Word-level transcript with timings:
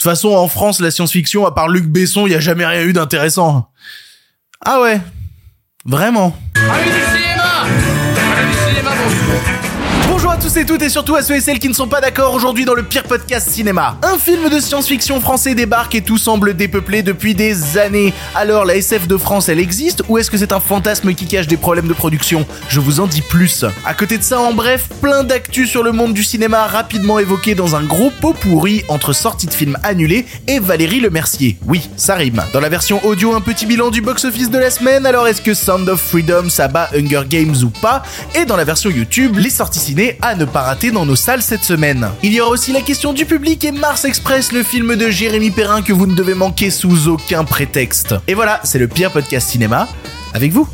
toute 0.00 0.10
façon, 0.10 0.30
en 0.30 0.48
France, 0.48 0.80
la 0.80 0.90
science-fiction, 0.90 1.44
à 1.44 1.52
part 1.52 1.68
Luc 1.68 1.84
Besson, 1.84 2.26
il 2.26 2.32
y 2.32 2.34
a 2.34 2.40
jamais 2.40 2.64
rien 2.64 2.84
eu 2.84 2.94
d'intéressant. 2.94 3.70
Ah 4.64 4.80
ouais. 4.80 4.98
Vraiment. 5.84 6.34
Bonjour 10.22 10.32
à 10.32 10.36
tous 10.36 10.54
et 10.58 10.66
toutes 10.66 10.82
et 10.82 10.90
surtout 10.90 11.16
à 11.16 11.22
ceux 11.22 11.36
et 11.36 11.40
celles 11.40 11.58
qui 11.58 11.70
ne 11.70 11.72
sont 11.72 11.88
pas 11.88 12.02
d'accord 12.02 12.34
aujourd'hui 12.34 12.66
dans 12.66 12.74
le 12.74 12.82
pire 12.82 13.04
podcast 13.04 13.48
cinéma. 13.48 13.96
Un 14.02 14.18
film 14.18 14.50
de 14.50 14.60
science-fiction 14.60 15.18
français 15.18 15.54
débarque 15.54 15.94
et 15.94 16.02
tout 16.02 16.18
semble 16.18 16.52
dépeuplé 16.52 17.02
depuis 17.02 17.34
des 17.34 17.78
années. 17.78 18.12
Alors 18.34 18.66
la 18.66 18.76
SF 18.76 19.08
de 19.08 19.16
France 19.16 19.48
elle 19.48 19.58
existe 19.58 20.02
ou 20.10 20.18
est-ce 20.18 20.30
que 20.30 20.36
c'est 20.36 20.52
un 20.52 20.60
fantasme 20.60 21.14
qui 21.14 21.24
cache 21.24 21.46
des 21.46 21.56
problèmes 21.56 21.88
de 21.88 21.94
production? 21.94 22.44
Je 22.68 22.80
vous 22.80 23.00
en 23.00 23.06
dis 23.06 23.22
plus. 23.22 23.64
À 23.86 23.94
côté 23.94 24.18
de 24.18 24.22
ça 24.22 24.38
en 24.38 24.52
bref, 24.52 24.90
plein 25.00 25.24
d'actu 25.24 25.66
sur 25.66 25.82
le 25.82 25.90
monde 25.90 26.12
du 26.12 26.22
cinéma 26.22 26.66
rapidement 26.66 27.18
évoqué 27.18 27.54
dans 27.54 27.74
un 27.74 27.82
gros 27.82 28.10
pot 28.10 28.34
pourri 28.34 28.84
entre 28.88 29.14
sorties 29.14 29.46
de 29.46 29.54
films 29.54 29.78
annulés 29.84 30.26
et 30.46 30.58
Valérie 30.58 31.00
Le 31.00 31.08
Mercier. 31.08 31.56
Oui, 31.66 31.88
ça 31.96 32.14
rime. 32.14 32.44
Dans 32.52 32.60
la 32.60 32.68
version 32.68 33.02
audio 33.06 33.34
un 33.34 33.40
petit 33.40 33.64
bilan 33.64 33.88
du 33.88 34.02
box-office 34.02 34.50
de 34.50 34.58
la 34.58 34.70
semaine, 34.70 35.06
alors 35.06 35.26
est-ce 35.26 35.40
que 35.40 35.54
Sound 35.54 35.88
of 35.88 35.98
Freedom 35.98 36.50
ça 36.50 36.68
bat 36.68 36.90
Hunger 36.94 37.22
Games 37.26 37.56
ou 37.62 37.70
pas? 37.70 38.02
Et 38.34 38.44
dans 38.44 38.56
la 38.56 38.64
version 38.64 38.90
YouTube, 38.90 39.38
les 39.38 39.48
sorties 39.48 39.78
ciné 39.78 40.09
à 40.20 40.34
ne 40.34 40.44
pas 40.44 40.62
rater 40.62 40.90
dans 40.90 41.06
nos 41.06 41.16
salles 41.16 41.42
cette 41.42 41.64
semaine. 41.64 42.08
Il 42.22 42.32
y 42.32 42.40
aura 42.40 42.50
aussi 42.50 42.72
la 42.72 42.80
question 42.80 43.12
du 43.12 43.26
public 43.26 43.64
et 43.64 43.72
Mars 43.72 44.04
Express, 44.04 44.52
le 44.52 44.62
film 44.62 44.96
de 44.96 45.10
Jérémy 45.10 45.50
Perrin 45.50 45.82
que 45.82 45.92
vous 45.92 46.06
ne 46.06 46.14
devez 46.14 46.34
manquer 46.34 46.70
sous 46.70 47.08
aucun 47.08 47.44
prétexte. 47.44 48.14
Et 48.26 48.34
voilà, 48.34 48.60
c'est 48.64 48.78
le 48.78 48.88
pire 48.88 49.10
podcast 49.10 49.48
cinéma 49.50 49.88
avec 50.34 50.52
vous. 50.52 50.68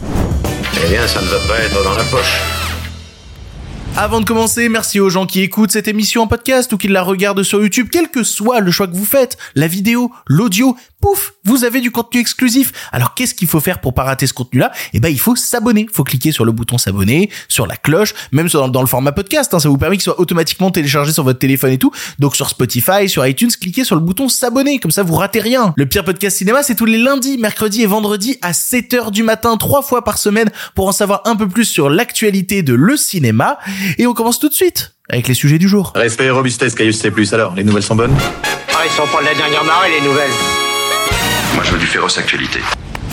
Eh 0.85 0.89
bien, 0.89 1.07
ça 1.07 1.21
ne 1.21 1.27
va 1.27 1.39
pas 1.49 1.59
être 1.59 1.83
dans 1.83 1.95
la 1.95 2.05
poche. 2.05 2.41
Avant 3.99 4.21
de 4.21 4.27
commencer, 4.27 4.69
merci 4.69 5.01
aux 5.01 5.09
gens 5.09 5.25
qui 5.25 5.41
écoutent 5.41 5.71
cette 5.71 5.89
émission 5.89 6.21
en 6.21 6.27
podcast 6.27 6.71
ou 6.75 6.77
qui 6.77 6.87
la 6.87 7.03
regardent 7.03 7.43
sur 7.43 7.63
YouTube, 7.63 7.89
quel 7.91 8.11
que 8.11 8.25
soit 8.25 8.61
le 8.61 8.71
choix 8.71 8.87
que 8.87 8.95
vous 8.95 9.07
faites, 9.07 9.39
la 9.55 9.69
vidéo, 9.69 10.13
l'audio, 10.27 10.77
pouf, 11.07 11.35
vous 11.45 11.63
avez 11.63 11.81
du 11.81 11.93
contenu 11.93 12.21
exclusif. 12.21 12.73
Alors 12.91 13.15
qu'est-ce 13.15 13.35
qu'il 13.35 13.47
faut 13.47 13.61
faire 13.61 13.81
pour 13.81 13.95
pas 13.95 14.03
rater 14.03 14.27
ce 14.27 14.33
contenu-là? 14.33 14.73
Eh 14.93 14.99
ben 14.99 15.09
il 15.09 15.21
faut 15.21 15.37
s'abonner. 15.37 15.83
Il 15.83 15.95
faut 15.95 16.03
cliquer 16.03 16.33
sur 16.33 16.45
le 16.45 16.51
bouton 16.51 16.79
s'abonner, 16.79 17.31
sur 17.49 17.67
la 17.67 17.77
cloche, 17.77 18.13
même 18.33 18.49
sur, 18.49 18.69
dans 18.71 18.81
le 18.81 18.89
format 18.89 19.13
podcast. 19.13 19.55
Hein, 19.55 19.61
ça 19.61 19.69
vous 19.69 19.79
permet 19.79 19.97
qu'il 19.97 20.03
soit 20.03 20.19
automatiquement 20.19 20.73
téléchargé 20.73 21.13
sur 21.13 21.23
votre 21.23 21.39
téléphone 21.39 21.71
et 21.71 21.79
tout. 21.79 21.93
Donc 22.19 22.35
sur 22.35 22.49
Spotify, 22.49 23.09
sur 23.09 23.25
iTunes, 23.25 23.51
cliquez 23.61 23.85
sur 23.85 23.95
le 23.95 24.01
bouton 24.01 24.29
s'abonner. 24.29 24.81
Comme 24.81 24.91
ça 24.91 25.05
vous 25.05 25.15
ratez 25.15 25.41
rien. 25.41 25.75
Le 25.77 25.87
pire 25.87 26.05
podcast 26.05 26.39
cinéma, 26.39 26.65
c'est 26.65 26.75
tous 26.75 26.87
les 26.87 26.99
lundis, 26.99 27.39
mercredis 27.39 27.83
et 27.83 27.87
vendredis 27.87 28.39
à 28.43 28.51
7h 28.51 29.13
du 29.13 29.23
matin, 29.23 29.57
trois 29.57 29.83
fois 29.83 30.03
par 30.03 30.19
semaine, 30.19 30.51
pour 30.75 30.89
en 30.89 30.93
savoir 30.93 31.23
un 31.27 31.37
peu 31.37 31.49
plus 31.49 31.67
sur 31.67 31.89
l'actualité 31.89 32.65
de 32.65 32.75
le 32.75 32.97
cinéma. 32.97 33.59
Et 33.99 34.09
on 34.09 34.13
commence 34.13 34.41
tout 34.41 34.49
de 34.49 34.55
suite 34.55 34.95
avec 35.09 35.29
les 35.29 35.35
sujets 35.35 35.59
du 35.59 35.69
jour. 35.69 35.93
Respect 35.95 36.25
et 36.25 36.31
robustesse, 36.31 36.75
Caius 36.75 36.99
C+. 36.99 37.13
Alors, 37.33 37.55
les 37.55 37.63
nouvelles 37.63 37.85
sont 37.85 37.95
bonnes? 37.95 38.17
Ah, 38.75 38.83
ils 38.85 38.91
sont 38.91 39.07
pas 39.07 39.21
de 39.21 39.27
la 39.27 39.35
dernière 39.35 39.63
marée, 39.63 40.01
les 40.01 40.05
nouvelles. 40.05 40.66
Moi, 41.57 41.65
je 41.65 41.73
veux 41.73 41.79
du 41.79 41.87
féroce 41.87 42.19
actualité. 42.19 42.59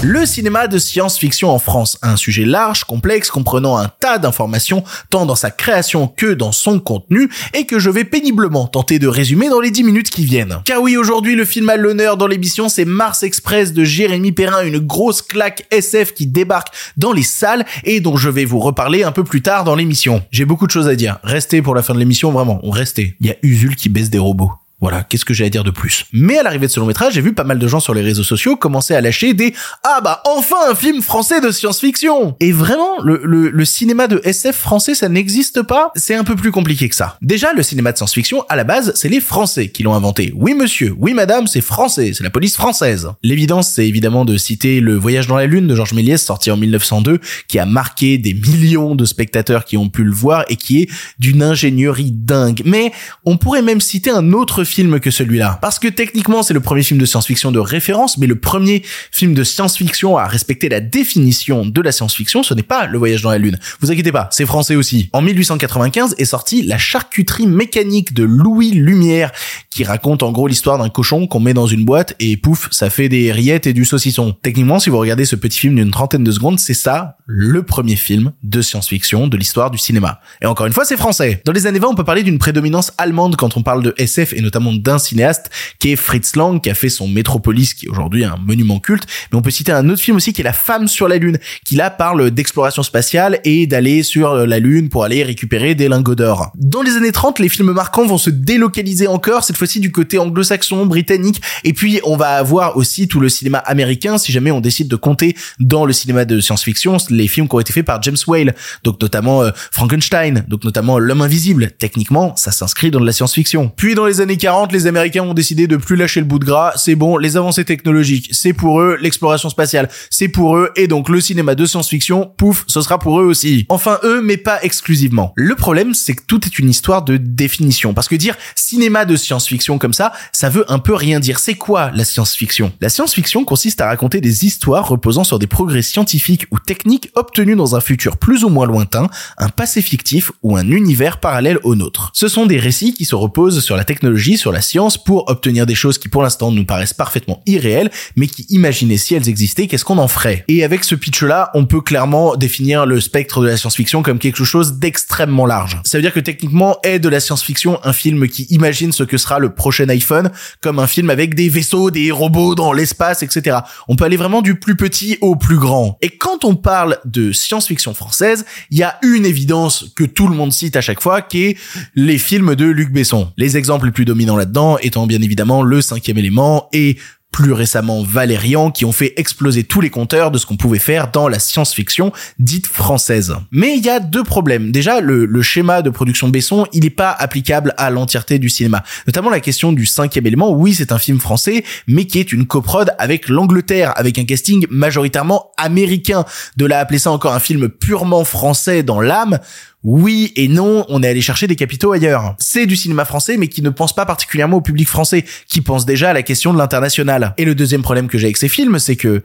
Le 0.02 0.26
cinéma 0.26 0.68
de 0.68 0.78
science-fiction 0.78 1.50
en 1.50 1.60
France, 1.60 1.98
un 2.02 2.18
sujet 2.18 2.44
large, 2.44 2.84
complexe, 2.84 3.32
comprenant 3.32 3.78
un 3.78 3.88
tas 3.88 4.18
d'informations, 4.18 4.84
tant 5.10 5.26
dans 5.26 5.38
sa 5.38 5.50
création 5.50 6.10
que 6.10 6.34
dans 6.34 6.52
son 6.52 6.82
contenu, 6.82 7.30
et 7.54 7.66
que 7.66 7.80
je 7.80 7.90
vais 7.90 8.04
péniblement 8.04 8.68
tenter 8.68 9.00
de 9.00 9.08
résumer 9.08 9.48
dans 9.48 9.62
les 9.62 9.72
10 9.72 9.86
minutes 9.86 10.10
qui 10.10 10.26
viennent. 10.26 10.58
Car 10.66 10.82
oui, 10.82 10.98
aujourd'hui, 10.98 11.38
le 11.38 11.46
film 11.46 11.70
à 11.70 11.78
l'honneur 11.78 12.18
dans 12.18 12.28
l'émission, 12.28 12.68
c'est 12.68 12.84
Mars 12.84 13.24
Express 13.24 13.72
de 13.72 13.86
Jérémy 13.86 14.34
Perrin, 14.34 14.66
une 14.66 14.80
grosse 14.80 15.22
claque 15.22 15.66
SF 15.72 16.14
qui 16.14 16.28
débarque 16.28 16.74
dans 16.98 17.14
les 17.14 17.24
salles 17.24 17.66
et 17.86 18.02
dont 18.02 18.18
je 18.18 18.30
vais 18.30 18.44
vous 18.44 18.60
reparler 18.60 19.04
un 19.04 19.14
peu 19.14 19.24
plus 19.24 19.42
tard 19.42 19.64
dans 19.64 19.76
l'émission. 19.76 20.22
J'ai 20.32 20.44
beaucoup 20.44 20.68
de 20.68 20.72
choses 20.72 20.90
à 20.90 20.96
dire. 20.96 21.18
Restez 21.24 21.62
pour 21.62 21.76
la 21.76 21.82
fin 21.82 21.94
de 21.94 22.00
l'émission, 22.00 22.34
vraiment, 22.34 22.60
restez. 22.62 23.16
Il 23.22 23.28
y 23.28 23.32
a 23.32 23.38
Usul 23.42 23.78
qui 23.78 23.88
baisse 23.88 24.10
des 24.10 24.20
robots. 24.20 24.52
Voilà, 24.84 25.02
qu'est-ce 25.02 25.24
que 25.24 25.34
j'ai 25.34 25.46
à 25.46 25.50
dire 25.50 25.64
de 25.64 25.72
plus? 25.72 26.04
Mais 26.12 26.38
à 26.38 26.44
l'arrivée 26.44 26.68
de 26.68 26.72
ce 26.74 26.78
long 26.78 26.86
métrage, 26.86 27.14
j'ai 27.14 27.22
vu 27.22 27.32
pas 27.32 27.46
mal 27.46 27.58
de 27.58 27.68
gens 27.70 27.80
sur 27.80 27.94
les 27.94 28.02
réseaux 28.02 28.22
sociaux 28.22 28.58
commencer 28.58 28.94
à 28.94 29.00
lâcher 29.00 29.34
des 29.34 29.54
ah 29.82 30.02
bah 30.04 30.22
enfin 30.26 30.58
un 30.70 30.76
film 30.76 31.02
français 31.02 31.40
de 31.40 31.52
science-fiction. 31.52 32.36
Et 32.42 32.52
vraiment, 32.52 33.02
le, 33.02 33.22
le, 33.24 33.64
cinéma 33.64 34.10
de 34.10 34.20
SF 34.26 34.58
français, 34.58 34.94
ça 34.94 35.08
n'existe 35.08 35.62
pas. 35.62 35.94
C'est 35.96 36.16
un 36.16 36.26
peu 36.26 36.36
plus 36.36 36.52
compliqué 36.52 36.90
que 36.90 36.96
ça. 36.96 37.18
Déjà, 37.22 37.54
le 37.54 37.64
cinéma 37.64 37.94
de 37.94 37.98
science-fiction, 37.98 38.44
à 38.50 38.58
la 38.58 38.66
base, 38.66 38.92
c'est 38.94 39.08
les 39.08 39.22
Français 39.22 39.70
qui 39.70 39.84
l'ont 39.84 39.94
inventé. 39.94 40.34
Oui 40.36 40.54
monsieur, 40.54 40.94
oui 40.98 41.14
madame, 41.14 41.48
c'est 41.48 41.62
français, 41.62 42.12
c'est 42.14 42.26
la 42.26 42.30
police 42.30 42.58
française. 42.58 43.08
L'évidence, 43.24 43.70
c'est 43.70 43.88
évidemment 43.88 44.26
de 44.26 44.36
citer 44.36 44.82
Le 44.82 44.98
Voyage 44.98 45.28
dans 45.28 45.38
la 45.38 45.46
Lune 45.46 45.66
de 45.66 45.76
Georges 45.78 45.94
Méliès, 45.94 46.22
sorti 46.22 46.52
en 46.52 46.58
1902, 46.58 47.22
qui 47.48 47.58
a 47.58 47.66
marqué 47.66 48.18
des 48.18 48.34
millions 48.34 48.96
de 48.96 49.06
spectateurs 49.06 49.64
qui 49.64 49.78
ont 49.78 49.88
pu 49.88 50.04
le 50.04 50.12
voir 50.12 50.44
et 50.50 50.58
qui 50.58 50.82
est 50.82 50.90
d'une 51.20 51.42
ingénierie 51.42 52.12
dingue. 52.12 52.64
Mais 52.66 52.92
on 53.24 53.38
pourrait 53.38 53.62
même 53.62 53.80
citer 53.80 54.10
un 54.10 54.34
autre 54.34 54.66
film 54.66 54.73
que 55.00 55.12
celui-là. 55.12 55.60
Parce 55.62 55.80
que 55.80 55.88
techniquement, 55.88 56.44
c'est 56.44 56.54
le 56.54 56.60
premier 56.60 56.84
film 56.84 57.00
de 57.00 57.06
science-fiction 57.06 57.52
de 57.52 57.60
référence, 57.60 58.18
mais 58.18 58.28
le 58.28 58.36
premier 58.36 58.84
film 59.12 59.34
de 59.34 59.44
science-fiction 59.44 60.18
à 60.18 60.26
respecter 60.26 60.70
la 60.70 60.80
définition 60.80 61.66
de 61.66 61.82
la 61.82 61.92
science-fiction, 61.92 62.44
ce 62.44 62.54
n'est 62.54 62.64
pas 62.64 62.88
Le 62.88 62.98
Voyage 62.98 63.22
dans 63.22 63.32
la 63.32 63.38
Lune. 63.38 63.60
Vous 63.80 63.92
inquiétez 63.92 64.12
pas, 64.12 64.28
c'est 64.32 64.46
français 64.46 64.76
aussi. 64.76 65.10
En 65.14 65.22
1895 65.22 66.16
est 66.18 66.26
sorti 66.26 66.64
La 66.64 66.78
charcuterie 66.78 67.48
mécanique 67.48 68.14
de 68.14 68.24
Louis 68.24 68.72
Lumière, 68.72 69.32
qui 69.70 69.84
raconte 69.84 70.24
en 70.24 70.32
gros 70.32 70.48
l'histoire 70.48 70.78
d'un 70.78 70.90
cochon 70.90 71.28
qu'on 71.28 71.40
met 71.40 71.54
dans 71.54 71.68
une 71.68 71.86
boîte 71.86 72.16
et 72.20 72.38
pouf, 72.38 72.70
ça 72.72 72.90
fait 72.90 73.10
des 73.10 73.32
rillettes 73.32 73.68
et 73.68 73.74
du 73.74 73.86
saucisson. 73.86 74.36
Techniquement, 74.42 74.80
si 74.80 74.90
vous 74.90 74.98
regardez 74.98 75.26
ce 75.26 75.36
petit 75.36 75.60
film 75.60 75.76
d'une 75.76 75.92
trentaine 75.92 76.24
de 76.24 76.32
secondes, 76.32 76.60
c'est 76.60 76.74
ça, 76.74 77.18
le 77.26 77.64
premier 77.64 77.96
film 77.96 78.34
de 78.44 78.62
science-fiction 78.62 79.28
de 79.28 79.38
l'histoire 79.38 79.72
du 79.72 79.78
cinéma. 79.78 80.20
Et 80.42 80.46
encore 80.46 80.66
une 80.66 80.74
fois, 80.74 80.86
c'est 80.86 80.98
français. 80.98 81.42
Dans 81.46 81.52
les 81.52 81.68
années 81.68 81.80
20, 81.80 81.90
on 81.90 81.96
peut 81.96 82.04
parler 82.04 82.24
d'une 82.24 82.40
prédominance 82.40 82.92
allemande 82.98 83.36
quand 83.36 83.56
on 83.58 83.64
parle 83.64 83.84
de 83.84 83.94
SF 83.98 84.34
et 84.34 84.42
notamment 84.42 84.53
d'un 84.60 85.00
cinéaste 85.00 85.50
qui 85.80 85.92
est 85.92 85.96
Fritz 85.96 86.36
Lang 86.36 86.62
qui 86.62 86.70
a 86.70 86.76
fait 86.76 86.90
son 86.90 87.08
Métropolis 87.08 87.74
qui 87.74 87.86
est 87.86 87.90
aujourd'hui 87.90 88.24
un 88.24 88.38
monument 88.38 88.80
culte. 88.80 89.06
Mais 89.32 89.38
on 89.38 89.42
peut 89.42 89.52
citer 89.52 89.72
un 89.72 89.90
autre 89.90 90.02
film 90.02 90.18
aussi 90.18 90.34
qui 90.34 90.42
est 90.42 90.44
La 90.44 90.54
femme 90.54 90.88
sur 90.88 91.08
la 91.08 91.18
lune 91.18 91.38
qui 91.66 91.76
là 91.76 91.90
parle 91.90 92.32
d'exploration 92.32 92.84
spatiale 92.84 93.40
et 93.44 93.68
d'aller 93.68 94.04
sur 94.04 94.36
la 94.46 94.60
lune 94.60 94.90
pour 94.90 95.04
aller 95.04 95.24
récupérer 95.24 95.76
des 95.76 95.88
lingots 95.88 96.16
d'or. 96.16 96.52
Dans 96.56 96.82
les 96.82 96.96
années 96.96 97.12
30 97.12 97.40
les 97.40 97.50
films 97.50 97.72
marquants 97.72 98.06
vont 98.06 98.18
se 98.18 98.30
délocaliser 98.30 99.08
encore 99.08 99.44
cette 99.44 99.58
fois-ci 99.58 99.80
du 99.80 99.92
côté 99.92 100.18
anglo-saxon 100.18 100.86
britannique. 100.86 101.42
Et 101.64 101.74
puis 101.74 102.00
on 102.04 102.16
va 102.16 102.30
avoir 102.36 102.78
aussi 102.78 103.08
tout 103.08 103.20
le 103.20 103.30
cinéma 103.30 103.60
américain 103.60 104.18
si 104.18 104.32
jamais 104.32 104.52
on 104.52 104.62
décide 104.62 104.88
de 104.88 104.96
compter 104.96 105.36
dans 105.60 105.86
le 105.86 105.94
cinéma 105.94 106.26
de 106.26 106.40
science-fiction 106.40 106.98
les 107.10 107.28
films 107.28 107.48
qui 107.48 107.56
ont 107.56 107.60
été 107.60 107.74
faits 107.74 107.86
par 107.86 108.02
James 108.04 108.18
Whale. 108.28 108.56
Donc 108.84 109.02
notamment 109.02 109.44
euh, 109.44 109.52
Frankenstein 109.72 110.46
donc 110.48 110.64
notamment 110.64 111.00
L'homme 111.00 111.22
invisible. 111.22 111.72
Techniquement 111.78 112.36
ça 112.36 112.52
s'inscrit 112.52 112.92
dans 112.92 113.00
de 113.00 113.06
la 113.06 113.12
science-fiction. 113.12 113.72
Puis 113.76 113.96
dans 113.96 114.06
les 114.06 114.22
années 114.22 114.38
40 114.44 114.74
les 114.74 114.88
Américains 114.88 115.24
ont 115.24 115.34
décidé 115.34 115.68
de 115.68 115.78
plus 115.78 115.96
lâcher 115.96 116.20
le 116.20 116.26
bout 116.26 116.38
de 116.38 116.44
gras. 116.44 116.74
C'est 116.76 116.96
bon, 116.96 117.16
les 117.16 117.38
avancées 117.38 117.64
technologiques, 117.64 118.28
c'est 118.34 118.52
pour 118.52 118.82
eux. 118.82 118.98
L'exploration 119.00 119.48
spatiale, 119.48 119.88
c'est 120.10 120.28
pour 120.28 120.58
eux. 120.58 120.70
Et 120.76 120.90
donc 120.90 121.08
le 121.08 121.22
cinéma 121.22 121.56
de 121.56 121.66
science-fiction, 121.66 122.30
pouf, 122.38 122.66
ce 122.68 122.82
sera 122.82 123.00
pour 123.00 123.22
eux 123.22 123.24
aussi. 123.24 123.66
Enfin 123.70 124.00
eux, 124.04 124.22
mais 124.22 124.36
pas 124.36 124.62
exclusivement. 124.62 125.32
Le 125.38 125.56
problème, 125.56 125.94
c'est 125.94 126.14
que 126.14 126.24
tout 126.28 126.46
est 126.46 126.60
une 126.60 126.70
histoire 126.70 127.04
de 127.04 127.16
définition. 127.16 127.94
Parce 127.94 128.10
que 128.10 128.16
dire 128.16 128.36
cinéma 128.54 129.06
de 129.06 129.16
science-fiction 129.16 129.78
comme 129.78 129.94
ça, 129.94 130.12
ça 130.34 130.50
veut 130.50 130.70
un 130.70 130.80
peu 130.80 130.94
rien 130.94 131.22
dire. 131.22 131.40
C'est 131.40 131.56
quoi 131.56 131.92
la 131.92 132.04
science-fiction? 132.04 132.74
La 132.82 132.90
science-fiction 132.90 133.46
consiste 133.46 133.80
à 133.80 133.88
raconter 133.88 134.20
des 134.20 134.44
histoires 134.46 134.90
reposant 134.90 135.24
sur 135.24 135.40
des 135.40 135.48
progrès 135.48 135.84
scientifiques 135.84 136.48
ou 136.52 136.60
techniques 136.60 137.12
obtenus 137.16 137.56
dans 137.56 137.78
un 137.78 137.80
futur 137.80 138.18
plus 138.18 138.44
ou 138.44 138.50
moins 138.50 138.66
lointain, 138.66 139.08
un 139.38 139.48
passé 139.48 139.82
fictif 139.82 140.34
ou 140.42 140.58
un 140.58 140.68
univers 140.68 141.22
parallèle 141.22 141.60
au 141.64 141.76
nôtre. 141.76 142.12
Ce 142.14 142.28
sont 142.28 142.46
des 142.46 142.60
récits 142.60 142.94
qui 142.94 143.06
se 143.06 143.16
reposent 143.16 143.64
sur 143.64 143.78
la 143.78 143.86
technologie, 143.86 144.33
sur 144.38 144.52
la 144.52 144.62
science 144.62 144.98
pour 144.98 145.30
obtenir 145.30 145.66
des 145.66 145.76
choses 145.76 145.98
qui 145.98 146.10
pour 146.10 146.24
l'instant 146.24 146.52
nous 146.52 146.66
paraissent 146.66 146.94
parfaitement 146.94 147.42
irréelles, 147.46 147.92
mais 148.16 148.28
qui 148.28 148.46
imaginaient 148.50 148.98
si 148.98 149.16
elles 149.16 149.30
existaient, 149.30 149.68
qu'est-ce 149.68 149.86
qu'on 149.86 149.98
en 149.98 150.08
ferait? 150.08 150.46
Et 150.48 150.64
avec 150.64 150.84
ce 150.84 150.96
pitch-là, 150.96 151.52
on 151.54 151.66
peut 151.66 151.82
clairement 151.82 152.36
définir 152.36 152.86
le 152.86 153.00
spectre 153.00 153.42
de 153.42 153.48
la 153.48 153.58
science-fiction 153.58 154.04
comme 154.04 154.20
quelque 154.20 154.44
chose 154.44 154.80
d'extrêmement 154.80 155.46
large. 155.46 155.80
Ça 155.84 155.98
veut 155.98 156.02
dire 156.02 156.14
que 156.14 156.20
techniquement 156.20 156.78
est 156.84 157.00
de 157.00 157.10
la 157.10 157.20
science-fiction 157.20 157.80
un 157.84 157.94
film 157.94 158.28
qui 158.28 158.44
imagine 158.50 158.92
ce 158.92 159.04
que 159.04 159.18
sera 159.18 159.40
le 159.40 159.54
prochain 159.54 159.90
iPhone, 159.90 160.32
comme 160.62 160.80
un 160.80 160.88
film 160.88 161.10
avec 161.10 161.36
des 161.36 161.50
vaisseaux, 161.50 161.92
des 161.92 162.12
robots 162.12 162.56
dans 162.56 162.74
l'espace, 162.74 163.24
etc. 163.24 163.58
On 163.88 163.96
peut 163.96 164.06
aller 164.06 164.18
vraiment 164.18 164.42
du 164.42 164.56
plus 164.56 164.76
petit 164.76 165.18
au 165.22 165.36
plus 165.36 165.58
grand. 165.58 165.98
Et 166.02 166.10
quand 166.10 166.46
on 166.46 166.56
parle 166.56 166.98
de 167.06 167.32
science-fiction 167.32 167.94
française, 167.94 168.46
il 168.72 168.78
y 168.78 168.84
a 168.84 168.98
une 169.02 169.26
évidence 169.26 169.86
que 169.96 170.04
tout 170.04 170.28
le 170.28 170.36
monde 170.36 170.52
cite 170.52 170.76
à 170.76 170.82
chaque 170.82 171.02
fois, 171.02 171.22
qui 171.22 171.44
est 171.44 171.58
les 171.96 172.18
films 172.18 172.56
de 172.56 172.66
Luc 172.66 172.92
Besson. 172.92 173.32
Les 173.38 173.58
exemples 173.58 173.88
les 173.88 173.92
plus 173.92 174.06
dominants 174.06 174.23
là-dedans 174.26 174.78
étant 174.80 175.08
bien 175.08 175.22
évidemment 175.22 175.62
le 175.64 175.82
cinquième 175.82 176.18
élément 176.18 176.70
et 176.74 176.98
plus 177.34 177.52
récemment 177.52 178.04
Valérian, 178.04 178.72
qui 178.72 178.86
ont 178.86 178.94
fait 178.94 179.14
exploser 179.18 179.64
tous 179.64 179.82
les 179.82 179.90
compteurs 179.90 180.32
de 180.32 180.38
ce 180.38 180.46
qu'on 180.46 180.56
pouvait 180.56 180.80
faire 180.80 181.12
dans 181.12 181.28
la 181.28 181.40
science-fiction 181.40 182.14
dite 182.38 182.68
française. 182.68 183.36
Mais 183.52 183.76
il 183.76 183.84
y 183.84 183.90
a 183.90 184.00
deux 184.00 184.24
problèmes. 184.24 184.72
Déjà, 184.72 185.02
le, 185.02 185.42
schéma 185.42 185.82
de 185.82 185.90
production 185.90 186.30
Besson, 186.30 186.68
il 186.72 186.84
n'est 186.84 186.92
pas 186.92 187.12
applicable 187.12 187.74
à 187.78 187.90
l'entièreté 187.90 188.38
du 188.40 188.50
cinéma. 188.50 188.84
Notamment 189.08 189.32
la 189.32 189.40
question 189.40 189.74
du 189.74 189.86
cinquième 189.86 190.28
élément. 190.28 190.52
Oui, 190.52 190.76
c'est 190.76 190.92
un 190.92 191.00
film 191.00 191.20
français, 191.20 191.66
mais 191.88 192.06
qui 192.06 192.20
est 192.20 192.32
une 192.32 192.46
coprode 192.46 192.94
avec 193.00 193.28
l'Angleterre, 193.28 193.94
avec 193.96 194.20
un 194.20 194.26
casting 194.26 194.68
majoritairement 194.70 195.52
américain. 195.58 196.26
De 196.56 196.66
là 196.66 196.80
appeler 196.80 197.00
ça 197.00 197.12
encore 197.12 197.34
un 197.34 197.40
film 197.40 197.68
purement 197.68 198.24
français 198.24 198.84
dans 198.84 199.02
l'âme, 199.02 199.40
oui 199.84 200.32
et 200.36 200.48
non, 200.48 200.86
on 200.90 201.04
est 201.04 201.08
allé 201.08 201.22
chercher 201.22 201.48
des 201.48 201.56
capitaux 201.56 201.92
ailleurs. 201.92 202.36
C'est 202.40 202.66
du 202.66 202.76
cinéma 202.76 203.06
français, 203.06 203.38
mais 203.38 203.48
qui 203.48 203.62
ne 203.62 203.70
pense 203.70 203.94
pas 203.94 204.06
particulièrement 204.06 204.58
au 204.58 204.62
public 204.62 204.88
français, 204.88 205.26
qui 205.48 205.62
pense 205.62 205.86
déjà 205.86 206.12
à 206.12 206.14
la 206.14 206.24
question 206.24 206.54
de 206.54 206.58
l'international. 206.58 207.34
Et 207.38 207.46
le 207.46 207.56
deuxième 207.56 207.82
problème 207.82 208.08
que 208.08 208.18
j'ai 208.18 208.28
avec 208.28 208.38
ces 208.38 208.48
films, 208.50 208.80
c'est 208.80 208.96
que, 208.96 209.24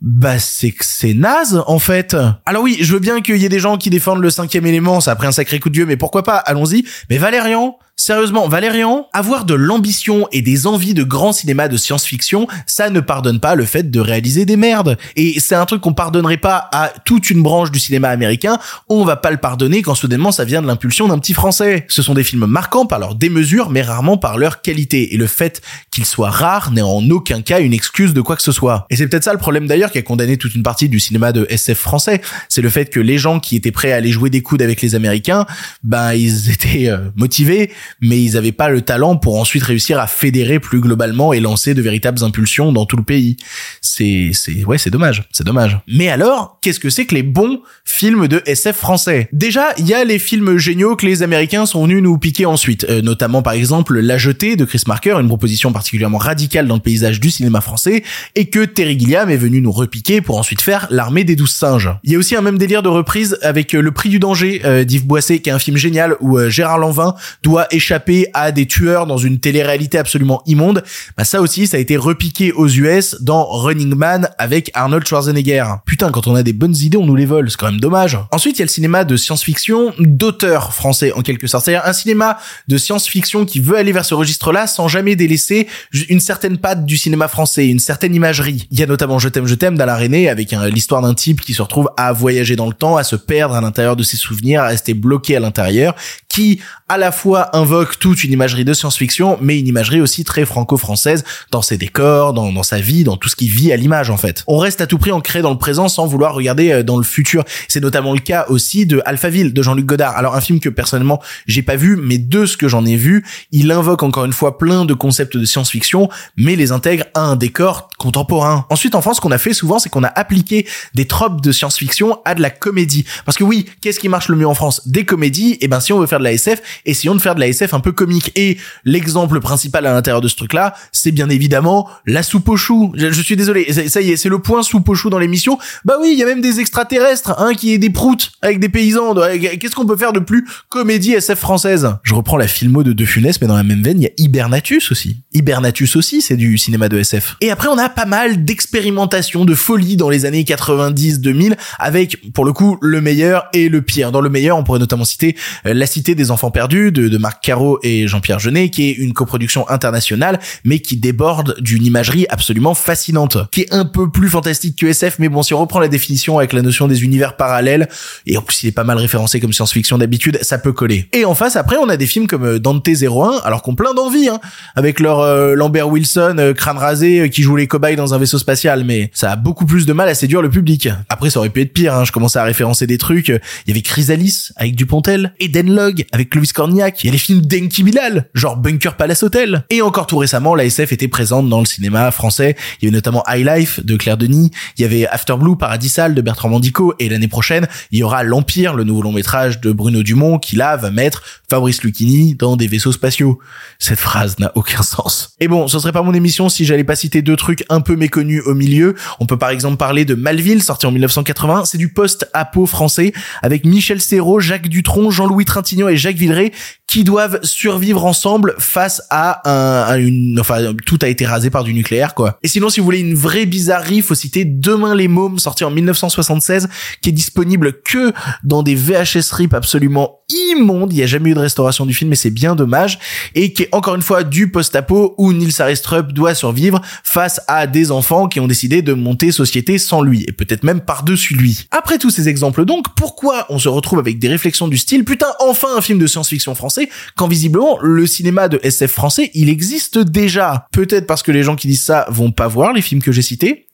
bah, 0.00 0.38
c'est 0.38 0.72
que 0.72 0.84
c'est 0.84 1.14
naze, 1.14 1.62
en 1.66 1.78
fait. 1.78 2.16
Alors 2.44 2.62
oui, 2.62 2.76
je 2.80 2.92
veux 2.92 3.00
bien 3.00 3.20
qu'il 3.20 3.36
y 3.36 3.44
ait 3.44 3.48
des 3.48 3.58
gens 3.58 3.78
qui 3.78 3.90
défendent 3.90 4.20
le 4.20 4.30
cinquième 4.30 4.66
élément, 4.66 5.00
ça 5.00 5.12
a 5.12 5.16
pris 5.16 5.26
un 5.26 5.32
sacré 5.32 5.58
coup 5.58 5.70
de 5.70 5.74
dieu, 5.74 5.86
mais 5.86 5.96
pourquoi 5.96 6.22
pas, 6.22 6.36
allons-y. 6.36 6.84
Mais 7.08 7.18
Valérian, 7.18 7.78
Sérieusement, 8.00 8.46
Valérian, 8.46 9.08
avoir 9.12 9.44
de 9.44 9.54
l'ambition 9.54 10.28
et 10.30 10.40
des 10.40 10.68
envies 10.68 10.94
de 10.94 11.02
grand 11.02 11.32
cinéma 11.32 11.66
de 11.66 11.76
science-fiction, 11.76 12.46
ça 12.64 12.90
ne 12.90 13.00
pardonne 13.00 13.40
pas 13.40 13.56
le 13.56 13.64
fait 13.64 13.90
de 13.90 13.98
réaliser 13.98 14.44
des 14.44 14.56
merdes. 14.56 14.96
Et 15.16 15.40
c'est 15.40 15.56
un 15.56 15.66
truc 15.66 15.80
qu'on 15.80 15.94
pardonnerait 15.94 16.36
pas 16.36 16.68
à 16.70 16.92
toute 17.04 17.28
une 17.28 17.42
branche 17.42 17.72
du 17.72 17.80
cinéma 17.80 18.10
américain, 18.10 18.60
on 18.88 19.04
va 19.04 19.16
pas 19.16 19.32
le 19.32 19.36
pardonner 19.36 19.82
quand 19.82 19.96
soudainement 19.96 20.30
ça 20.30 20.44
vient 20.44 20.62
de 20.62 20.68
l'impulsion 20.68 21.08
d'un 21.08 21.18
petit 21.18 21.34
français. 21.34 21.86
Ce 21.88 22.00
sont 22.00 22.14
des 22.14 22.22
films 22.22 22.46
marquants 22.46 22.86
par 22.86 23.00
leur 23.00 23.16
démesure, 23.16 23.68
mais 23.68 23.82
rarement 23.82 24.16
par 24.16 24.38
leur 24.38 24.62
qualité. 24.62 25.12
Et 25.12 25.16
le 25.16 25.26
fait 25.26 25.60
qu'ils 25.90 26.06
soient 26.06 26.30
rares 26.30 26.70
n'est 26.70 26.82
en 26.82 27.10
aucun 27.10 27.42
cas 27.42 27.58
une 27.58 27.72
excuse 27.72 28.14
de 28.14 28.20
quoi 28.20 28.36
que 28.36 28.42
ce 28.42 28.52
soit. 28.52 28.86
Et 28.90 28.96
c'est 28.96 29.08
peut-être 29.08 29.24
ça 29.24 29.32
le 29.32 29.40
problème 29.40 29.66
d'ailleurs 29.66 29.90
qui 29.90 29.98
a 29.98 30.02
condamné 30.02 30.36
toute 30.36 30.54
une 30.54 30.62
partie 30.62 30.88
du 30.88 31.00
cinéma 31.00 31.32
de 31.32 31.48
SF 31.50 31.78
français. 31.78 32.20
C'est 32.48 32.62
le 32.62 32.70
fait 32.70 32.90
que 32.90 33.00
les 33.00 33.18
gens 33.18 33.40
qui 33.40 33.56
étaient 33.56 33.72
prêts 33.72 33.90
à 33.90 33.96
aller 33.96 34.12
jouer 34.12 34.30
des 34.30 34.40
coudes 34.40 34.62
avec 34.62 34.82
les 34.82 34.94
Américains, 34.94 35.46
ben 35.82 36.12
ils 36.12 36.48
étaient 36.50 36.88
euh, 36.88 37.10
motivés, 37.16 37.72
mais 38.00 38.22
ils 38.22 38.36
avaient 38.36 38.52
pas 38.52 38.68
le 38.68 38.82
talent 38.82 39.16
pour 39.16 39.38
ensuite 39.38 39.62
réussir 39.62 39.98
à 39.98 40.06
fédérer 40.06 40.60
plus 40.60 40.80
globalement 40.80 41.32
et 41.32 41.40
lancer 41.40 41.74
de 41.74 41.82
véritables 41.82 42.22
impulsions 42.22 42.72
dans 42.72 42.86
tout 42.86 42.96
le 42.96 43.02
pays. 43.02 43.36
C'est, 43.80 44.30
c'est, 44.32 44.64
ouais, 44.64 44.78
c'est 44.78 44.90
dommage, 44.90 45.28
c'est 45.32 45.44
dommage. 45.44 45.78
Mais 45.88 46.08
alors, 46.08 46.58
qu'est-ce 46.62 46.80
que 46.80 46.90
c'est 46.90 47.06
que 47.06 47.14
les 47.14 47.22
bons 47.22 47.60
films 47.84 48.28
de 48.28 48.42
SF 48.46 48.76
français? 48.76 49.28
Déjà, 49.32 49.68
il 49.78 49.86
y 49.86 49.94
a 49.94 50.04
les 50.04 50.18
films 50.18 50.58
géniaux 50.58 50.96
que 50.96 51.06
les 51.06 51.22
Américains 51.22 51.66
sont 51.66 51.84
venus 51.84 52.02
nous 52.02 52.18
piquer 52.18 52.46
ensuite, 52.46 52.84
euh, 52.88 53.02
notamment 53.02 53.42
par 53.42 53.52
exemple 53.52 53.98
La 53.98 54.18
Jetée 54.18 54.56
de 54.56 54.64
Chris 54.64 54.82
Marker, 54.86 55.16
une 55.20 55.28
proposition 55.28 55.72
particulièrement 55.72 56.18
radicale 56.18 56.66
dans 56.66 56.74
le 56.76 56.80
paysage 56.80 57.20
du 57.20 57.30
cinéma 57.30 57.60
français, 57.60 58.02
et 58.34 58.46
que 58.46 58.64
Terry 58.64 58.98
Gilliam 58.98 59.30
est 59.30 59.36
venu 59.36 59.60
nous 59.60 59.72
repiquer 59.72 60.20
pour 60.20 60.38
ensuite 60.38 60.60
faire 60.60 60.86
L'armée 60.90 61.24
des 61.24 61.36
douze 61.36 61.52
singes. 61.52 61.90
Il 62.04 62.12
y 62.12 62.16
a 62.16 62.18
aussi 62.18 62.36
un 62.36 62.40
même 62.40 62.58
délire 62.58 62.82
de 62.82 62.88
reprise 62.88 63.38
avec 63.42 63.74
euh, 63.74 63.80
Le 63.80 63.90
Prix 63.90 64.08
du 64.08 64.18
danger 64.18 64.62
euh, 64.64 64.84
d'Yves 64.84 65.06
Boisset, 65.06 65.40
qui 65.40 65.50
est 65.50 65.52
un 65.52 65.58
film 65.58 65.76
génial 65.76 66.16
où 66.20 66.38
Gérard 66.48 66.78
Lanvin 66.78 67.14
doit 67.42 67.66
échapper 67.78 68.26
à 68.34 68.52
des 68.52 68.66
tueurs 68.66 69.06
dans 69.06 69.18
une 69.18 69.40
télé-réalité 69.40 69.98
absolument 69.98 70.42
immonde, 70.46 70.82
bah 71.16 71.24
ça 71.24 71.40
aussi 71.40 71.66
ça 71.66 71.76
a 71.76 71.80
été 71.80 71.96
repiqué 71.96 72.52
aux 72.52 72.68
US 72.68 73.16
dans 73.20 73.44
Running 73.44 73.94
Man 73.94 74.28
avec 74.38 74.70
Arnold 74.74 75.06
Schwarzenegger. 75.06 75.64
Putain, 75.86 76.10
quand 76.10 76.26
on 76.26 76.34
a 76.34 76.42
des 76.42 76.52
bonnes 76.52 76.76
idées, 76.76 76.98
on 76.98 77.06
nous 77.06 77.16
les 77.16 77.26
vole, 77.26 77.50
c'est 77.50 77.56
quand 77.56 77.70
même 77.70 77.80
dommage. 77.80 78.18
Ensuite, 78.32 78.56
il 78.56 78.60
y 78.60 78.62
a 78.62 78.66
le 78.66 78.70
cinéma 78.70 79.04
de 79.04 79.16
science-fiction 79.16 79.94
d'auteur 79.98 80.74
français 80.74 81.12
en 81.12 81.22
quelque 81.22 81.46
sorte. 81.46 81.64
C'est-à-dire 81.64 81.86
un 81.86 81.92
cinéma 81.92 82.38
de 82.66 82.76
science-fiction 82.76 83.44
qui 83.44 83.60
veut 83.60 83.76
aller 83.76 83.92
vers 83.92 84.04
ce 84.04 84.14
registre-là 84.14 84.66
sans 84.66 84.88
jamais 84.88 85.16
délaisser 85.16 85.68
une 86.08 86.20
certaine 86.20 86.58
patte 86.58 86.84
du 86.84 86.96
cinéma 86.96 87.28
français, 87.28 87.68
une 87.68 87.78
certaine 87.78 88.14
imagerie. 88.14 88.66
Il 88.70 88.78
y 88.78 88.82
a 88.82 88.86
notamment 88.86 89.18
Je 89.18 89.28
t'aime, 89.28 89.46
je 89.46 89.54
t'aime 89.54 89.76
d'Alain 89.76 89.98
avec 90.28 90.52
l'histoire 90.72 91.02
d'un 91.02 91.14
type 91.14 91.40
qui 91.40 91.54
se 91.54 91.62
retrouve 91.62 91.90
à 91.96 92.12
voyager 92.12 92.56
dans 92.56 92.66
le 92.66 92.72
temps, 92.72 92.96
à 92.96 93.04
se 93.04 93.16
perdre 93.16 93.54
à 93.54 93.60
l'intérieur 93.60 93.96
de 93.96 94.02
ses 94.02 94.16
souvenirs, 94.16 94.62
à 94.62 94.66
rester 94.68 94.94
bloqué 94.94 95.36
à 95.36 95.40
l'intérieur, 95.40 95.94
qui 96.38 96.60
à 96.88 96.98
la 96.98 97.10
fois 97.10 97.54
invoque 97.56 97.98
toute 97.98 98.22
une 98.22 98.32
imagerie 98.32 98.64
de 98.64 98.72
science-fiction, 98.72 99.38
mais 99.42 99.58
une 99.58 99.66
imagerie 99.66 100.00
aussi 100.00 100.22
très 100.22 100.44
franco-française 100.44 101.24
dans 101.50 101.62
ses 101.62 101.76
décors, 101.76 102.32
dans, 102.32 102.62
sa 102.62 102.78
vie, 102.78 103.02
dans 103.02 103.16
tout 103.16 103.28
ce 103.28 103.34
qui 103.34 103.48
vit 103.48 103.72
à 103.72 103.76
l'image 103.76 104.08
en 104.08 104.16
fait. 104.16 104.44
On 104.46 104.58
reste 104.58 104.80
à 104.80 104.86
tout 104.86 104.98
prix 104.98 105.10
ancré 105.10 105.42
dans 105.42 105.50
le 105.50 105.58
présent 105.58 105.88
sans 105.88 106.06
vouloir 106.06 106.34
regarder 106.34 106.70
euh, 106.70 106.82
dans 106.84 106.96
le 106.96 107.02
futur. 107.02 107.44
C'est 107.66 107.80
notamment 107.80 108.12
le 108.12 108.20
cas 108.20 108.46
aussi 108.50 108.86
de 108.86 109.02
Alphaville 109.04 109.52
de 109.52 109.62
Jean-Luc 109.62 109.84
Godard. 109.84 110.16
Alors 110.16 110.36
un 110.36 110.40
film 110.40 110.60
que 110.60 110.68
personnellement 110.68 111.20
j'ai 111.48 111.62
pas 111.62 111.74
vu, 111.74 111.96
mais 111.96 112.18
de 112.18 112.46
ce 112.46 112.56
que 112.56 112.68
j'en 112.68 112.86
ai 112.86 112.96
vu, 112.96 113.26
il 113.50 113.72
invoque 113.72 114.04
encore 114.04 114.24
une 114.24 114.32
fois 114.32 114.58
plein 114.58 114.84
de 114.84 114.94
concepts 114.94 115.36
de 115.36 115.44
science-fiction, 115.44 116.08
mais 116.36 116.54
les 116.54 116.70
intègre 116.70 117.04
à 117.14 117.20
un 117.20 117.34
décor 117.34 117.90
contemporain. 117.98 118.64
Ensuite 118.70 118.94
en 118.94 119.02
France, 119.02 119.16
ce 119.16 119.20
qu'on 119.20 119.32
a 119.32 119.38
fait 119.38 119.54
souvent, 119.54 119.80
c'est 119.80 119.88
qu'on 119.88 120.04
a 120.04 120.12
appliqué 120.14 120.66
des 120.94 121.06
tropes 121.06 121.40
de 121.40 121.50
science-fiction 121.50 122.18
à 122.24 122.36
de 122.36 122.42
la 122.42 122.50
comédie. 122.50 123.04
Parce 123.26 123.36
que 123.36 123.44
oui, 123.44 123.66
qu'est-ce 123.80 123.98
qui 123.98 124.08
marche 124.08 124.28
le 124.28 124.36
mieux 124.36 124.46
en 124.46 124.54
France? 124.54 124.82
Des 124.86 125.04
comédies. 125.04 125.58
Et 125.60 125.66
ben 125.66 125.80
si 125.80 125.92
on 125.92 125.98
veut 125.98 126.06
faire 126.06 126.20
de 126.20 126.24
la 126.24 126.27
SF, 126.32 126.62
essayons 126.86 127.14
de 127.14 127.20
faire 127.20 127.34
de 127.34 127.40
la 127.40 127.48
SF 127.48 127.74
un 127.74 127.80
peu 127.80 127.92
comique. 127.92 128.32
Et 128.36 128.58
l'exemple 128.84 129.40
principal 129.40 129.86
à 129.86 129.92
l'intérieur 129.92 130.20
de 130.20 130.28
ce 130.28 130.36
truc-là, 130.36 130.74
c'est 130.92 131.12
bien 131.12 131.28
évidemment 131.28 131.88
la 132.06 132.22
soupe 132.22 132.48
aux 132.48 132.56
choux. 132.56 132.92
Je, 132.96 133.20
suis 133.20 133.36
désolé, 133.36 133.72
ça 133.88 134.00
y 134.00 134.12
est, 134.12 134.16
c'est 134.16 134.28
le 134.28 134.38
point 134.38 134.62
soupe 134.62 134.88
aux 134.88 134.94
choux 134.94 135.10
dans 135.10 135.18
l'émission. 135.18 135.58
Bah 135.84 135.94
oui, 136.00 136.10
il 136.12 136.18
y 136.18 136.22
a 136.22 136.26
même 136.26 136.40
des 136.40 136.60
extraterrestres, 136.60 137.34
hein, 137.38 137.54
qui 137.54 137.72
est 137.72 137.78
des 137.78 137.90
proutes 137.90 138.32
avec 138.42 138.60
des 138.60 138.68
paysans. 138.68 139.14
Qu'est-ce 139.14 139.74
qu'on 139.74 139.86
peut 139.86 139.96
faire 139.96 140.12
de 140.12 140.20
plus 140.20 140.46
comédie 140.68 141.12
SF 141.12 141.38
française? 141.38 141.88
Je 142.02 142.14
reprends 142.14 142.36
la 142.36 142.48
filmo 142.48 142.82
de 142.82 142.92
De 142.92 143.04
Funès, 143.04 143.40
mais 143.40 143.46
dans 143.46 143.56
la 143.56 143.62
même 143.62 143.82
veine, 143.82 144.00
il 144.00 144.04
y 144.04 144.06
a 144.06 144.10
Hibernatus 144.18 144.90
aussi. 144.90 145.22
Hibernatus 145.32 145.96
aussi, 145.96 146.22
c'est 146.22 146.36
du 146.36 146.58
cinéma 146.58 146.88
de 146.88 146.98
SF. 146.98 147.36
Et 147.40 147.50
après, 147.50 147.68
on 147.68 147.78
a 147.78 147.88
pas 147.88 148.06
mal 148.06 148.44
d'expérimentation, 148.44 149.44
de 149.44 149.54
folie 149.54 149.96
dans 149.96 150.10
les 150.10 150.24
années 150.24 150.42
90-2000, 150.42 151.56
avec, 151.78 152.32
pour 152.32 152.44
le 152.44 152.52
coup, 152.52 152.78
le 152.80 153.00
meilleur 153.00 153.48
et 153.52 153.68
le 153.68 153.82
pire. 153.82 154.12
Dans 154.12 154.20
le 154.20 154.30
meilleur, 154.30 154.56
on 154.56 154.64
pourrait 154.64 154.78
notamment 154.78 155.04
citer 155.04 155.36
euh, 155.66 155.74
La 155.74 155.86
Cité 155.86 156.07
des 156.14 156.30
Enfants 156.30 156.50
Perdus 156.50 156.92
de, 156.92 157.08
de 157.08 157.18
Marc 157.18 157.42
Caro 157.42 157.78
et 157.82 158.06
Jean-Pierre 158.06 158.38
Jeunet, 158.38 158.70
qui 158.70 158.88
est 158.88 158.92
une 158.92 159.12
coproduction 159.12 159.68
internationale, 159.68 160.38
mais 160.64 160.80
qui 160.80 160.96
déborde 160.96 161.56
d'une 161.60 161.84
imagerie 161.84 162.26
absolument 162.28 162.74
fascinante, 162.74 163.38
qui 163.50 163.62
est 163.62 163.72
un 163.72 163.84
peu 163.84 164.10
plus 164.10 164.28
fantastique 164.28 164.76
que 164.78 164.86
SF, 164.86 165.18
mais 165.18 165.28
bon, 165.28 165.42
si 165.42 165.54
on 165.54 165.60
reprend 165.60 165.80
la 165.80 165.88
définition 165.88 166.38
avec 166.38 166.52
la 166.52 166.62
notion 166.62 166.88
des 166.88 167.04
univers 167.04 167.36
parallèles, 167.36 167.88
et 168.26 168.36
en 168.36 168.42
plus 168.42 168.62
il 168.62 168.68
est 168.68 168.72
pas 168.72 168.84
mal 168.84 168.98
référencé 168.98 169.40
comme 169.40 169.52
science-fiction 169.52 169.98
d'habitude, 169.98 170.38
ça 170.42 170.58
peut 170.58 170.72
coller. 170.72 171.08
Et 171.12 171.24
en 171.24 171.34
face, 171.34 171.56
après, 171.56 171.76
on 171.76 171.88
a 171.88 171.96
des 171.96 172.06
films 172.06 172.26
comme 172.26 172.44
euh, 172.44 172.58
Dante 172.58 172.88
01, 172.88 173.40
alors 173.44 173.62
qu'on 173.62 173.74
plein 173.74 173.94
d'envie, 173.94 174.28
hein, 174.28 174.40
avec 174.76 175.00
leur 175.00 175.20
euh, 175.20 175.54
Lambert 175.54 175.88
Wilson, 175.88 176.36
euh, 176.38 176.54
crâne 176.54 176.78
rasé, 176.78 177.30
qui 177.30 177.42
joue 177.42 177.56
les 177.56 177.66
cobayes 177.66 177.96
dans 177.96 178.14
un 178.14 178.18
vaisseau 178.18 178.38
spatial, 178.38 178.84
mais 178.84 179.10
ça 179.14 179.32
a 179.32 179.36
beaucoup 179.36 179.66
plus 179.66 179.86
de 179.86 179.92
mal 179.92 180.08
à 180.08 180.14
séduire 180.14 180.42
le 180.42 180.50
public. 180.50 180.88
Après, 181.08 181.30
ça 181.30 181.38
aurait 181.38 181.50
pu 181.50 181.60
être 181.62 181.72
pire, 181.72 181.94
hein, 181.94 182.04
je 182.04 182.12
commençais 182.12 182.38
à 182.38 182.44
référencer 182.44 182.86
des 182.86 182.98
trucs, 182.98 183.28
il 183.28 183.40
y 183.68 183.70
avait 183.70 183.82
Chrysalis 183.82 184.50
avec 184.56 184.74
Dupontel, 184.74 185.32
Eden 185.40 185.74
Log 185.74 185.97
avec 186.12 186.30
Clovis 186.30 186.52
Cornillac, 186.52 187.02
il 187.02 187.06
y 187.06 187.10
a 187.10 187.12
les 187.12 187.18
films 187.18 187.40
d'Enki 187.40 187.82
Bilal, 187.82 188.28
genre 188.34 188.56
Bunker 188.56 188.96
Palace 188.96 189.22
Hotel. 189.22 189.64
Et 189.70 189.82
encore 189.82 190.06
tout 190.06 190.18
récemment, 190.18 190.54
la 190.54 190.64
SF 190.64 190.92
était 190.92 191.08
présente 191.08 191.48
dans 191.48 191.60
le 191.60 191.66
cinéma 191.66 192.10
français. 192.10 192.56
Il 192.80 192.84
y 192.84 192.88
avait 192.88 192.96
notamment 192.96 193.24
High 193.28 193.46
Life 193.46 193.84
de 193.84 193.96
Claire 193.96 194.16
Denis, 194.16 194.50
il 194.76 194.82
y 194.82 194.84
avait 194.84 195.06
After 195.06 195.34
Blue 195.38 195.56
Paradisal 195.56 196.14
de 196.14 196.20
Bertrand 196.20 196.48
Mandico, 196.48 196.94
et 196.98 197.08
l'année 197.08 197.28
prochaine, 197.28 197.66
il 197.90 197.98
y 197.98 198.02
aura 198.02 198.22
L'Empire, 198.22 198.74
le 198.74 198.84
nouveau 198.84 199.02
long 199.02 199.12
métrage 199.12 199.60
de 199.60 199.72
Bruno 199.72 200.02
Dumont, 200.02 200.38
qui 200.38 200.56
là 200.56 200.76
va 200.76 200.90
mettre 200.90 201.22
Fabrice 201.48 201.82
Lucchini 201.82 202.34
dans 202.34 202.56
des 202.56 202.66
vaisseaux 202.66 202.92
spatiaux. 202.92 203.38
Cette 203.78 203.98
phrase 203.98 204.38
n'a 204.38 204.52
aucun 204.54 204.82
sens. 204.82 205.34
Et 205.40 205.48
bon, 205.48 205.68
ce 205.68 205.78
serait 205.78 205.92
pas 205.92 206.02
mon 206.02 206.14
émission 206.14 206.48
si 206.48 206.64
j'allais 206.64 206.84
pas 206.84 206.96
citer 206.96 207.22
deux 207.22 207.36
trucs 207.36 207.64
un 207.68 207.80
peu 207.80 207.96
méconnus 207.96 208.42
au 208.46 208.54
milieu. 208.54 208.94
On 209.20 209.26
peut 209.26 209.38
par 209.38 209.50
exemple 209.50 209.76
parler 209.76 210.04
de 210.04 210.14
Malville, 210.14 210.62
sorti 210.62 210.86
en 210.86 210.92
1980. 210.92 211.64
C'est 211.64 211.78
du 211.78 211.92
post-apo 211.92 212.66
français, 212.66 213.12
avec 213.42 213.64
Michel 213.64 214.00
Serrault, 214.00 214.40
Jacques 214.40 214.68
Dutronc, 214.68 215.10
Jean-Louis 215.10 215.44
Trintignant 215.44 215.87
et 215.88 215.96
Jacques 215.96 216.16
Villeray, 216.16 216.52
qui 216.88 217.04
doivent 217.04 217.38
survivre 217.42 218.04
ensemble 218.04 218.54
face 218.58 219.02
à 219.10 219.42
un, 219.48 219.98
une, 219.98 220.40
enfin, 220.40 220.74
tout 220.86 220.98
a 221.02 221.08
été 221.08 221.26
rasé 221.26 221.50
par 221.50 221.62
du 221.62 221.74
nucléaire, 221.74 222.14
quoi. 222.14 222.38
Et 222.42 222.48
sinon, 222.48 222.70
si 222.70 222.80
vous 222.80 222.84
voulez 222.84 223.00
une 223.00 223.14
vraie 223.14 223.46
bizarrerie, 223.46 224.00
faut 224.00 224.14
citer 224.14 224.44
Demain 224.46 224.94
les 224.94 225.06
mômes, 225.06 225.38
sorti 225.38 225.64
en 225.64 225.70
1976, 225.70 226.68
qui 227.02 227.10
est 227.10 227.12
disponible 227.12 227.82
que 227.82 228.12
dans 228.42 228.62
des 228.62 228.74
VHS 228.74 229.32
rip 229.32 229.52
absolument 229.54 230.20
immondes. 230.50 230.92
Il 230.92 230.96
n'y 230.96 231.02
a 231.02 231.06
jamais 231.06 231.30
eu 231.30 231.34
de 231.34 231.38
restauration 231.38 231.86
du 231.86 231.94
film, 231.94 232.10
mais 232.10 232.16
c'est 232.16 232.30
bien 232.30 232.54
dommage. 232.54 232.98
Et 233.34 233.52
qui 233.52 233.64
est 233.64 233.68
encore 233.72 233.94
une 233.94 234.02
fois 234.02 234.24
du 234.24 234.50
post-apo 234.50 235.14
où 235.18 235.32
Nils 235.32 235.60
Aristrup 235.60 236.12
doit 236.12 236.34
survivre 236.34 236.80
face 237.04 237.40
à 237.48 237.66
des 237.66 237.90
enfants 237.90 238.28
qui 238.28 238.40
ont 238.40 238.46
décidé 238.46 238.80
de 238.80 238.94
monter 238.94 239.30
société 239.30 239.78
sans 239.78 240.02
lui. 240.02 240.24
Et 240.26 240.32
peut-être 240.32 240.64
même 240.64 240.80
par-dessus 240.80 241.34
lui. 241.34 241.66
Après 241.70 241.98
tous 241.98 242.10
ces 242.10 242.28
exemples 242.28 242.64
donc, 242.64 242.94
pourquoi 242.94 243.46
on 243.50 243.58
se 243.58 243.68
retrouve 243.68 243.98
avec 243.98 244.18
des 244.18 244.28
réflexions 244.28 244.68
du 244.68 244.78
style, 244.78 245.04
putain, 245.04 245.28
enfin 245.40 245.68
un 245.76 245.80
film 245.80 245.98
de 245.98 246.06
science-fiction 246.06 246.54
français 246.54 246.77
quand 247.16 247.28
visiblement 247.28 247.78
le 247.80 248.06
cinéma 248.06 248.48
de 248.48 248.60
SF 248.62 248.92
français, 248.92 249.30
il 249.34 249.48
existe 249.48 249.98
déjà. 249.98 250.66
Peut-être 250.72 251.06
parce 251.06 251.22
que 251.22 251.32
les 251.32 251.42
gens 251.42 251.56
qui 251.56 251.68
disent 251.68 251.84
ça 251.84 252.06
vont 252.10 252.32
pas 252.32 252.48
voir 252.48 252.72
les 252.72 252.82
films 252.82 253.02
que 253.02 253.12
j'ai 253.12 253.22
cités, 253.22 253.66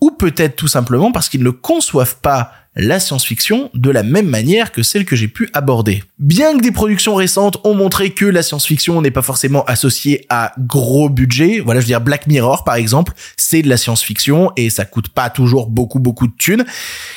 ou 0.00 0.10
peut-être 0.10 0.56
tout 0.56 0.68
simplement 0.68 1.12
parce 1.12 1.28
qu'ils 1.28 1.42
ne 1.42 1.50
conçoivent 1.50 2.20
pas 2.20 2.52
la 2.76 2.98
science-fiction 2.98 3.70
de 3.74 3.90
la 3.90 4.02
même 4.02 4.26
manière 4.26 4.72
que 4.72 4.82
celle 4.82 5.04
que 5.04 5.16
j'ai 5.16 5.28
pu 5.28 5.48
aborder. 5.52 6.02
Bien 6.18 6.56
que 6.56 6.62
des 6.62 6.72
productions 6.72 7.14
récentes 7.14 7.58
ont 7.64 7.74
montré 7.74 8.10
que 8.10 8.24
la 8.24 8.42
science-fiction 8.42 9.00
n'est 9.00 9.10
pas 9.10 9.22
forcément 9.22 9.64
associée 9.64 10.26
à 10.28 10.52
gros 10.58 11.08
budget, 11.08 11.60
voilà, 11.60 11.80
je 11.80 11.84
veux 11.84 11.88
dire 11.88 12.00
Black 12.00 12.26
Mirror 12.26 12.64
par 12.64 12.74
exemple, 12.74 13.12
c'est 13.36 13.62
de 13.62 13.68
la 13.68 13.76
science-fiction 13.76 14.50
et 14.56 14.70
ça 14.70 14.84
coûte 14.84 15.08
pas 15.08 15.30
toujours 15.30 15.68
beaucoup 15.68 16.00
beaucoup 16.00 16.26
de 16.26 16.32
thunes. 16.36 16.64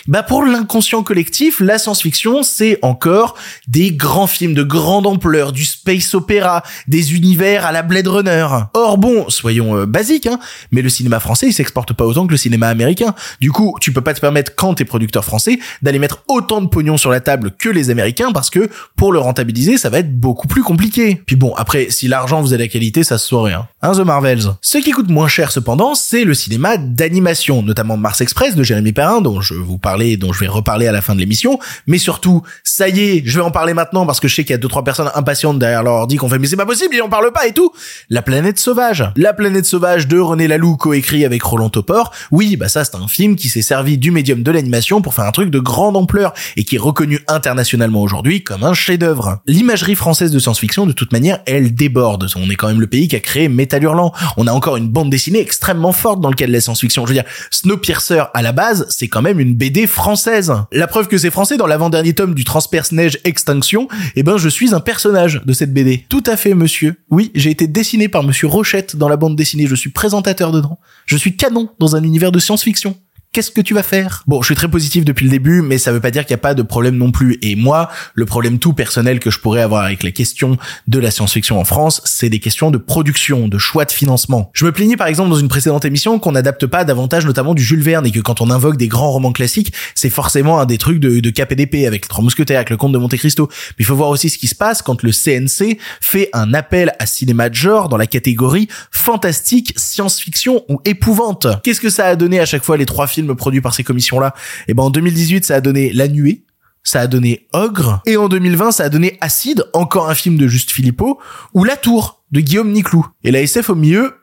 Bah 0.08 0.24
pour 0.24 0.44
l'inconscient 0.44 1.04
collectif, 1.04 1.60
la 1.60 1.78
science-fiction 1.80 2.44
c'est 2.44 2.78
encore 2.82 3.36
des 3.68 3.92
grands 3.92 4.28
films 4.28 4.54
de 4.54 4.64
grande 4.64 5.08
ampleur, 5.08 5.52
du 5.52 5.66
space 5.66 6.14
opéra, 6.14 6.64
des 6.88 7.16
univers 7.16 7.66
à 7.66 7.72
la 7.72 7.82
Blade 7.82 8.08
Runner. 8.08 8.48
Or 8.74 8.98
bon, 8.98 9.30
soyons 9.30 9.76
euh, 9.76 9.86
basiques, 9.86 10.28
hein, 10.28 10.40
mais 10.72 10.82
le 10.82 10.90
cinéma 10.90 11.20
français 11.20 11.48
il 11.48 11.54
s'exporte 11.54 11.94
pas 11.94 12.06
autant 12.06 12.28
que 12.28 12.32
le 12.32 12.38
cinéma 12.38 12.68
américain. 12.68 13.16
Du 13.42 13.52
coup, 13.52 13.76
tu 13.82 13.92
peux 13.92 14.02
pas 14.02 14.14
te 14.14 14.20
permettre 14.20 14.54
quand 14.56 14.76
t'es 14.76 14.86
producteur 14.86 15.26
français 15.26 15.47
Français 15.48 15.60
d'aller 15.82 16.00
mettre 16.00 16.24
autant 16.27 16.62
de 16.62 16.68
pognon 16.68 16.98
sur 16.98 17.12
la 17.12 17.20
table 17.20 17.51
que 17.58 17.70
les 17.70 17.89
Américains 17.89 18.32
parce 18.32 18.50
que 18.50 18.70
pour 18.96 19.12
le 19.12 19.20
rentabiliser, 19.20 19.77
ça 19.77 19.89
va 19.89 20.00
être 20.00 20.20
beaucoup 20.20 20.48
plus 20.48 20.63
compliqué. 20.63 21.22
Puis 21.25 21.36
bon, 21.36 21.54
après, 21.56 21.88
si 21.89 22.08
l'argent 22.08 22.46
a 22.46 22.58
la 22.58 22.68
qualité, 22.68 23.04
ça 23.04 23.18
se 23.18 23.27
saurait, 23.27 23.54
hein. 23.54 23.68
hein. 23.82 23.94
The 23.94 24.00
Marvels? 24.00 24.54
Ce 24.62 24.77
qui 24.77 24.92
coûte 24.92 25.10
moins 25.10 25.27
cher 25.27 25.51
cependant, 25.51 25.96
c'est 25.96 26.24
le 26.24 26.34
cinéma 26.34 26.77
d'animation, 26.77 27.63
notamment 27.63 27.98
Mars 27.98 28.22
Express 28.22 28.56
de 28.56 28.63
Jérémy 28.63 28.94
Perrin, 28.94 29.22
dont 29.22 29.42
je 29.42 29.54
vous 29.54 29.77
parlais, 29.77 30.18
dont 30.18 30.34
je 30.34 30.39
vais 30.39 30.48
reparler 30.48 30.88
à 30.88 30.92
la 30.92 31.01
fin 31.01 31.16
de 31.16 31.20
l'émission. 31.20 31.60
Mais 31.88 31.98
surtout, 31.98 32.42
ça 32.63 32.89
y 32.89 33.00
est, 33.00 33.22
je 33.25 33.39
vais 33.39 33.46
en 33.46 33.51
parler 33.51 33.74
maintenant 33.74 34.06
parce 34.06 34.20
que 34.20 34.27
je 34.27 34.36
sais 34.36 34.44
qu'il 34.44 34.51
y 34.51 34.56
a 34.56 34.58
deux 34.58 34.68
trois 34.68 34.84
personnes 34.84 35.12
impatientes 35.16 35.60
derrière 35.60 35.84
leur 35.84 35.94
ordi 35.94 36.18
qu'on 36.18 36.30
fait 36.30 36.39
mais 36.39 36.48
c'est 36.48 36.56
pas 36.56 36.66
possible, 36.66 36.94
il 36.96 37.01
en 37.01 37.10
parle 37.10 37.32
pas 37.32 37.48
et 37.48 37.54
tout. 37.54 37.72
La 38.10 38.22
planète 38.22 38.60
sauvage. 38.60 39.04
La 39.16 39.34
planète 39.34 39.66
sauvage 39.66 40.08
de 40.08 40.20
René 40.20 40.48
Laloux 40.48 40.77
coécrit 40.77 41.25
avec 41.25 41.42
Roland 41.44 41.70
Topor. 41.70 42.12
Oui, 42.32 42.58
bah 42.58 42.70
ça 42.70 42.84
c'est 42.84 42.96
un 42.96 43.08
film 43.08 43.36
qui 43.36 43.50
s'est 43.50 43.62
servi 43.62 43.98
du 43.98 44.12
médium 44.12 44.44
de 44.44 44.51
l'animation 44.51 45.01
pour 45.01 45.13
faire 45.13 45.25
un 45.25 45.32
truc 45.32 45.37
de 45.46 45.60
grande 45.60 45.96
ampleur 45.96 46.34
et 46.56 46.63
qui 46.63 46.75
est 46.75 46.79
reconnu 46.79 47.20
internationalement 47.27 48.01
aujourd'hui 48.01 48.44
comme 48.44 48.63
un 48.63 48.74
chef-d'œuvre. 48.74 49.41
L'imagerie 49.46 49.96
française 49.96 50.32
de 50.32 50.39
science-fiction 50.39 50.86
de 50.86 50.91
toute 50.91 51.12
manière, 51.12 51.39
elle 51.46 51.74
déborde. 51.74 52.27
On 52.36 52.50
est 52.50 52.56
quand 52.56 52.67
même 52.67 52.82
le 52.82 52.88
pays 52.88 53.08
qui 53.08 53.15
a 53.15 53.20
créé 53.20 53.50
Métal 53.50 53.84
Hurlant. 53.84 54.13
On 54.38 54.48
a 54.48 54.51
encore 54.51 54.77
une 54.77 54.89
bande 54.89 55.10
dessinée 55.10 55.39
extrêmement 55.39 55.91
forte 55.91 56.22
dans 56.22 56.29
le 56.29 56.36
cadre 56.36 56.50
de 56.50 56.53
la 56.53 56.62
science-fiction. 56.62 57.06
Je 57.06 57.10
veux 57.10 57.13
dire, 57.13 57.29
Snowpiercer 57.51 58.24
à 58.34 58.41
la 58.41 58.51
base, 58.51 58.86
c'est 58.89 59.08
quand 59.08 59.22
même 59.22 59.39
une 59.39 59.53
BD 59.53 59.88
française. 59.88 60.53
La 60.72 60.88
preuve 60.88 61.08
que 61.08 61.17
c'est 61.17 61.32
français 61.32 61.58
dans 61.58 61.67
l'avant-dernier 61.67 62.13
tome 62.13 62.34
du 62.34 62.44
Transperce 62.44 62.91
Neige 62.91 63.20
Extinction, 63.24 63.88
eh 64.15 64.24
ben 64.24 64.38
je 64.38 64.50
suis 64.50 64.74
un 64.74 64.79
personnage 64.79 65.41
de 65.46 65.53
cette 65.53 65.74
BD. 65.74 66.06
Tout 66.10 66.24
à 66.25 66.38
fait 66.38 66.53
monsieur. 66.53 66.96
Oui, 67.10 67.32
j'ai 67.36 67.51
été 67.51 67.67
dessiné 67.67 68.08
par 68.08 68.24
monsieur 68.24 68.48
Rochette 68.48 68.96
dans 68.96 69.10
la 69.10 69.17
bande 69.17 69.36
dessinée, 69.36 69.67
je 69.67 69.75
suis 69.75 69.89
présentateur 69.89 70.51
dedans. 70.51 70.79
Je 71.06 71.17
suis 71.17 71.36
canon 71.36 71.70
dans 71.79 71.96
un 71.96 72.03
univers 72.03 72.32
de 72.32 72.39
science-fiction 72.39 72.96
qu'est-ce 73.38 73.51
que 73.51 73.62
tu 73.62 73.75
vas 73.75 73.84
faire? 73.84 74.24
Bon, 74.25 74.41
je 74.41 74.48
suis 74.48 74.56
très 74.56 74.67
positif 74.67 75.06
depuis 75.06 75.25
le 75.25 75.29
début, 75.29 75.62
mais 75.62 75.77
ça 75.77 75.91
veut 75.91 76.00
pas 76.00 76.10
dire 76.10 76.25
qu'il 76.25 76.34
n'y 76.34 76.39
a 76.39 76.41
pas 76.41 76.56
de 76.56 76.63
problème 76.63 76.98
non 76.98 77.12
plus. 77.12 77.38
Et 77.44 77.56
moi, 77.56 77.88
le 78.15 78.25
problème 78.25 78.58
tout 78.58 78.74
personnel 78.74 79.20
que 79.20 79.29
je 79.29 79.38
pourrais 79.38 79.62
avoir 79.62 79.84
avec 79.84 80.01
la 80.01 80.10
question 80.10 80.58
de 80.88 80.98
la 80.98 81.12
science-fiction 81.12 81.60
en 81.60 81.63
France, 81.63 82.01
c'est 82.03 82.29
des 82.29 82.39
questions 82.39 82.72
de 82.72 82.79
production, 82.79 83.48
de 83.48 83.60
choix 83.60 83.86
de 83.86 83.91
financement. 83.91 84.50
Je 84.53 84.65
me 84.65 84.72
plaignais 84.72 84.98
par 84.98 85.06
exemple 85.06 85.29
dans 85.29 85.36
une 85.36 85.50
précédente 85.50 85.86
émission 85.86 86.17
qu'on 86.17 86.32
n'adapte 86.32 86.65
pas 86.65 86.84
davantage 86.84 87.27
notamment 87.27 87.53
du 87.53 87.62
Jules 87.62 87.84
Verne 87.84 88.08
et 88.08 88.12
que 88.12 88.22
quand 88.22 88.41
on 88.41 88.50
invoque 88.50 88.75
des 88.75 88.88
grands 88.88 89.12
romans 89.12 89.34
classiques, 89.34 89.72
c'est 89.94 90.10
forcément 90.10 90.60
un 90.60 90.65
des 90.65 90.79
trucs 90.79 91.00
de, 91.00 91.20
de 91.20 91.29
KPDP 91.29 91.86
avec 91.86 92.06
les 92.06 92.10
Trois 92.10 92.24
Mousquetaires, 92.24 92.58
avec 92.58 92.72
le 92.72 92.77
Comte 92.77 92.94
de 92.94 92.98
Monte 92.98 93.17
Cristo. 93.17 93.50
Mais 93.51 93.84
il 93.84 93.86
faut 93.86 93.96
voir 93.96 94.10
aussi 94.10 94.32
ce 94.32 94.39
qui 94.39 94.48
se 94.48 94.56
passe 94.56 94.82
quand 94.82 95.03
le 95.03 95.12
CNC 95.12 95.77
fait 96.01 96.32
un 96.34 96.56
appel 96.56 96.96
à 96.98 97.06
cinéma 97.06 97.50
de 97.50 97.53
genre 97.53 97.88
dans 97.88 97.98
la 97.98 98.08
catégorie 98.08 98.67
fantastique, 98.89 99.75
science-fiction 99.77 100.63
ou 100.70 100.82
épouvante. 100.86 101.46
Qu'est-ce 101.62 101.82
que 101.82 101.91
ça 101.91 102.08
a 102.08 102.15
donné 102.15 102.39
à 102.39 102.48
chaque 102.48 102.63
fois 102.63 102.77
les 102.77 102.88
trois 102.88 103.06
films 103.06 103.27
produits 103.36 103.62
par 103.62 103.74
ces 103.74 103.84
commissions-là. 103.84 104.34
Et 104.68 104.74
ben 104.74 104.84
en 104.84 104.90
2018, 104.90 105.46
ça 105.46 105.56
a 105.56 105.62
donné 105.62 105.92
La 105.94 106.08
Nuée, 106.08 106.44
ça 106.84 107.02
a 107.02 107.08
donné 107.08 107.48
Ogre, 107.54 108.02
et 108.06 108.18
en 108.18 108.30
2020, 108.30 108.72
ça 108.72 108.86
a 108.86 108.90
donné 108.90 109.18
Acide, 109.22 109.66
encore 109.74 110.10
un 110.10 110.16
film 110.16 110.38
de 110.38 110.48
Juste 110.48 110.72
Philippot, 110.72 111.20
ou 111.54 111.64
La 111.64 111.76
Tour 111.76 112.24
de 112.32 112.40
Guillaume 112.40 112.72
Niclou. 112.72 113.06
Et 113.24 113.32
la 113.32 113.42
SF 113.42 113.70
au 113.70 113.76
milieu, 113.76 114.16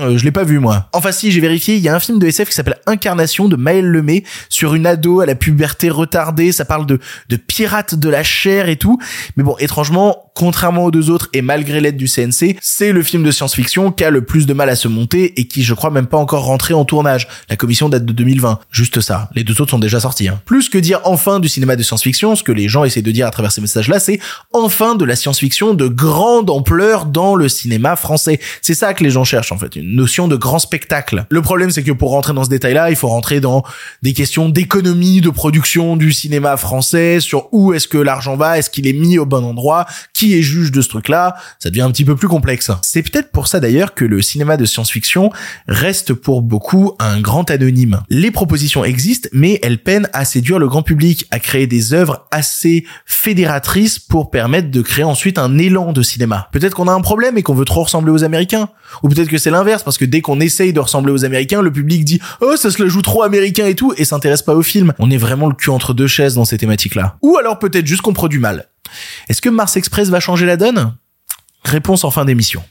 euh, 0.00 0.18
je 0.18 0.24
l'ai 0.24 0.32
pas 0.32 0.44
vu 0.44 0.58
moi. 0.58 0.88
Enfin 0.92 1.12
si, 1.12 1.30
j'ai 1.30 1.40
vérifié, 1.40 1.76
il 1.76 1.82
y 1.82 1.88
a 1.88 1.94
un 1.94 2.00
film 2.00 2.18
de 2.18 2.26
SF 2.26 2.48
qui 2.48 2.54
s'appelle 2.54 2.78
Incarnation 2.86 3.48
de 3.48 3.56
Maël 3.56 3.86
Lemay 3.86 4.24
sur 4.48 4.74
une 4.74 4.86
ado 4.86 5.20
à 5.20 5.26
la 5.26 5.34
puberté 5.34 5.90
retardée, 5.90 6.52
ça 6.52 6.64
parle 6.64 6.86
de 6.86 6.98
de 7.28 7.36
pirates 7.36 7.94
de 7.94 8.08
la 8.08 8.22
chair 8.22 8.68
et 8.68 8.76
tout. 8.76 8.98
Mais 9.36 9.42
bon, 9.42 9.56
étrangement, 9.58 10.30
contrairement 10.34 10.84
aux 10.84 10.90
deux 10.90 11.10
autres 11.10 11.28
et 11.32 11.42
malgré 11.42 11.80
l'aide 11.80 11.96
du 11.96 12.06
CNC, 12.06 12.56
c'est 12.60 12.92
le 12.92 13.02
film 13.02 13.22
de 13.22 13.30
science-fiction 13.30 13.92
qui 13.92 14.04
a 14.04 14.10
le 14.10 14.24
plus 14.24 14.46
de 14.46 14.54
mal 14.54 14.70
à 14.70 14.76
se 14.76 14.88
monter 14.88 15.38
et 15.38 15.46
qui 15.46 15.62
je 15.62 15.74
crois 15.74 15.90
même 15.90 16.06
pas 16.06 16.16
encore 16.16 16.44
rentré 16.44 16.74
en 16.74 16.84
tournage. 16.84 17.28
La 17.48 17.56
commission 17.56 17.88
date 17.88 18.04
de 18.04 18.12
2020. 18.12 18.58
Juste 18.70 19.00
ça. 19.00 19.28
Les 19.34 19.44
deux 19.44 19.60
autres 19.60 19.70
sont 19.70 19.78
déjà 19.78 20.00
sortis. 20.00 20.28
Hein. 20.28 20.40
Plus 20.44 20.68
que 20.68 20.78
dire 20.78 21.00
enfin 21.04 21.40
du 21.40 21.48
cinéma 21.48 21.76
de 21.76 21.82
science-fiction, 21.82 22.36
ce 22.36 22.42
que 22.42 22.52
les 22.52 22.68
gens 22.68 22.84
essaient 22.84 23.02
de 23.02 23.10
dire 23.10 23.26
à 23.26 23.30
travers 23.30 23.52
ces 23.52 23.60
messages-là, 23.60 24.00
c'est 24.00 24.18
enfin 24.52 24.94
de 24.94 25.04
la 25.04 25.16
science-fiction 25.16 25.74
de 25.74 25.88
grande 25.88 26.50
ampleur 26.50 27.06
dans 27.06 27.34
le 27.34 27.48
cinéma 27.48 27.96
français. 27.96 28.40
C'est 28.62 28.74
ça 28.74 28.94
que 28.94 29.04
les 29.04 29.10
gens 29.10 29.24
cherchent 29.24 29.52
en 29.52 29.58
fait, 29.58 29.76
notion 29.94 30.28
de 30.28 30.36
grand 30.36 30.58
spectacle. 30.58 31.26
Le 31.30 31.42
problème 31.42 31.70
c'est 31.70 31.82
que 31.82 31.92
pour 31.92 32.10
rentrer 32.10 32.32
dans 32.32 32.44
ce 32.44 32.50
détail-là, 32.50 32.90
il 32.90 32.96
faut 32.96 33.08
rentrer 33.08 33.40
dans 33.40 33.62
des 34.02 34.12
questions 34.12 34.48
d'économie, 34.48 35.20
de 35.20 35.30
production 35.30 35.96
du 35.96 36.12
cinéma 36.12 36.56
français, 36.56 37.20
sur 37.20 37.48
où 37.52 37.72
est-ce 37.72 37.88
que 37.88 37.98
l'argent 37.98 38.36
va, 38.36 38.58
est-ce 38.58 38.70
qu'il 38.70 38.86
est 38.86 38.92
mis 38.92 39.18
au 39.18 39.26
bon 39.26 39.44
endroit, 39.44 39.86
qui 40.14 40.36
est 40.36 40.42
juge 40.42 40.72
de 40.72 40.80
ce 40.80 40.88
truc-là, 40.88 41.36
ça 41.58 41.70
devient 41.70 41.82
un 41.82 41.90
petit 41.90 42.04
peu 42.04 42.16
plus 42.16 42.28
complexe. 42.28 42.70
C'est 42.82 43.02
peut-être 43.02 43.30
pour 43.30 43.46
ça 43.46 43.60
d'ailleurs 43.60 43.94
que 43.94 44.04
le 44.04 44.22
cinéma 44.22 44.56
de 44.56 44.64
science-fiction 44.64 45.30
reste 45.68 46.14
pour 46.14 46.42
beaucoup 46.42 46.94
un 46.98 47.20
grand 47.20 47.50
anonyme. 47.50 48.00
Les 48.08 48.30
propositions 48.30 48.84
existent, 48.84 49.28
mais 49.32 49.58
elles 49.62 49.78
peinent 49.78 50.08
à 50.12 50.24
séduire 50.24 50.58
le 50.58 50.68
grand 50.68 50.82
public, 50.82 51.26
à 51.30 51.38
créer 51.38 51.66
des 51.66 51.94
œuvres 51.94 52.26
assez 52.30 52.84
fédératrices 53.06 53.98
pour 53.98 54.30
permettre 54.30 54.70
de 54.70 54.82
créer 54.82 55.04
ensuite 55.04 55.38
un 55.38 55.58
élan 55.58 55.92
de 55.92 56.02
cinéma. 56.02 56.48
Peut-être 56.52 56.74
qu'on 56.74 56.88
a 56.88 56.92
un 56.92 57.00
problème 57.00 57.38
et 57.38 57.42
qu'on 57.42 57.54
veut 57.54 57.64
trop 57.64 57.84
ressembler 57.84 58.12
aux 58.12 58.24
Américains, 58.24 58.68
ou 59.02 59.08
peut-être 59.08 59.28
que 59.28 59.38
c'est 59.38 59.50
l'inverse 59.50 59.79
parce 59.84 59.98
que 59.98 60.04
dès 60.04 60.20
qu'on 60.20 60.40
essaye 60.40 60.72
de 60.72 60.80
ressembler 60.80 61.12
aux 61.12 61.24
Américains, 61.24 61.62
le 61.62 61.72
public 61.72 62.04
dit 62.04 62.20
"Oh, 62.40 62.56
ça 62.56 62.70
se 62.70 62.88
joue 62.88 63.02
trop 63.02 63.22
américain 63.22 63.66
et 63.66 63.74
tout" 63.74 63.92
et 63.96 64.04
s'intéresse 64.04 64.42
pas 64.42 64.54
au 64.54 64.62
film. 64.62 64.92
On 64.98 65.10
est 65.10 65.16
vraiment 65.16 65.48
le 65.48 65.54
cul 65.54 65.70
entre 65.70 65.94
deux 65.94 66.06
chaises 66.06 66.34
dans 66.34 66.44
ces 66.44 66.58
thématiques-là. 66.58 67.16
Ou 67.22 67.36
alors 67.36 67.58
peut-être 67.58 67.86
juste 67.86 68.02
qu'on 68.02 68.12
produit 68.12 68.40
mal. 68.40 68.66
Est-ce 69.28 69.40
que 69.40 69.48
Mars 69.48 69.76
Express 69.76 70.08
va 70.08 70.20
changer 70.20 70.46
la 70.46 70.56
donne? 70.56 70.94
Réponse 71.64 72.04
en 72.04 72.10
fin 72.10 72.24
d'émission. 72.24 72.62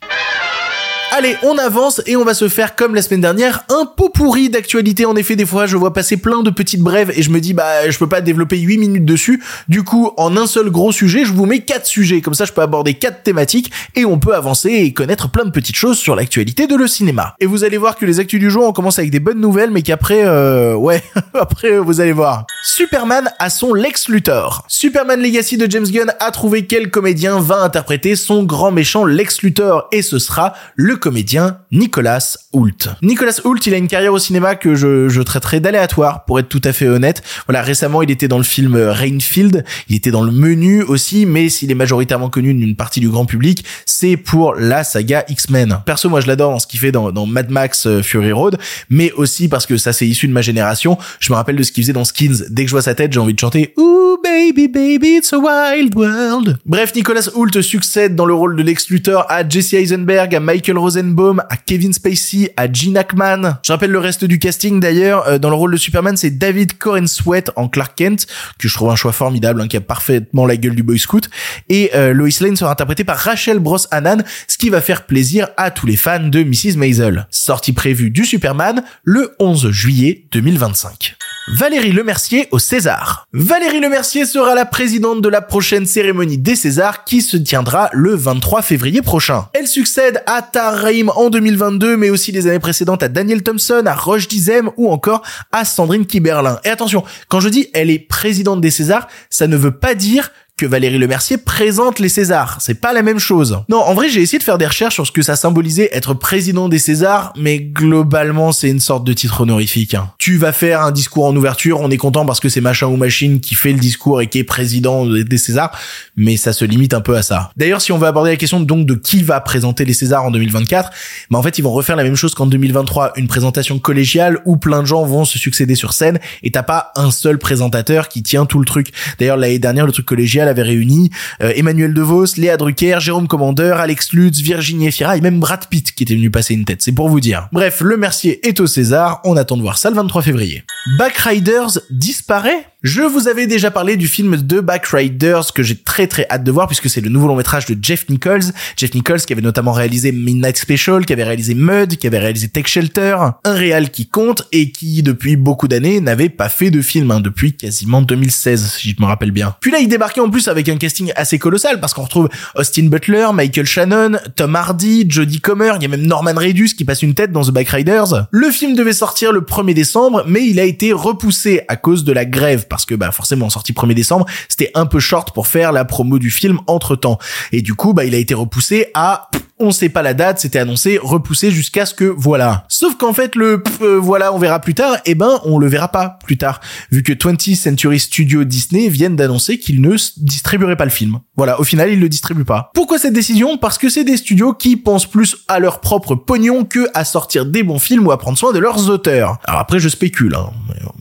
Allez, 1.12 1.36
on 1.42 1.58
avance 1.58 2.04
et 2.06 2.16
on 2.16 2.24
va 2.24 2.36
se 2.36 2.48
faire 2.48 2.76
comme 2.76 2.94
la 2.94 3.02
semaine 3.02 3.22
dernière 3.22 3.64
un 3.70 3.86
pot 3.88 4.10
pourri 4.10 4.50
d'actualité. 4.50 5.08
En 5.08 5.16
effet, 5.16 5.36
des 5.36 5.46
fois, 5.46 5.66
je 5.66 5.76
vois 5.76 5.92
passer 5.92 6.18
plein 6.18 6.44
de 6.44 6.52
petites 6.52 6.82
brèves 6.82 7.12
et 7.16 7.24
je 7.24 7.32
me 7.32 7.42
dis 7.42 7.54
bah 7.54 7.90
je 7.90 7.98
peux 7.98 8.08
pas 8.08 8.22
développer 8.22 8.60
8 8.60 8.78
minutes 8.78 9.06
dessus. 9.06 9.42
Du 9.68 9.82
coup, 9.82 10.12
en 10.18 10.38
un 10.38 10.46
seul 10.46 10.70
gros 10.70 10.92
sujet, 10.92 11.26
je 11.26 11.34
vous 11.34 11.48
mets 11.48 11.62
quatre 11.62 11.88
sujets. 11.88 12.22
Comme 12.22 12.36
ça, 12.36 12.46
je 12.46 12.54
peux 12.54 12.62
aborder 12.62 12.94
quatre 12.94 13.24
thématiques 13.24 13.72
et 13.96 14.06
on 14.06 14.20
peut 14.20 14.36
avancer 14.36 14.70
et 14.70 14.94
connaître 14.94 15.32
plein 15.32 15.46
de 15.46 15.50
petites 15.50 15.76
choses 15.76 15.98
sur 15.98 16.16
l'actualité 16.16 16.68
de 16.68 16.76
le 16.76 16.88
cinéma. 16.88 17.34
Et 17.40 17.48
vous 17.48 17.64
allez 17.64 17.78
voir 17.78 17.96
que 17.96 18.06
les 18.06 18.20
actus 18.20 18.40
du 18.40 18.52
jour, 18.52 18.68
on 18.68 18.72
commence 18.72 19.00
avec 19.00 19.10
des 19.10 19.20
bonnes 19.20 19.42
nouvelles, 19.42 19.72
mais 19.72 19.82
qu'après, 19.82 20.24
euh, 20.26 20.76
ouais, 20.76 21.02
après, 21.34 21.80
vous 21.80 22.02
allez 22.02 22.14
voir. 22.14 22.46
Superman 22.64 23.32
a 23.40 23.50
son 23.50 23.74
Lex 23.74 24.10
Luthor. 24.10 24.64
Superman 24.68 25.20
Legacy 25.20 25.58
de 25.58 25.70
James 25.70 25.88
Gunn 25.88 26.14
a 26.20 26.30
trouvé 26.30 26.68
quel 26.68 26.92
comédien 26.92 27.40
va 27.40 27.58
interpréter 27.58 28.16
son 28.16 28.44
grand 28.44 28.72
méchant 28.72 29.06
Lex 29.06 29.42
Luthor 29.42 29.88
et 29.92 30.04
ce 30.04 30.20
sera 30.20 30.54
le 30.76 30.99
comédien 31.00 31.58
Nicolas 31.72 32.38
Hoult. 32.54 32.90
Nicolas 33.02 33.40
Hoult, 33.44 33.60
il 33.66 33.74
a 33.74 33.78
une 33.78 33.88
carrière 33.88 34.14
au 34.14 34.20
cinéma 34.20 34.56
que 34.56 34.76
je, 34.76 35.10
je 35.10 35.22
traiterai 35.22 35.60
d'aléatoire, 35.60 36.26
pour 36.26 36.40
être 36.40 36.50
tout 36.50 36.62
à 36.64 36.74
fait 36.74 36.88
honnête. 36.88 37.24
Voilà, 37.48 37.62
récemment, 37.62 38.02
il 38.02 38.12
était 38.12 38.28
dans 38.28 38.38
le 38.38 38.44
film 38.44 38.76
Rainfield, 38.76 39.64
il 39.88 39.96
était 39.96 40.12
dans 40.12 40.24
le 40.24 40.32
menu 40.32 40.84
aussi, 40.84 41.26
mais 41.26 41.50
s'il 41.50 41.72
est 41.72 41.76
majoritairement 41.76 42.30
connu 42.30 42.54
d'une 42.54 42.76
partie 42.76 43.00
du 43.00 43.10
grand 43.10 43.26
public, 43.26 43.66
c'est 43.86 44.18
pour 44.18 44.56
la 44.56 44.84
saga 44.84 45.26
X-Men. 45.28 45.80
Perso, 45.86 46.10
moi, 46.10 46.22
je 46.22 46.28
l'adore 46.28 46.52
dans 46.52 46.60
ce 46.60 46.68
qu'il 46.68 46.80
fait 46.80 46.92
dans, 46.92 47.12
dans 47.12 47.26
Mad 47.26 47.50
Max 47.50 47.88
euh, 47.88 48.02
Fury 48.02 48.32
Road, 48.32 48.58
mais 48.90 49.12
aussi 49.14 49.48
parce 49.48 49.66
que 49.66 49.78
ça, 49.78 49.94
c'est 49.94 50.08
issu 50.08 50.28
de 50.28 50.34
ma 50.34 50.42
génération. 50.42 50.98
Je 51.20 51.32
me 51.32 51.36
rappelle 51.36 51.56
de 51.56 51.64
ce 51.64 51.72
qu'il 51.72 51.84
faisait 51.84 51.94
dans 51.94 52.06
Skins. 52.06 52.46
Dès 52.50 52.64
que 52.64 52.70
je 52.70 52.76
vois 52.76 52.82
sa 52.82 52.96
tête, 52.96 53.14
j'ai 53.14 53.20
envie 53.20 53.34
de 53.34 53.40
chanter 53.40 53.74
Ooh, 53.78 54.18
baby, 54.24 54.68
baby, 54.68 55.18
it's 55.18 55.34
a 55.34 55.40
wild 55.40 55.96
world. 55.96 56.58
Bref, 56.66 56.94
Nicolas 56.96 57.30
Hoult 57.36 57.62
succède 57.62 58.16
dans 58.16 58.26
le 58.26 58.34
rôle 58.34 58.56
de 58.56 58.64
Lex 58.64 58.88
à 59.28 59.48
Jesse 59.48 59.74
Eisenberg, 59.74 60.36
à 60.36 60.40
Michael 60.40 60.78
Rosenbaum, 60.90 61.40
à 61.50 61.56
Kevin 61.56 61.94
Spacey, 61.94 62.52
à 62.58 62.72
Gene 62.72 62.98
Hackman. 62.98 63.60
Je 63.64 63.72
rappelle 63.72 63.92
le 63.92 64.00
reste 64.00 64.26
du 64.26 64.40
casting 64.40 64.80
d'ailleurs. 64.80 65.28
Euh, 65.28 65.38
dans 65.38 65.52
le 65.52 65.56
rôle 65.56 65.72
de 65.72 65.78
Superman, 65.78 66.18
c'est 66.18 66.32
David 66.32 66.80
Coren 66.80 67.06
Sweat 67.06 67.52
en 67.56 67.68
Clark 67.68 67.96
Kent, 67.96 68.26
que 68.58 68.68
je 68.68 68.74
trouve 68.74 68.90
un 68.90 68.96
choix 68.96 69.12
formidable, 69.12 69.62
hein, 69.62 69.68
qui 69.68 69.78
a 69.78 69.82
parfaitement 69.82 70.48
la 70.48 70.58
gueule 70.58 70.74
du 70.74 70.82
Boy 70.82 70.98
Scout. 70.98 71.30
Et 71.70 71.92
euh, 71.94 72.12
Lois 72.12 72.30
Lane 72.42 72.56
sera 72.56 72.72
interprétée 72.72 73.04
par 73.04 73.18
Rachel 73.18 73.60
Bros 73.60 73.78
Annan, 73.92 74.24
ce 74.48 74.58
qui 74.58 74.72
va 74.72 74.82
faire 74.82 75.06
plaisir 75.06 75.50
à 75.58 75.70
tous 75.70 75.86
les 75.86 75.96
fans 75.96 76.28
de 76.28 76.44
Mrs. 76.44 76.76
Maisel. 76.78 77.28
Sortie 77.30 77.74
prévue 77.74 78.10
du 78.10 78.26
Superman 78.26 78.84
le 79.04 79.36
11 79.38 79.70
juillet 79.70 80.24
2025. 80.32 81.18
Valérie 81.52 81.92
Lemercier 81.92 82.48
au 82.52 82.60
César. 82.60 83.28
Valérie 83.34 83.80
Lemercier 83.80 84.26
sera 84.26 84.54
la 84.54 84.66
présidente 84.66 85.22
de 85.22 85.30
la 85.30 85.42
prochaine 85.42 85.88
cérémonie 85.88 86.38
des 86.38 86.56
Césars 86.56 87.06
qui 87.06 87.24
se 87.24 87.38
tiendra 87.38 87.90
le 87.92 88.14
23 88.14 88.62
février 88.62 89.02
prochain. 89.02 89.48
Elle 89.54 89.68
succède 89.68 90.22
à 90.28 90.44
Tarim 90.44 91.10
en 91.16 91.32
2022, 91.32 91.98
mais 91.98 92.12
aussi 92.12 92.32
les 92.32 92.46
années 92.46 92.60
précédentes 92.60 93.02
à 93.02 93.08
Daniel 93.08 93.42
Thompson, 93.42 93.82
à 93.88 93.96
Roche 93.96 94.28
Dizem 94.28 94.70
ou 94.78 94.92
encore 94.92 95.24
à 95.52 95.66
Sandrine 95.66 96.06
Kiberlin. 96.06 96.60
Et 96.66 96.70
attention, 96.70 97.04
quand 97.30 97.40
je 97.40 97.50
dis 97.50 97.68
elle 97.74 97.90
est 97.90 98.00
présidente 98.00 98.62
des 98.62 98.72
Césars, 98.72 99.08
ça 99.32 99.48
ne 99.48 99.58
veut 99.58 99.76
pas 99.76 99.96
dire 99.96 100.32
que 100.60 100.66
Valérie 100.66 100.98
Lemercier 100.98 101.38
présente 101.38 102.00
les 102.00 102.10
Césars. 102.10 102.58
C'est 102.60 102.74
pas 102.82 102.92
la 102.92 103.02
même 103.02 103.18
chose. 103.18 103.64
Non, 103.70 103.78
en 103.80 103.94
vrai, 103.94 104.10
j'ai 104.10 104.22
essayé 104.22 104.40
de 104.40 104.44
faire 104.44 104.58
des 104.58 104.68
recherches 104.68 104.96
sur 104.96 105.08
ce 105.08 105.12
que 105.14 105.22
ça 105.22 105.38
symbolisait 105.38 105.90
être 105.94 106.14
président 106.14 106.68
des 106.68 106.80
Césars, 106.80 107.32
mais 107.38 107.60
globalement, 107.60 108.52
c'est 108.52 108.70
une 108.70 108.82
sorte 108.82 109.06
de 109.06 109.14
titre 109.14 109.40
honorifique. 109.42 109.94
hein. 109.94 110.12
Tu 110.18 110.36
vas 110.38 110.52
faire 110.52 110.82
un 110.82 110.92
discours 110.92 111.26
en 111.26 111.36
ouverture, 111.36 111.80
on 111.80 111.90
est 111.90 111.98
content 111.98 112.26
parce 112.26 112.42
que 112.42 112.50
c'est 112.50 112.60
machin 112.60 112.88
ou 112.88 112.98
machine 112.98 113.40
qui 113.40 113.56
fait 113.56 113.72
le 113.72 113.80
discours 113.80 114.22
et 114.22 114.28
qui 114.28 114.40
est 114.40 114.44
président 114.44 115.06
des 115.06 115.38
Césars, 115.38 115.72
mais 116.18 116.36
ça 116.36 116.52
se 116.52 116.66
limite 116.66 116.94
un 116.94 117.00
peu 117.00 117.16
à 117.16 117.22
ça. 117.24 117.52
D'ailleurs, 117.56 117.80
si 117.80 117.94
on 117.94 117.98
veut 117.98 118.08
aborder 118.08 118.32
la 118.32 118.36
question 118.38 118.60
donc 118.60 118.86
de 118.86 118.96
qui 118.96 119.24
va 119.24 119.40
présenter 119.40 119.86
les 119.86 119.94
Césars 119.94 120.26
en 120.26 120.32
2024, 120.32 120.90
bah 121.32 121.38
en 121.40 121.44
fait, 121.44 121.58
ils 121.58 121.62
vont 121.62 121.72
refaire 121.72 121.96
la 121.96 122.04
même 122.04 122.18
chose 122.18 122.36
qu'en 122.36 122.48
2023, 122.48 123.14
une 123.16 123.28
présentation 123.30 123.80
collégiale 123.80 124.40
où 124.46 124.58
plein 124.58 124.82
de 124.82 124.88
gens 124.88 125.06
vont 125.06 125.24
se 125.24 125.40
succéder 125.40 125.76
sur 125.76 125.94
scène 125.94 126.20
et 126.44 126.52
t'as 126.52 126.64
pas 126.64 126.92
un 126.98 127.12
seul 127.12 127.38
présentateur 127.38 128.10
qui 128.10 128.24
tient 128.24 128.46
tout 128.46 128.60
le 128.60 128.66
truc. 128.66 128.92
D'ailleurs, 129.20 129.38
l'année 129.38 129.60
dernière, 129.60 129.86
le 129.86 129.94
truc 129.94 130.06
collégial 130.06 130.49
avait 130.50 130.64
réuni 130.64 131.10
euh, 131.42 131.54
Emmanuel 131.56 131.94
DeVos, 131.94 132.36
Léa 132.38 132.58
Drucker, 132.58 132.98
Jérôme 133.00 133.28
Commandeur, 133.28 133.80
Alex 133.80 134.14
Lutz, 134.14 134.40
Virginie 134.42 134.88
Efira 134.88 135.18
et 135.18 135.22
même 135.22 135.40
Brad 135.40 135.66
Pitt 135.68 135.94
qui 135.94 136.04
était 136.04 136.16
venu 136.16 136.32
passer 136.32 136.54
une 136.54 136.66
tête. 136.66 136.82
C'est 136.82 136.92
pour 136.92 137.10
vous 137.10 137.20
dire. 137.20 137.48
Bref, 137.52 137.82
le 137.82 137.98
Mercier 137.98 138.46
est 138.48 138.60
au 138.60 138.68
César. 138.68 139.22
On 139.24 139.38
attend 139.38 139.58
de 139.58 139.62
voir 139.62 139.78
ça 139.78 139.90
le 139.90 139.96
23 139.96 140.22
février. 140.22 140.64
Backriders 140.88 141.80
disparaît 141.90 142.66
je 142.82 143.02
vous 143.02 143.28
avais 143.28 143.46
déjà 143.46 143.72
parlé 143.72 143.98
du 143.98 144.08
film 144.08 144.38
de 144.38 144.62
Backriders 144.62 145.52
que 145.54 145.64
j'ai 145.64 145.76
très 145.76 146.08
très 146.08 146.26
hâte 146.30 146.46
de 146.46 146.52
voir 146.52 146.66
puisque 146.68 146.90
c'est 146.90 147.02
le 147.02 147.10
nouveau 147.10 147.28
long 147.28 147.36
métrage 147.36 147.66
de 147.66 147.78
Jeff 147.82 148.08
Nichols. 148.08 148.54
Jeff 148.78 148.94
Nichols 148.94 149.20
qui 149.20 149.34
avait 149.34 149.42
notamment 149.42 149.74
réalisé 149.74 150.14
Midnight 150.14 150.56
Special, 150.56 151.06
qui 151.06 151.12
avait 151.12 151.26
réalisé 151.26 151.56
Mud, 151.56 151.98
qui 151.98 152.08
avait 152.08 152.20
réalisé 152.20 152.48
Tech 152.48 152.68
Shelter, 152.68 153.18
un 153.44 153.54
réal 153.54 153.90
qui 153.90 154.08
compte 154.08 154.48
et 154.54 154.72
qui 154.72 155.04
depuis 155.04 155.36
beaucoup 155.36 155.68
d'années 155.68 156.00
n'avait 156.00 156.30
pas 156.30 156.48
fait 156.48 156.72
de 156.72 156.82
film, 156.82 157.12
hein, 157.12 157.20
depuis 157.20 157.52
quasiment 157.52 158.02
2016 158.02 158.76
si 158.78 158.96
je 158.98 159.02
me 159.02 159.08
rappelle 159.08 159.32
bien. 159.32 159.58
Puis 159.60 159.72
là 159.72 159.80
il 159.80 159.90
débarquait 159.90 160.22
en 160.22 160.30
plus 160.30 160.48
avec 160.48 160.70
un 160.70 160.78
casting 160.78 161.12
assez 161.18 161.38
colossal 161.38 161.82
parce 161.82 161.94
qu'on 161.94 162.04
retrouve 162.04 162.30
Austin 162.56 162.86
Butler, 162.86 163.28
Michael 163.34 163.66
Shannon, 163.66 164.12
Tom 164.38 164.56
Hardy, 164.56 165.06
Jodie 165.10 165.42
Comer, 165.42 165.74
il 165.76 165.82
y 165.82 165.86
a 165.86 165.90
même 165.90 166.08
Norman 166.08 166.34
Reedus 166.34 166.76
qui 166.78 166.86
passe 166.86 167.02
une 167.02 167.14
tête 167.14 167.34
dans 167.34 167.44
The 167.44 167.52
Backriders. 167.52 168.28
Le 168.32 168.50
film 168.52 168.74
devait 168.74 168.94
sortir 168.94 169.34
le 169.34 169.42
1er 169.42 169.74
décembre 169.74 170.24
mais 170.26 170.48
il 170.48 170.62
a 170.62 170.69
été 170.70 170.94
repoussé 170.94 171.62
à 171.68 171.76
cause 171.76 172.04
de 172.04 172.14
la 172.14 172.26
grève 172.26 172.68
parce 172.68 172.86
que 172.86 172.96
bah 172.96 173.12
forcément 173.12 173.50
sorti 173.50 173.74
1er 173.74 173.94
décembre, 173.94 174.26
c'était 174.48 174.72
un 174.76 174.86
peu 174.86 175.00
short 175.00 175.34
pour 175.34 175.48
faire 175.48 175.72
la 175.72 175.86
promo 175.86 176.20
du 176.20 176.30
film 176.30 176.60
entre 176.68 176.96
temps. 176.96 177.18
Et 177.52 177.62
du 177.62 177.74
coup, 177.74 177.94
bah 177.94 178.06
il 178.06 178.16
a 178.16 178.18
été 178.18 178.34
repoussé 178.34 178.88
à 178.94 179.30
on 179.60 179.72
sait 179.72 179.90
pas 179.90 180.02
la 180.02 180.14
date, 180.14 180.40
c'était 180.40 180.60
annoncé, 180.60 181.00
repoussé 181.02 181.52
jusqu'à 181.52 181.86
ce 181.86 181.94
que 181.94 182.06
voilà. 182.06 182.66
Sauf 182.70 182.96
qu'en 182.96 183.14
fait 183.14 183.36
le 183.36 183.62
pff, 183.62 183.82
euh, 183.82 184.00
voilà, 184.00 184.34
on 184.34 184.40
verra 184.40 184.60
plus 184.60 184.74
tard, 184.74 184.98
eh 185.06 185.16
ben 185.16 185.40
on 185.44 185.60
le 185.60 185.68
verra 185.68 185.90
pas 185.90 186.18
plus 186.24 186.38
tard, 186.38 186.62
vu 186.92 187.04
que 187.04 187.12
20th 187.12 187.56
Century 187.56 188.00
Studio 188.00 188.46
Disney 188.46 188.88
viennent 188.88 189.18
d'annoncer 189.18 189.60
qu'ils 189.60 189.82
ne 189.82 189.96
distribueraient 190.18 190.78
pas 190.78 190.86
le 190.86 190.92
film. 190.92 191.20
Voilà, 191.36 191.60
au 191.60 191.64
final 191.64 191.92
ils 191.92 192.00
le 192.00 192.08
distribuent 192.08 192.46
pas. 192.46 192.72
Pourquoi 192.74 192.98
cette 192.98 193.14
décision? 193.14 193.58
Parce 193.58 193.78
que 193.78 193.90
c'est 193.90 194.06
des 194.06 194.18
studios 194.18 194.54
qui 194.54 194.78
pensent 194.78 195.06
plus 195.06 195.38
à 195.48 195.60
leur 195.60 195.82
propre 195.82 196.16
pognon 196.16 196.64
que 196.64 196.88
à 196.94 197.04
sortir 197.04 197.46
des 197.46 197.64
bons 197.64 197.80
films 197.80 198.08
ou 198.08 198.12
à 198.12 198.18
prendre 198.18 198.38
soin 198.38 198.54
de 198.54 198.60
leurs 198.60 198.90
auteurs. 198.90 199.40
Alors 199.44 199.60
après 199.60 199.80
je 199.80 199.90
spécule, 199.90 200.36
hein, 200.36 200.52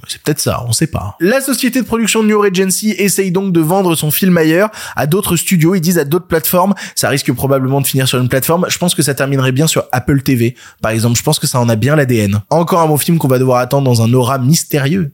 c'est 0.08 0.20
peut-être 0.20 0.40
ça, 0.40 0.64
on 0.66 0.72
sait 0.72 0.88
pas. 0.88 1.16
La 1.20 1.40
société 1.40 1.80
de 1.80 1.86
production 1.86 2.24
New 2.24 2.40
Regency 2.40 2.90
essaye 2.98 3.30
donc 3.30 3.52
de 3.52 3.60
vendre 3.60 3.94
son 3.94 4.10
film 4.10 4.36
ailleurs 4.36 4.70
à 4.96 5.06
d'autres 5.06 5.36
studios, 5.36 5.76
ils 5.76 5.80
disent 5.80 5.98
à 5.98 6.04
d'autres 6.04 6.26
plateformes, 6.26 6.74
ça 6.96 7.08
risque 7.08 7.32
probablement 7.32 7.80
de 7.80 7.86
finir 7.86 8.08
sur 8.08 8.18
une 8.18 8.28
plateforme. 8.28 8.47
Je 8.68 8.78
pense 8.78 8.94
que 8.94 9.02
ça 9.02 9.14
terminerait 9.14 9.52
bien 9.52 9.66
sur 9.66 9.84
Apple 9.92 10.22
TV, 10.22 10.56
par 10.80 10.92
exemple. 10.92 11.16
Je 11.16 11.22
pense 11.22 11.38
que 11.38 11.46
ça 11.46 11.60
en 11.60 11.68
a 11.68 11.76
bien 11.76 11.96
l'ADN. 11.96 12.40
Encore 12.50 12.80
un 12.80 12.86
bon 12.86 12.96
film 12.96 13.18
qu'on 13.18 13.28
va 13.28 13.38
devoir 13.38 13.58
attendre 13.58 13.84
dans 13.84 14.02
un 14.02 14.12
aura 14.12 14.38
mystérieux. 14.38 15.12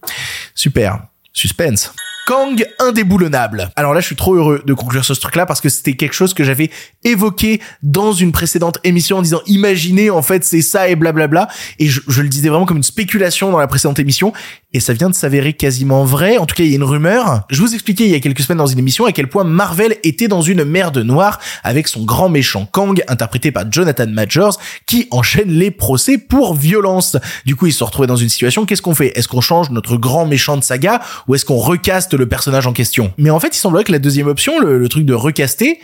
Super. 0.55 1.01
Suspense. 1.33 1.93
Kang 2.27 2.67
indéboulonnable. 2.79 3.71
Alors 3.77 3.93
là, 3.93 4.01
je 4.01 4.07
suis 4.07 4.17
trop 4.17 4.35
heureux 4.35 4.63
de 4.65 4.73
conclure 4.73 5.05
ce 5.05 5.13
truc-là 5.13 5.45
parce 5.45 5.61
que 5.61 5.69
c'était 5.69 5.95
quelque 5.95 6.15
chose 6.15 6.33
que 6.33 6.43
j'avais 6.43 6.71
évoqué 7.05 7.61
dans 7.83 8.13
une 8.13 8.33
précédente 8.33 8.79
émission 8.85 9.19
en 9.19 9.23
disant 9.23 9.41
imaginez 9.47 10.09
en 10.11 10.23
fait 10.23 10.45
c'est 10.45 10.63
ça 10.63 10.89
et 10.89 10.97
blablabla 10.97 11.49
et 11.79 11.87
je, 11.87 12.01
le 12.07 12.29
disais 12.29 12.49
vraiment 12.49 12.65
comme 12.65 12.79
une 12.79 12.83
spéculation 12.83 13.51
dans 13.51 13.59
la 13.59 13.67
précédente 13.67 13.99
émission 13.99 14.33
et 14.73 14.81
ça 14.81 14.93
vient 14.93 15.11
de 15.11 15.15
s'avérer 15.15 15.53
quasiment 15.53 16.05
vrai. 16.05 16.39
En 16.39 16.47
tout 16.47 16.55
cas, 16.55 16.65
il 16.65 16.71
y 16.71 16.73
a 16.73 16.77
une 16.77 16.83
rumeur. 16.83 17.43
Je 17.51 17.61
vous 17.61 17.75
expliquais 17.75 18.05
il 18.05 18.11
y 18.11 18.15
a 18.15 18.21
quelques 18.21 18.41
semaines 18.41 18.59
dans 18.59 18.67
une 18.67 18.79
émission 18.79 19.05
à 19.05 19.13
quel 19.13 19.29
point 19.29 19.45
Marvel 19.45 19.97
était 20.03 20.29
dans 20.29 20.41
une 20.43 20.65
merde 20.65 20.99
noire 20.99 21.39
avec 21.63 21.89
son 21.89 22.05
grand 22.05 22.29
méchant 22.29 22.67
Kang 22.73 23.03
interprété 23.07 23.53
par 23.53 23.71
Jonathan 23.71 24.07
Majors 24.09 24.59
qui 24.87 25.07
enchaîne 25.11 25.51
les 25.51 25.71
procès 25.71 26.19
pour 26.19 26.55
violence. 26.55 27.17
Du 27.45 27.55
coup, 27.55 27.67
ils 27.67 27.73
se 27.73 27.85
retrouvés 27.85 28.09
dans 28.09 28.17
une 28.17 28.29
situation. 28.29 28.65
Qu'est-ce 28.65 28.83
qu'on 28.83 28.95
fait? 28.95 29.17
Est-ce 29.17 29.29
qu'on 29.29 29.41
change 29.41 29.71
notre 29.71 29.97
grand 29.97 30.27
méchant 30.27 30.57
de 30.57 30.65
saga 30.65 31.01
ou 31.29 31.35
est-ce 31.35 31.45
qu'on 31.45 31.59
recaste 31.59 32.14
le 32.17 32.27
personnage 32.27 32.67
en 32.67 32.73
question 32.73 33.13
Mais 33.19 33.31
en 33.31 33.41
fait, 33.41 33.57
il 33.57 33.59
semblerait 33.59 33.85
que 33.85 33.93
la 33.93 33.99
deuxième 33.99 34.27
option, 34.27 34.59
le, 34.61 34.89
truc 34.89 35.05
de 35.05 35.15
recaster, 35.15 35.81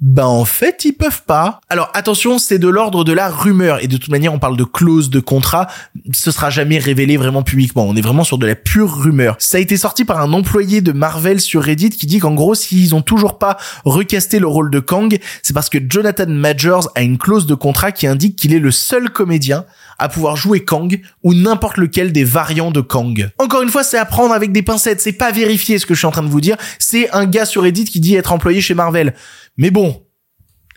ben 0.00 0.24
en 0.24 0.46
fait, 0.46 0.86
ils 0.86 0.92
peuvent 0.92 1.24
pas. 1.26 1.60
Alors 1.68 1.90
attention, 1.92 2.38
c'est 2.38 2.58
de 2.58 2.68
l'ordre 2.68 3.04
de 3.04 3.12
la 3.12 3.28
rumeur 3.28 3.84
et 3.84 3.86
de 3.86 3.98
toute 3.98 4.10
manière, 4.10 4.32
on 4.32 4.38
parle 4.38 4.56
de 4.56 4.64
clause 4.64 5.10
de 5.10 5.20
contrat, 5.20 5.66
ce 6.12 6.30
sera 6.30 6.48
jamais 6.48 6.78
révélé 6.78 7.18
vraiment 7.18 7.42
publiquement. 7.42 7.84
On 7.86 7.94
est 7.94 8.00
vraiment 8.00 8.24
sur 8.24 8.38
de 8.38 8.46
la 8.46 8.54
pure 8.54 9.02
rumeur. 9.02 9.36
Ça 9.38 9.58
a 9.58 9.60
été 9.60 9.76
sorti 9.76 10.06
par 10.06 10.20
un 10.20 10.32
employé 10.32 10.80
de 10.80 10.92
Marvel 10.92 11.38
sur 11.38 11.62
Reddit 11.62 11.90
qui 11.90 12.06
dit 12.06 12.18
qu'en 12.18 12.32
gros, 12.32 12.54
s'ils 12.54 12.94
ont 12.94 13.02
toujours 13.02 13.38
pas 13.38 13.58
recasté 13.84 14.38
le 14.38 14.46
rôle 14.46 14.70
de 14.70 14.80
Kang, 14.80 15.18
c'est 15.42 15.52
parce 15.52 15.68
que 15.68 15.78
Jonathan 15.86 16.28
Majors 16.28 16.90
a 16.94 17.02
une 17.02 17.18
clause 17.18 17.46
de 17.46 17.54
contrat 17.54 17.92
qui 17.92 18.06
indique 18.06 18.36
qu'il 18.36 18.54
est 18.54 18.58
le 18.58 18.70
seul 18.70 19.10
comédien 19.10 19.66
à 20.00 20.08
pouvoir 20.08 20.34
jouer 20.34 20.64
Kang 20.64 21.00
ou 21.22 21.34
n'importe 21.34 21.76
lequel 21.76 22.12
des 22.12 22.24
variants 22.24 22.70
de 22.70 22.80
Kang. 22.80 23.30
Encore 23.38 23.62
une 23.62 23.68
fois, 23.68 23.84
c'est 23.84 23.98
à 23.98 24.04
prendre 24.04 24.34
avec 24.34 24.50
des 24.50 24.62
pincettes, 24.62 25.00
c'est 25.00 25.12
pas 25.12 25.30
vérifié 25.30 25.78
ce 25.78 25.86
que 25.86 25.94
je 25.94 25.98
suis 25.98 26.06
en 26.06 26.10
train 26.10 26.22
de 26.22 26.28
vous 26.28 26.40
dire, 26.40 26.56
c'est 26.78 27.10
un 27.12 27.26
gars 27.26 27.44
sur 27.44 27.62
Reddit 27.62 27.84
qui 27.84 28.00
dit 28.00 28.16
être 28.16 28.32
employé 28.32 28.60
chez 28.60 28.74
Marvel. 28.74 29.14
Mais 29.56 29.70
bon, 29.70 30.02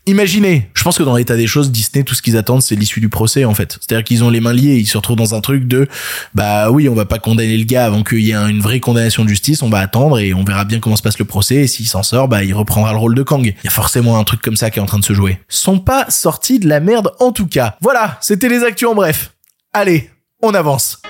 Imaginez, 0.06 0.70
je 0.74 0.84
pense 0.84 0.98
que 0.98 1.04
dans 1.04 1.16
l'état 1.16 1.38
des 1.38 1.48
choses, 1.48 1.72
Disney, 1.72 2.04
tout 2.04 2.14
ce 2.14 2.22
qu'ils 2.22 2.36
attendent, 2.36 2.62
c'est 2.62 2.76
l'issue 2.76 3.00
du 3.00 3.08
procès, 3.08 3.46
en 3.46 3.54
fait. 3.54 3.78
C'est-à-dire 3.80 4.04
qu'ils 4.04 4.22
ont 4.26 4.30
les 4.30 4.42
mains 4.42 4.52
liées, 4.52 4.76
ils 4.76 4.86
se 4.86 4.98
retrouvent 4.98 5.16
dans 5.16 5.34
un 5.34 5.40
truc 5.40 5.66
de, 5.66 5.88
bah 6.36 6.72
oui, 6.72 6.90
on 6.90 6.94
va 6.94 7.06
pas 7.06 7.20
condamner 7.20 7.58
le 7.58 7.64
gars 7.64 7.86
avant 7.86 8.04
qu'il 8.04 8.20
y 8.20 8.32
ait 8.32 8.34
un- 8.34 8.50
une 8.50 8.60
vraie 8.60 8.82
condamnation 8.82 9.24
de 9.24 9.30
justice, 9.30 9.62
on 9.64 9.70
va 9.70 9.80
attendre 9.80 10.20
et 10.20 10.34
on 10.34 10.44
verra 10.44 10.66
bien 10.66 10.82
comment 10.82 10.98
se 10.98 11.02
passe 11.02 11.20
le 11.20 11.26
procès, 11.26 11.56
et 11.56 11.68
s'il 11.68 11.88
s'en 11.88 12.04
sort, 12.04 12.28
bah 12.28 12.44
il 12.44 12.54
reprendra 12.54 12.92
le 12.92 12.98
rôle 12.98 13.16
de 13.16 13.24
Kang. 13.24 13.46
Il 13.46 13.56
y 13.64 13.68
a 13.68 13.72
forcément 13.72 14.20
un 14.20 14.26
truc 14.26 14.42
comme 14.42 14.58
ça 14.58 14.70
qui 14.70 14.80
est 14.80 14.82
en 14.82 14.86
train 14.88 15.00
de 15.00 15.06
se 15.06 15.14
jouer. 15.14 15.40
Sont 15.48 15.80
pas 15.80 16.06
sortis 16.10 16.60
de 16.60 16.68
la 16.68 16.82
merde 16.82 17.12
en 17.22 17.32
tout 17.32 17.48
cas. 17.48 17.78
Voilà, 17.80 18.18
c'était 18.20 18.50
les 18.50 18.64
actus 18.64 18.90
en 18.90 18.96
bref. 18.96 19.32
Allez, 19.72 20.10
on 20.42 20.54
avance. 20.54 21.02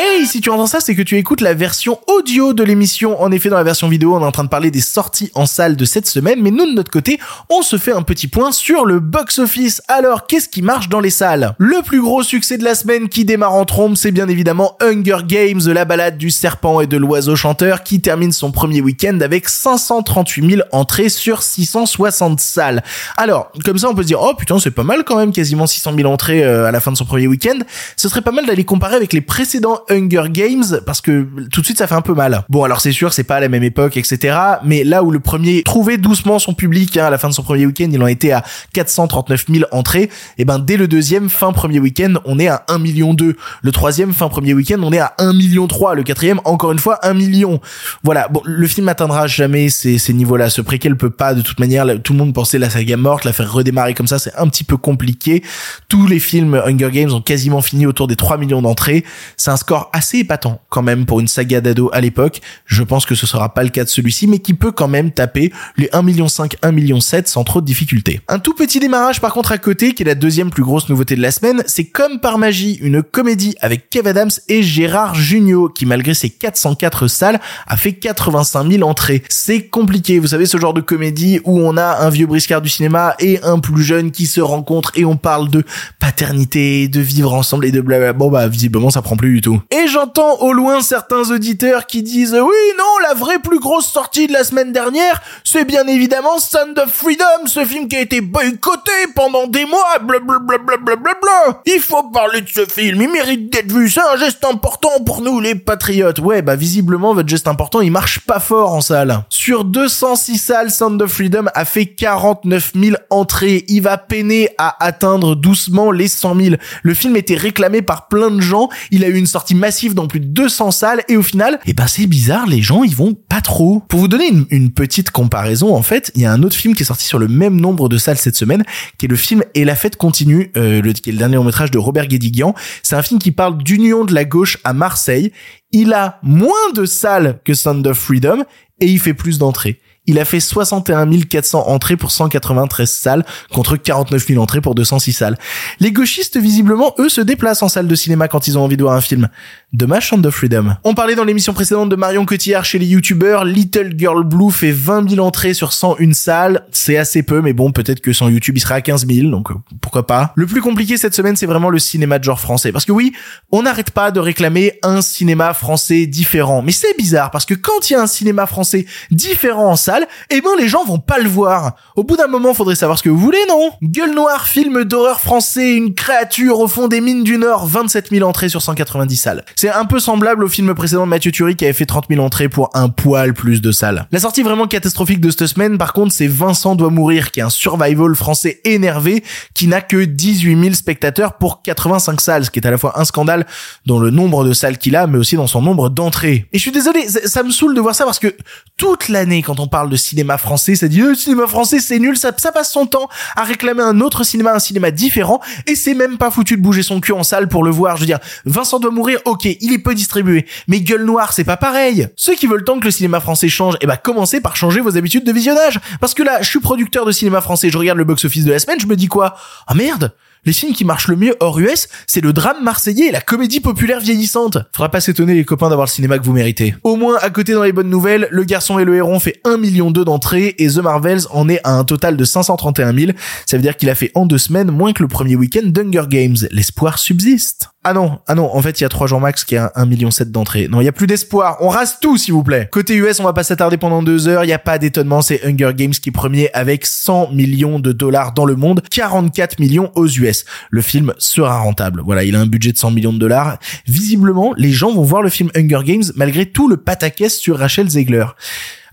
Hey, 0.00 0.28
si 0.28 0.40
tu 0.40 0.48
entends 0.48 0.68
ça, 0.68 0.78
c'est 0.78 0.94
que 0.94 1.02
tu 1.02 1.16
écoutes 1.16 1.40
la 1.40 1.54
version 1.54 1.98
audio 2.06 2.52
de 2.52 2.62
l'émission. 2.62 3.20
En 3.20 3.32
effet, 3.32 3.48
dans 3.48 3.56
la 3.56 3.64
version 3.64 3.88
vidéo, 3.88 4.14
on 4.14 4.20
est 4.20 4.24
en 4.24 4.30
train 4.30 4.44
de 4.44 4.48
parler 4.48 4.70
des 4.70 4.80
sorties 4.80 5.32
en 5.34 5.44
salle 5.44 5.74
de 5.74 5.84
cette 5.84 6.06
semaine, 6.06 6.40
mais 6.40 6.52
nous, 6.52 6.66
de 6.66 6.72
notre 6.72 6.92
côté, 6.92 7.18
on 7.50 7.62
se 7.62 7.78
fait 7.78 7.90
un 7.90 8.02
petit 8.02 8.28
point 8.28 8.52
sur 8.52 8.84
le 8.84 9.00
box-office. 9.00 9.82
Alors, 9.88 10.28
qu'est-ce 10.28 10.48
qui 10.48 10.62
marche 10.62 10.88
dans 10.88 11.00
les 11.00 11.10
salles? 11.10 11.56
Le 11.58 11.82
plus 11.82 12.00
gros 12.00 12.22
succès 12.22 12.58
de 12.58 12.62
la 12.62 12.76
semaine 12.76 13.08
qui 13.08 13.24
démarre 13.24 13.54
en 13.54 13.64
trombe, 13.64 13.96
c'est 13.96 14.12
bien 14.12 14.28
évidemment 14.28 14.76
Hunger 14.80 15.24
Games, 15.26 15.60
la 15.66 15.84
balade 15.84 16.16
du 16.16 16.30
serpent 16.30 16.80
et 16.80 16.86
de 16.86 16.96
l'oiseau 16.96 17.34
chanteur, 17.34 17.82
qui 17.82 18.00
termine 18.00 18.30
son 18.30 18.52
premier 18.52 18.80
week-end 18.80 19.18
avec 19.20 19.48
538 19.48 20.48
000 20.48 20.62
entrées 20.70 21.08
sur 21.08 21.42
660 21.42 22.38
salles. 22.38 22.84
Alors, 23.16 23.50
comme 23.64 23.78
ça, 23.78 23.88
on 23.88 23.96
peut 23.96 24.02
se 24.02 24.06
dire, 24.06 24.22
oh 24.22 24.34
putain, 24.34 24.60
c'est 24.60 24.70
pas 24.70 24.84
mal 24.84 25.02
quand 25.02 25.16
même, 25.16 25.32
quasiment 25.32 25.66
600 25.66 25.94
000 25.96 26.08
entrées 26.08 26.44
euh, 26.44 26.66
à 26.66 26.70
la 26.70 26.78
fin 26.78 26.92
de 26.92 26.96
son 26.96 27.04
premier 27.04 27.26
week-end. 27.26 27.58
Ce 27.96 28.08
serait 28.08 28.22
pas 28.22 28.30
mal 28.30 28.46
d'aller 28.46 28.64
comparer 28.64 28.94
avec 28.94 29.12
les 29.12 29.20
précédents 29.20 29.80
Hunger 29.90 30.24
Games, 30.30 30.64
parce 30.86 31.00
que 31.00 31.26
tout 31.50 31.60
de 31.60 31.66
suite, 31.66 31.78
ça 31.78 31.86
fait 31.86 31.94
un 31.94 32.02
peu 32.02 32.14
mal. 32.14 32.44
Bon, 32.48 32.64
alors 32.64 32.80
c'est 32.80 32.92
sûr, 32.92 33.12
c'est 33.12 33.24
pas 33.24 33.36
à 33.36 33.40
la 33.40 33.48
même 33.48 33.62
époque, 33.62 33.96
etc. 33.96 34.36
Mais 34.64 34.84
là 34.84 35.02
où 35.02 35.10
le 35.10 35.20
premier 35.20 35.62
trouvait 35.62 35.98
doucement 35.98 36.38
son 36.38 36.54
public, 36.54 36.96
hein, 36.96 37.06
à 37.06 37.10
la 37.10 37.18
fin 37.18 37.28
de 37.28 37.34
son 37.34 37.42
premier 37.42 37.66
week-end, 37.66 37.88
il 37.90 38.02
en 38.02 38.06
était 38.06 38.32
à 38.32 38.44
439 38.72 39.46
000 39.48 39.64
entrées. 39.72 40.10
Et 40.38 40.44
ben, 40.44 40.58
dès 40.58 40.76
le 40.76 40.88
deuxième, 40.88 41.28
fin 41.28 41.52
premier 41.52 41.80
week-end, 41.80 42.14
on 42.24 42.38
est 42.38 42.48
à 42.48 42.64
1 42.68 42.78
million 42.78 43.14
2. 43.14 43.36
Le 43.62 43.72
troisième, 43.72 44.12
fin 44.12 44.28
premier 44.28 44.54
week-end, 44.54 44.78
on 44.82 44.92
est 44.92 44.98
à 44.98 45.14
1 45.18 45.32
million 45.32 45.66
3. 45.66 45.94
Le 45.94 46.02
quatrième, 46.02 46.40
encore 46.44 46.72
une 46.72 46.78
fois, 46.78 46.98
1 47.02 47.14
million. 47.14 47.60
Voilà. 48.02 48.28
Bon, 48.28 48.42
le 48.44 48.66
film 48.66 48.88
atteindra 48.88 49.26
jamais 49.26 49.68
ces, 49.68 49.98
ces 49.98 50.12
niveaux-là. 50.12 50.50
Ce 50.50 50.60
préquel 50.60 50.96
peut 50.96 51.10
pas, 51.10 51.34
de 51.34 51.42
toute 51.42 51.60
manière, 51.60 51.86
tout 52.02 52.12
le 52.12 52.18
monde 52.18 52.34
pensait 52.34 52.58
la 52.58 52.70
saga 52.70 52.96
morte, 52.96 53.24
la 53.24 53.32
faire 53.32 53.52
redémarrer 53.52 53.94
comme 53.94 54.06
ça, 54.06 54.18
c'est 54.18 54.34
un 54.36 54.48
petit 54.48 54.64
peu 54.64 54.76
compliqué. 54.76 55.42
Tous 55.88 56.06
les 56.06 56.18
films 56.18 56.60
Hunger 56.66 56.90
Games 56.92 57.12
ont 57.12 57.20
quasiment 57.20 57.62
fini 57.62 57.86
autour 57.86 58.06
des 58.06 58.16
3 58.16 58.36
millions 58.38 58.62
d'entrées. 58.62 59.04
C'est 59.36 59.50
un 59.50 59.56
score 59.56 59.77
assez 59.92 60.18
épatant, 60.18 60.60
quand 60.68 60.82
même, 60.82 61.06
pour 61.06 61.20
une 61.20 61.28
saga 61.28 61.60
d'ado 61.60 61.90
à 61.92 62.00
l'époque. 62.00 62.40
Je 62.66 62.82
pense 62.82 63.06
que 63.06 63.14
ce 63.14 63.26
sera 63.26 63.54
pas 63.54 63.62
le 63.62 63.70
cas 63.70 63.84
de 63.84 63.88
celui-ci, 63.88 64.26
mais 64.26 64.38
qui 64.38 64.54
peut 64.54 64.72
quand 64.72 64.88
même 64.88 65.10
taper 65.10 65.52
les 65.76 65.88
1 65.92 66.02
million 66.02 66.28
5, 66.28 66.56
1 66.62 66.72
million 66.72 67.00
7 67.00 67.28
sans 67.28 67.44
trop 67.44 67.60
de 67.60 67.66
difficultés. 67.66 68.20
Un 68.28 68.38
tout 68.38 68.54
petit 68.54 68.80
démarrage, 68.80 69.20
par 69.20 69.32
contre, 69.32 69.52
à 69.52 69.58
côté, 69.58 69.94
qui 69.94 70.02
est 70.02 70.06
la 70.06 70.14
deuxième 70.14 70.50
plus 70.50 70.62
grosse 70.62 70.88
nouveauté 70.88 71.16
de 71.16 71.22
la 71.22 71.30
semaine, 71.30 71.62
c'est 71.66 71.84
comme 71.84 72.20
par 72.20 72.38
magie, 72.38 72.78
une 72.82 73.02
comédie 73.02 73.54
avec 73.60 73.90
Kev 73.90 74.08
Adams 74.08 74.30
et 74.48 74.62
Gérard 74.62 75.14
Jugnot, 75.14 75.68
qui 75.68 75.86
malgré 75.86 76.14
ses 76.14 76.30
404 76.30 77.08
salles, 77.08 77.40
a 77.66 77.76
fait 77.76 77.92
85 77.92 78.70
000 78.70 78.88
entrées. 78.88 79.22
C'est 79.28 79.68
compliqué, 79.68 80.18
vous 80.18 80.28
savez, 80.28 80.46
ce 80.46 80.58
genre 80.58 80.74
de 80.74 80.80
comédie 80.80 81.40
où 81.44 81.58
on 81.60 81.76
a 81.76 82.04
un 82.04 82.10
vieux 82.10 82.26
briscard 82.26 82.62
du 82.62 82.68
cinéma 82.68 83.14
et 83.18 83.40
un 83.42 83.58
plus 83.58 83.82
jeune 83.82 84.10
qui 84.10 84.26
se 84.26 84.40
rencontrent 84.40 84.92
et 84.94 85.04
on 85.04 85.16
parle 85.16 85.50
de 85.50 85.64
paternité, 85.98 86.88
de 86.88 87.00
vivre 87.00 87.34
ensemble 87.34 87.64
et 87.64 87.72
de 87.72 87.80
blablabla. 87.80 88.12
Bon 88.12 88.30
bah 88.30 88.48
visiblement 88.48 88.90
ça 88.90 89.02
prend 89.02 89.16
plus 89.16 89.34
du 89.34 89.40
tout. 89.40 89.60
Et 89.70 89.86
j'entends 89.86 90.38
au 90.40 90.54
loin 90.54 90.80
certains 90.80 91.30
auditeurs 91.30 91.86
qui 91.86 92.02
disent 92.02 92.32
oui 92.34 92.56
non 92.78 92.98
la 93.06 93.12
vraie 93.12 93.38
plus 93.38 93.58
grosse 93.58 93.86
sortie 93.86 94.26
de 94.26 94.32
la 94.32 94.42
semaine 94.42 94.72
dernière 94.72 95.20
c'est 95.44 95.64
bien 95.64 95.86
évidemment 95.86 96.38
Sound 96.38 96.78
of 96.78 96.90
Freedom, 96.90 97.46
ce 97.46 97.64
film 97.64 97.86
qui 97.86 97.96
a 97.96 98.00
été 98.00 98.20
boycotté 98.20 98.92
pendant 99.14 99.46
des 99.46 99.66
mois, 99.66 99.98
blablabla. 100.00 101.62
Il 101.66 101.80
faut 101.80 102.04
parler 102.04 102.40
de 102.40 102.48
ce 102.48 102.64
film, 102.64 103.02
il 103.02 103.10
mérite 103.10 103.52
d'être 103.52 103.70
vu, 103.70 103.90
c'est 103.90 104.00
un 104.00 104.16
geste 104.16 104.44
important 104.44 105.04
pour 105.04 105.20
nous 105.20 105.38
les 105.40 105.54
patriotes. 105.54 106.18
Ouais 106.18 106.40
bah 106.40 106.56
visiblement 106.56 107.12
votre 107.12 107.28
geste 107.28 107.48
important 107.48 107.82
il 107.82 107.90
marche 107.90 108.20
pas 108.20 108.40
fort 108.40 108.72
en 108.72 108.80
salle. 108.80 109.24
Sur 109.28 109.64
206 109.64 110.38
salles, 110.38 110.70
Sound 110.70 111.00
of 111.02 111.12
Freedom 111.12 111.46
a 111.54 111.64
fait 111.64 111.86
49 111.86 112.72
000 112.74 112.96
entrées. 113.10 113.64
Il 113.68 113.82
va 113.82 113.96
peiner 113.98 114.50
à 114.58 114.82
atteindre 114.84 115.36
doucement 115.36 115.90
les 115.90 116.08
100 116.08 116.34
000. 116.40 116.56
Le 116.82 116.94
film 116.94 117.16
était 117.16 117.36
réclamé 117.36 117.82
par 117.82 118.08
plein 118.08 118.30
de 118.30 118.40
gens. 118.40 118.68
Il 118.90 119.04
a 119.04 119.08
eu 119.08 119.14
une 119.14 119.26
sortie 119.26 119.54
massive 119.58 119.94
dans 119.94 120.06
plus 120.06 120.20
de 120.20 120.26
200 120.26 120.70
salles 120.70 121.02
et 121.08 121.16
au 121.16 121.22
final, 121.22 121.58
eh 121.66 121.72
ben 121.72 121.86
c'est 121.86 122.06
bizarre, 122.06 122.46
les 122.46 122.62
gens 122.62 122.84
ils 122.84 122.94
vont 122.94 123.14
pas 123.14 123.40
trop. 123.40 123.80
Pour 123.88 124.00
vous 124.00 124.08
donner 124.08 124.30
une, 124.50 124.70
petite 124.70 125.10
comparaison, 125.10 125.74
en 125.74 125.82
fait, 125.82 126.12
il 126.14 126.22
y 126.22 126.26
a 126.26 126.32
un 126.32 126.42
autre 126.42 126.56
film 126.56 126.74
qui 126.74 126.82
est 126.82 126.86
sorti 126.86 127.04
sur 127.04 127.18
le 127.18 127.28
même 127.28 127.60
nombre 127.60 127.88
de 127.88 127.98
salles 127.98 128.18
cette 128.18 128.36
semaine, 128.36 128.64
qui 128.96 129.06
est 129.06 129.08
le 129.08 129.16
film 129.16 129.42
Et 129.54 129.64
la 129.64 129.74
fête 129.74 129.96
continue, 129.96 130.50
euh, 130.56 130.80
le, 130.80 130.92
qui 130.92 131.10
est 131.10 131.12
le 131.12 131.18
dernier 131.18 131.36
long 131.36 131.44
métrage 131.44 131.70
de 131.70 131.78
Robert 131.78 132.06
Guédiguian. 132.06 132.54
C'est 132.82 132.96
un 132.96 133.02
film 133.02 133.18
qui 133.18 133.32
parle 133.32 133.58
d'union 133.58 134.04
de 134.04 134.14
la 134.14 134.24
gauche 134.24 134.58
à 134.64 134.72
Marseille. 134.72 135.32
Il 135.72 135.92
a 135.92 136.18
moins 136.22 136.72
de 136.74 136.84
salles 136.84 137.40
que 137.44 137.54
Sound 137.54 137.86
of 137.86 137.98
Freedom 137.98 138.44
et 138.80 138.86
il 138.86 139.00
fait 139.00 139.14
plus 139.14 139.38
d'entrées. 139.38 139.80
Il 140.08 140.18
a 140.18 140.24
fait 140.24 140.40
61 140.40 141.06
400 141.28 141.68
entrées 141.68 141.96
pour 141.96 142.10
193 142.10 142.90
salles 142.90 143.24
contre 143.52 143.76
49 143.76 144.26
000 144.26 144.42
entrées 144.42 144.62
pour 144.62 144.74
206 144.74 145.12
salles. 145.12 145.38
Les 145.80 145.92
gauchistes, 145.92 146.38
visiblement, 146.38 146.94
eux, 146.98 147.10
se 147.10 147.20
déplacent 147.20 147.62
en 147.62 147.68
salle 147.68 147.86
de 147.86 147.94
cinéma 147.94 148.26
quand 148.26 148.48
ils 148.48 148.56
ont 148.58 148.64
envie 148.64 148.76
de 148.76 148.82
voir 148.82 148.94
un 148.94 149.02
film. 149.02 149.28
Dommage 149.74 150.08
Sound 150.08 150.24
of 150.24 150.34
Freedom. 150.34 150.76
On 150.82 150.94
parlait 150.94 151.14
dans 151.14 151.24
l'émission 151.24 151.52
précédente 151.52 151.90
de 151.90 151.96
Marion 151.96 152.24
Cotillard 152.24 152.64
chez 152.64 152.78
les 152.78 152.86
youtubeurs. 152.86 153.44
Little 153.44 153.92
Girl 153.98 154.24
Blue 154.24 154.50
fait 154.50 154.72
20 154.72 155.10
000 155.10 155.26
entrées 155.26 155.52
sur 155.52 155.74
101 155.74 156.14
salles. 156.14 156.64
C'est 156.72 156.96
assez 156.96 157.22
peu, 157.22 157.42
mais 157.42 157.52
bon, 157.52 157.70
peut-être 157.70 158.00
que 158.00 158.14
sans 158.14 158.30
YouTube, 158.30 158.56
il 158.56 158.60
sera 158.60 158.76
à 158.76 158.80
15 158.80 159.06
000, 159.06 159.28
donc 159.28 159.50
euh, 159.50 159.54
pourquoi 159.82 160.06
pas. 160.06 160.32
Le 160.36 160.46
plus 160.46 160.62
compliqué 160.62 160.96
cette 160.96 161.14
semaine, 161.14 161.36
c'est 161.36 161.44
vraiment 161.44 161.68
le 161.68 161.78
cinéma 161.78 162.18
de 162.18 162.24
genre 162.24 162.40
français. 162.40 162.72
Parce 162.72 162.86
que 162.86 162.92
oui, 162.92 163.12
on 163.52 163.62
n'arrête 163.62 163.90
pas 163.90 164.10
de 164.10 164.20
réclamer 164.20 164.78
un 164.82 165.02
cinéma 165.02 165.52
français 165.52 166.06
différent. 166.06 166.62
Mais 166.62 166.72
c'est 166.72 166.96
bizarre, 166.96 167.30
parce 167.30 167.44
que 167.44 167.54
quand 167.54 167.90
il 167.90 167.92
y 167.92 167.96
a 167.96 168.00
un 168.00 168.06
cinéma 168.06 168.46
français 168.46 168.86
différent 169.10 169.70
en 169.70 169.76
salle, 169.76 169.97
eh 170.30 170.40
ben 170.40 170.50
les 170.58 170.68
gens 170.68 170.84
vont 170.84 170.98
pas 170.98 171.18
le 171.18 171.28
voir. 171.28 171.74
Au 171.96 172.04
bout 172.04 172.16
d'un 172.16 172.26
moment, 172.26 172.54
faudrait 172.54 172.74
savoir 172.74 172.98
ce 172.98 173.02
que 173.02 173.08
vous 173.08 173.18
voulez, 173.18 173.38
non? 173.48 173.70
Gueule 173.82 174.14
Noire, 174.14 174.46
film 174.46 174.84
d'horreur 174.84 175.20
français, 175.20 175.74
une 175.74 175.94
créature 175.94 176.60
au 176.60 176.68
fond 176.68 176.88
des 176.88 177.00
mines 177.00 177.24
du 177.24 177.38
Nord, 177.38 177.66
27 177.66 178.10
000 178.10 178.28
entrées 178.28 178.48
sur 178.48 178.62
190 178.62 179.16
salles. 179.16 179.44
C'est 179.56 179.70
un 179.70 179.84
peu 179.84 179.98
semblable 179.98 180.44
au 180.44 180.48
film 180.48 180.74
précédent 180.74 181.04
de 181.04 181.10
Mathieu 181.10 181.32
Turi 181.32 181.56
qui 181.56 181.64
avait 181.64 181.74
fait 181.74 181.86
30 181.86 182.06
000 182.10 182.24
entrées 182.24 182.48
pour 182.48 182.70
un 182.74 182.88
poil 182.88 183.34
plus 183.34 183.60
de 183.60 183.72
salles. 183.72 184.06
La 184.12 184.20
sortie 184.20 184.42
vraiment 184.42 184.66
catastrophique 184.66 185.20
de 185.20 185.30
cette 185.30 185.46
semaine, 185.46 185.78
par 185.78 185.92
contre, 185.92 186.12
c'est 186.12 186.26
Vincent 186.26 186.74
doit 186.74 186.90
mourir, 186.90 187.30
qui 187.30 187.40
est 187.40 187.42
un 187.42 187.50
survival 187.50 188.14
français 188.14 188.60
énervé, 188.64 189.22
qui 189.54 189.66
n'a 189.66 189.80
que 189.80 190.04
18 190.04 190.60
000 190.62 190.74
spectateurs 190.74 191.34
pour 191.34 191.62
85 191.62 192.20
salles, 192.20 192.44
ce 192.44 192.50
qui 192.50 192.58
est 192.58 192.66
à 192.66 192.70
la 192.70 192.78
fois 192.78 192.98
un 193.00 193.04
scandale 193.04 193.46
dans 193.86 193.98
le 193.98 194.10
nombre 194.10 194.44
de 194.44 194.52
salles 194.52 194.78
qu'il 194.78 194.96
a, 194.96 195.06
mais 195.06 195.18
aussi 195.18 195.36
dans 195.36 195.46
son 195.46 195.62
nombre 195.62 195.88
d'entrées. 195.88 196.46
Et 196.52 196.58
je 196.58 196.62
suis 196.62 196.72
désolé, 196.72 197.08
ça 197.08 197.42
me 197.42 197.50
saoule 197.50 197.74
de 197.74 197.80
voir 197.80 197.94
ça 197.94 198.04
parce 198.04 198.18
que 198.18 198.34
toute 198.76 199.08
l'année, 199.08 199.42
quand 199.42 199.60
on 199.60 199.66
parle 199.66 199.87
de 199.88 199.96
cinéma 199.96 200.38
français, 200.38 200.74
ça 200.74 200.88
dit, 200.88 201.00
le 201.00 201.14
cinéma 201.14 201.46
français 201.46 201.80
c'est 201.80 201.98
nul, 201.98 202.16
ça, 202.16 202.32
passe 202.32 202.72
son 202.72 202.86
temps 202.86 203.08
à 203.36 203.44
réclamer 203.44 203.82
un 203.82 204.00
autre 204.00 204.24
cinéma, 204.24 204.54
un 204.54 204.58
cinéma 204.58 204.90
différent, 204.90 205.40
et 205.66 205.74
c'est 205.74 205.94
même 205.94 206.18
pas 206.18 206.30
foutu 206.30 206.56
de 206.56 206.62
bouger 206.62 206.82
son 206.82 207.00
cul 207.00 207.12
en 207.12 207.22
salle 207.22 207.48
pour 207.48 207.64
le 207.64 207.70
voir. 207.70 207.96
Je 207.96 208.02
veux 208.02 208.06
dire, 208.06 208.20
Vincent 208.44 208.78
doit 208.80 208.90
mourir, 208.90 209.20
ok, 209.24 209.44
il 209.44 209.72
est 209.72 209.78
distribué. 209.94 210.46
Mais 210.66 210.80
Gueule 210.80 211.04
Noire, 211.04 211.32
c'est 211.32 211.44
pas 211.44 211.56
pareil. 211.56 212.08
Ceux 212.16 212.34
qui 212.34 212.46
veulent 212.46 212.64
tant 212.64 212.78
que 212.78 212.84
le 212.84 212.90
cinéma 212.90 213.20
français 213.20 213.48
change, 213.48 213.74
eh 213.80 213.86
ben 213.86 213.96
commencez 213.96 214.40
par 214.40 214.56
changer 214.56 214.80
vos 214.80 214.96
habitudes 214.96 215.24
de 215.24 215.32
visionnage. 215.32 215.80
Parce 216.00 216.14
que 216.14 216.22
là, 216.22 216.42
je 216.42 216.48
suis 216.48 216.60
producteur 216.60 217.04
de 217.04 217.12
cinéma 217.12 217.40
français, 217.40 217.70
je 217.70 217.78
regarde 217.78 217.98
le 217.98 218.04
box-office 218.04 218.44
de 218.44 218.52
la 218.52 218.58
semaine, 218.58 218.80
je 218.80 218.86
me 218.86 218.96
dis 218.96 219.08
quoi? 219.08 219.36
Ah 219.66 219.74
merde 219.74 220.12
les 220.44 220.52
films 220.52 220.72
qui 220.72 220.84
marchent 220.84 221.08
le 221.08 221.16
mieux 221.16 221.34
hors 221.40 221.58
US, 221.58 221.88
c'est 222.06 222.20
le 222.20 222.32
drame 222.32 222.62
marseillais 222.62 223.08
et 223.08 223.12
la 223.12 223.20
comédie 223.20 223.60
populaire 223.60 224.00
vieillissante. 224.00 224.58
Faudra 224.74 224.90
pas 224.90 225.00
s'étonner 225.00 225.34
les 225.34 225.44
copains 225.44 225.68
d'avoir 225.68 225.86
le 225.86 225.90
cinéma 225.90 226.18
que 226.18 226.24
vous 226.24 226.32
méritez. 226.32 226.74
Au 226.84 226.96
moins, 226.96 227.16
à 227.20 227.30
côté 227.30 227.52
dans 227.52 227.62
les 227.62 227.72
bonnes 227.72 227.90
nouvelles, 227.90 228.28
Le 228.30 228.44
Garçon 228.44 228.78
et 228.78 228.84
le 228.84 228.96
Héron 228.96 229.20
fait 229.20 229.40
1 229.44 229.56
million 229.56 229.90
d'entrées 229.90 230.54
et 230.58 230.68
The 230.68 230.78
Marvels 230.78 231.22
en 231.30 231.48
est 231.48 231.60
à 231.64 231.72
un 231.72 231.84
total 231.84 232.16
de 232.16 232.24
531 232.24 232.94
000. 232.94 233.12
Ça 233.46 233.56
veut 233.56 233.62
dire 233.62 233.76
qu'il 233.76 233.90
a 233.90 233.94
fait 233.94 234.10
en 234.14 234.26
deux 234.26 234.38
semaines 234.38 234.70
moins 234.70 234.92
que 234.92 235.02
le 235.02 235.08
premier 235.08 235.36
week-end 235.36 235.64
d'Hunger 235.64 236.04
Games. 236.08 236.36
L'espoir 236.50 236.98
subsiste. 236.98 237.70
Ah 237.84 237.92
non, 237.92 238.18
ah 238.26 238.34
non, 238.34 238.54
en 238.54 238.60
fait, 238.60 238.80
il 238.80 238.82
y 238.82 238.86
a 238.86 238.88
trois 238.88 239.06
jours 239.06 239.20
max 239.20 239.44
qui 239.44 239.56
a 239.56 239.70
1 239.76 239.86
million 239.86 240.08
d'entrées. 240.26 240.66
Non, 240.68 240.80
il 240.80 240.84
y 240.84 240.88
a 240.88 240.92
plus 240.92 241.06
d'espoir. 241.06 241.58
On 241.60 241.68
rase 241.68 242.00
tout, 242.00 242.18
s'il 242.18 242.34
vous 242.34 242.42
plaît. 242.42 242.68
Côté 242.72 242.96
US, 242.96 243.20
on 243.20 243.24
va 243.24 243.32
pas 243.32 243.44
s'attarder 243.44 243.76
pendant 243.76 244.02
deux 244.02 244.26
heures. 244.26 244.44
Il 244.44 244.48
y 244.48 244.52
a 244.52 244.58
pas 244.58 244.78
d'étonnement, 244.78 245.22
c'est 245.22 245.46
Hunger 245.46 245.70
Games 245.74 245.92
qui 245.92 246.10
premier 246.10 246.50
avec 246.54 246.84
100 246.84 247.30
millions 247.30 247.78
de 247.78 247.92
dollars 247.92 248.32
dans 248.32 248.44
le 248.44 248.56
monde, 248.56 248.82
44 248.90 249.60
millions 249.60 249.92
aux 249.94 250.08
US. 250.08 250.44
Le 250.70 250.82
film 250.82 251.14
sera 251.18 251.60
rentable. 251.60 252.02
Voilà, 252.04 252.24
il 252.24 252.34
a 252.34 252.40
un 252.40 252.46
budget 252.46 252.72
de 252.72 252.78
100 252.78 252.90
millions 252.90 253.12
de 253.12 253.18
dollars. 253.18 253.58
Visiblement, 253.86 254.52
les 254.56 254.72
gens 254.72 254.92
vont 254.92 255.02
voir 255.02 255.22
le 255.22 255.30
film 255.30 255.50
Hunger 255.56 255.80
Games 255.84 256.04
malgré 256.16 256.46
tout 256.46 256.68
le 256.68 256.78
pataquès 256.78 257.38
sur 257.38 257.58
Rachel 257.58 257.88
Zegler. 257.88 258.26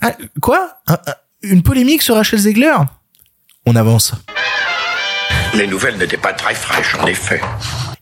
Ah, 0.02 0.14
quoi? 0.42 0.78
Une 1.42 1.64
polémique 1.64 2.04
sur 2.04 2.16
Rachel 2.16 2.40
Zegler? 2.40 2.76
On 3.66 3.76
avance. 3.76 4.14
Les 5.56 5.66
nouvelles 5.66 5.98
n'étaient 5.98 6.18
pas 6.18 6.34
très 6.34 6.54
fraîches, 6.54 6.96
en 7.02 7.08
effet. 7.08 7.42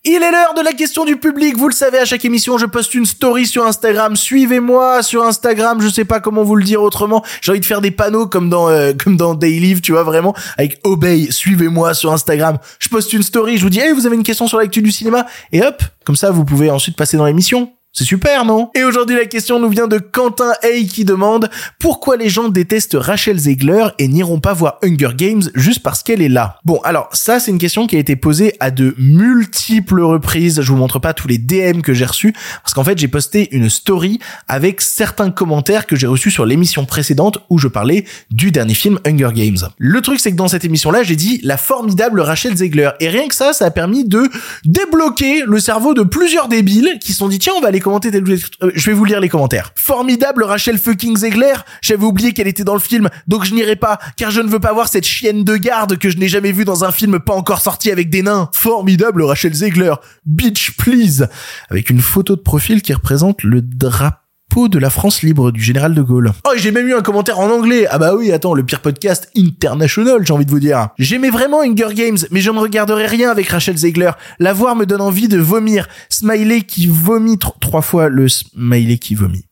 Il 0.06 0.22
est 0.22 0.32
l'heure 0.32 0.54
de 0.54 0.60
la 0.60 0.74
question 0.74 1.06
du 1.06 1.16
public. 1.16 1.56
Vous 1.56 1.70
le 1.70 1.74
savez, 1.74 1.98
à 1.98 2.04
chaque 2.04 2.26
émission, 2.26 2.58
je 2.58 2.66
poste 2.66 2.94
une 2.94 3.06
story 3.06 3.48
sur 3.48 3.66
Instagram. 3.66 4.18
Suivez-moi 4.18 5.02
sur 5.02 5.24
Instagram. 5.24 5.80
Je 5.80 5.88
sais 5.88 6.04
pas 6.04 6.20
comment 6.20 6.44
vous 6.44 6.58
le 6.58 6.66
dire 6.66 6.82
autrement. 6.82 7.24
J'ai 7.42 7.52
envie 7.52 7.62
de 7.62 7.66
faire 7.66 7.80
des 7.80 7.92
panneaux 7.92 8.28
comme 8.28 8.50
dans 8.50 8.68
euh, 8.68 8.92
comme 9.02 9.16
dans 9.16 9.34
Daily, 9.34 9.80
tu 9.80 9.94
vois 9.94 10.04
vraiment 10.04 10.36
avec 10.58 10.82
obey. 10.84 11.32
Suivez-moi 11.32 11.94
sur 11.94 12.12
Instagram. 12.12 12.58
Je 12.80 12.90
poste 12.90 13.14
une 13.14 13.24
story. 13.24 13.58
Je 13.58 13.64
vous 13.64 13.70
dis, 13.70 13.80
hey, 13.80 13.94
vous 13.94 14.06
avez 14.06 14.18
une 14.18 14.24
question 14.24 14.46
sur 14.46 14.58
l'actu 14.58 14.82
du 14.82 14.92
cinéma? 14.92 15.26
Et 15.54 15.64
hop, 15.64 15.82
comme 16.04 16.18
ça, 16.18 16.32
vous 16.32 16.44
pouvez 16.44 16.70
ensuite 16.70 16.98
passer 16.98 17.16
dans 17.16 17.26
l'émission. 17.26 17.72
C'est 17.96 18.06
super, 18.06 18.44
non? 18.44 18.72
Et 18.74 18.84
aujourd'hui, 18.84 19.16
la 19.16 19.28
question 19.28 19.60
nous 19.60 19.70
vient 19.70 19.88
de 19.88 20.00
Quentin 20.00 20.52
Hay 20.64 20.88
qui 20.88 21.06
demande 21.06 21.48
pourquoi 21.78 22.18
les 22.18 22.28
gens 22.28 22.50
détestent 22.50 22.98
Rachel 23.00 23.38
Zegler 23.38 23.86
et 24.00 24.08
n'iront 24.08 24.40
pas 24.40 24.54
voir 24.54 24.80
Hunger 24.84 25.12
Games 25.16 25.44
juste 25.54 25.84
parce 25.84 26.02
qu'elle 26.02 26.24
est 26.24 26.28
là? 26.30 26.58
Bon, 26.66 26.80
alors 26.84 27.08
ça, 27.12 27.40
c'est 27.40 27.52
une 27.52 27.60
question 27.60 27.86
qui 27.86 27.96
a 27.96 28.00
été 28.00 28.16
posée 28.16 28.56
à 28.60 28.72
de 28.72 28.96
multiples 28.98 30.02
reprises. 30.02 30.60
Je 30.64 30.72
vous 30.72 30.76
montre 30.76 30.98
pas 30.98 31.14
tous 31.14 31.28
les 31.28 31.38
DM 31.38 31.82
que 31.82 31.94
j'ai 31.94 32.06
reçus 32.06 32.34
parce 32.64 32.74
qu'en 32.74 32.84
fait, 32.84 32.98
j'ai 32.98 33.08
posté 33.08 33.56
une 33.56 33.70
story 33.70 34.18
avec 34.48 34.82
certains 34.82 35.30
commentaires 35.30 35.86
que 35.86 35.96
j'ai 35.96 36.08
reçus 36.08 36.32
sur 36.32 36.48
l'émission 36.48 36.86
précédente 36.86 37.46
où 37.52 37.60
je 37.60 37.68
parlais 37.68 38.06
du 38.32 38.50
dernier 38.50 38.74
film 38.74 39.00
Hunger 39.06 39.30
Games. 39.36 39.70
Le 39.78 40.02
truc, 40.02 40.20
c'est 40.20 40.32
que 40.32 40.36
dans 40.36 40.48
cette 40.48 40.66
émission-là, 40.66 41.04
j'ai 41.04 41.16
dit 41.16 41.42
la 41.44 41.58
formidable 41.58 42.22
Rachel 42.22 42.58
Zegler 42.58 42.90
et 43.02 43.10
rien 43.10 43.28
que 43.28 43.36
ça, 43.36 43.54
ça 43.54 43.66
a 43.66 43.72
permis 43.72 44.04
de 44.04 44.28
débloquer 44.66 45.44
le 45.46 45.60
cerveau 45.60 45.94
de 45.94 46.02
plusieurs 46.02 46.48
débiles 46.48 46.98
qui 47.00 47.12
se 47.12 47.20
sont 47.20 47.28
dit 47.28 47.38
tiens, 47.38 47.54
on 47.56 47.62
va 47.62 47.68
aller 47.68 47.83
euh, 47.88 48.72
je 48.74 48.86
vais 48.86 48.94
vous 48.94 49.06
lire 49.06 49.20
les 49.20 49.30
commentaires. 49.30 49.72
Formidable 49.76 50.44
Rachel 50.44 50.78
fucking 50.78 51.18
Zegler. 51.18 51.54
J'avais 51.82 52.04
oublié 52.04 52.34
qu'elle 52.34 52.48
était 52.48 52.64
dans 52.64 52.74
le 52.74 52.80
film, 52.80 53.10
donc 53.28 53.46
je 53.46 53.54
n'irai 53.54 53.76
pas, 53.76 54.00
car 54.18 54.32
je 54.32 54.42
ne 54.42 54.50
veux 54.50 54.60
pas 54.60 54.74
voir 54.74 54.88
cette 54.88 55.06
chienne 55.06 55.44
de 55.44 55.56
garde 55.58 55.98
que 55.98 56.10
je 56.10 56.18
n'ai 56.18 56.28
jamais 56.28 56.52
vue 56.52 56.66
dans 56.66 56.84
un 56.84 56.92
film 56.92 57.20
pas 57.20 57.34
encore 57.34 57.62
sorti 57.62 57.92
avec 57.92 58.10
des 58.10 58.22
nains. 58.22 58.50
Formidable 58.54 59.24
Rachel 59.24 59.54
Zegler. 59.54 59.94
Bitch 60.26 60.72
please. 60.78 61.28
Avec 61.70 61.90
une 61.90 62.02
photo 62.02 62.36
de 62.36 62.42
profil 62.42 62.82
qui 62.82 62.94
représente 62.94 63.44
le 63.44 63.62
drapeau 63.62 64.23
de 64.54 64.78
la 64.78 64.92
France 64.92 65.24
libre 65.24 65.52
du 65.52 65.62
général 65.62 65.96
de 65.96 66.02
Gaulle. 66.04 66.32
Oh, 66.46 66.52
j'ai 66.56 66.72
même 66.72 66.88
eu 66.88 66.94
un 66.94 67.02
commentaire 67.02 67.40
en 67.40 67.50
anglais. 67.50 67.88
Ah 67.90 67.98
bah 67.98 68.14
oui, 68.16 68.32
attends, 68.32 68.54
le 68.54 68.64
pire 68.64 68.82
podcast 68.82 69.30
international, 69.36 70.20
j'ai 70.24 70.32
envie 70.32 70.46
de 70.46 70.52
vous 70.52 70.60
dire. 70.60 70.90
J'aimais 71.00 71.32
vraiment 71.32 71.62
Hunger 71.62 71.94
Games, 71.96 72.20
mais 72.30 72.40
je 72.40 72.52
ne 72.52 72.60
regarderai 72.60 73.08
rien 73.08 73.32
avec 73.32 73.50
Rachel 73.50 73.76
Zegler. 73.76 74.12
La 74.38 74.54
voir 74.54 74.76
me 74.76 74.86
donne 74.86 75.02
envie 75.02 75.28
de 75.28 75.40
vomir. 75.40 75.88
Smiley 76.10 76.62
qui 76.62 76.86
vomit 76.86 77.40
trois 77.40 77.82
fois 77.82 78.10
le 78.10 78.30
smiley 78.30 79.00
qui 79.00 79.16
vomit 79.16 79.46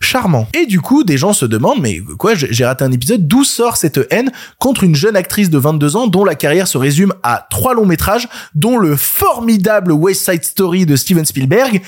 charmant. 0.00 0.46
Et 0.52 0.66
du 0.66 0.82
coup, 0.82 1.02
des 1.02 1.16
gens 1.16 1.32
se 1.32 1.46
demandent, 1.46 1.80
mais 1.80 2.00
quoi, 2.18 2.34
j'ai 2.34 2.64
raté 2.64 2.84
un 2.84 2.92
épisode, 2.92 3.26
d'où 3.26 3.42
sort 3.42 3.78
cette 3.78 4.00
haine 4.10 4.30
contre 4.58 4.84
une 4.84 4.94
jeune 4.94 5.16
actrice 5.16 5.48
de 5.48 5.56
22 5.56 5.96
ans 5.96 6.06
dont 6.06 6.24
la 6.24 6.34
carrière 6.34 6.68
se 6.68 6.76
résume 6.76 7.14
à 7.22 7.46
trois 7.48 7.72
longs 7.72 7.86
métrages, 7.86 8.28
dont 8.54 8.76
le 8.76 8.96
formidable 8.96 9.92
West 9.92 10.30
Side 10.30 10.44
Story 10.44 10.84
de 10.84 10.94
Steven 10.94 11.24
Spielberg 11.24 11.80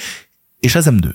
et 0.62 0.68
Shazam 0.68 1.02
2 1.02 1.14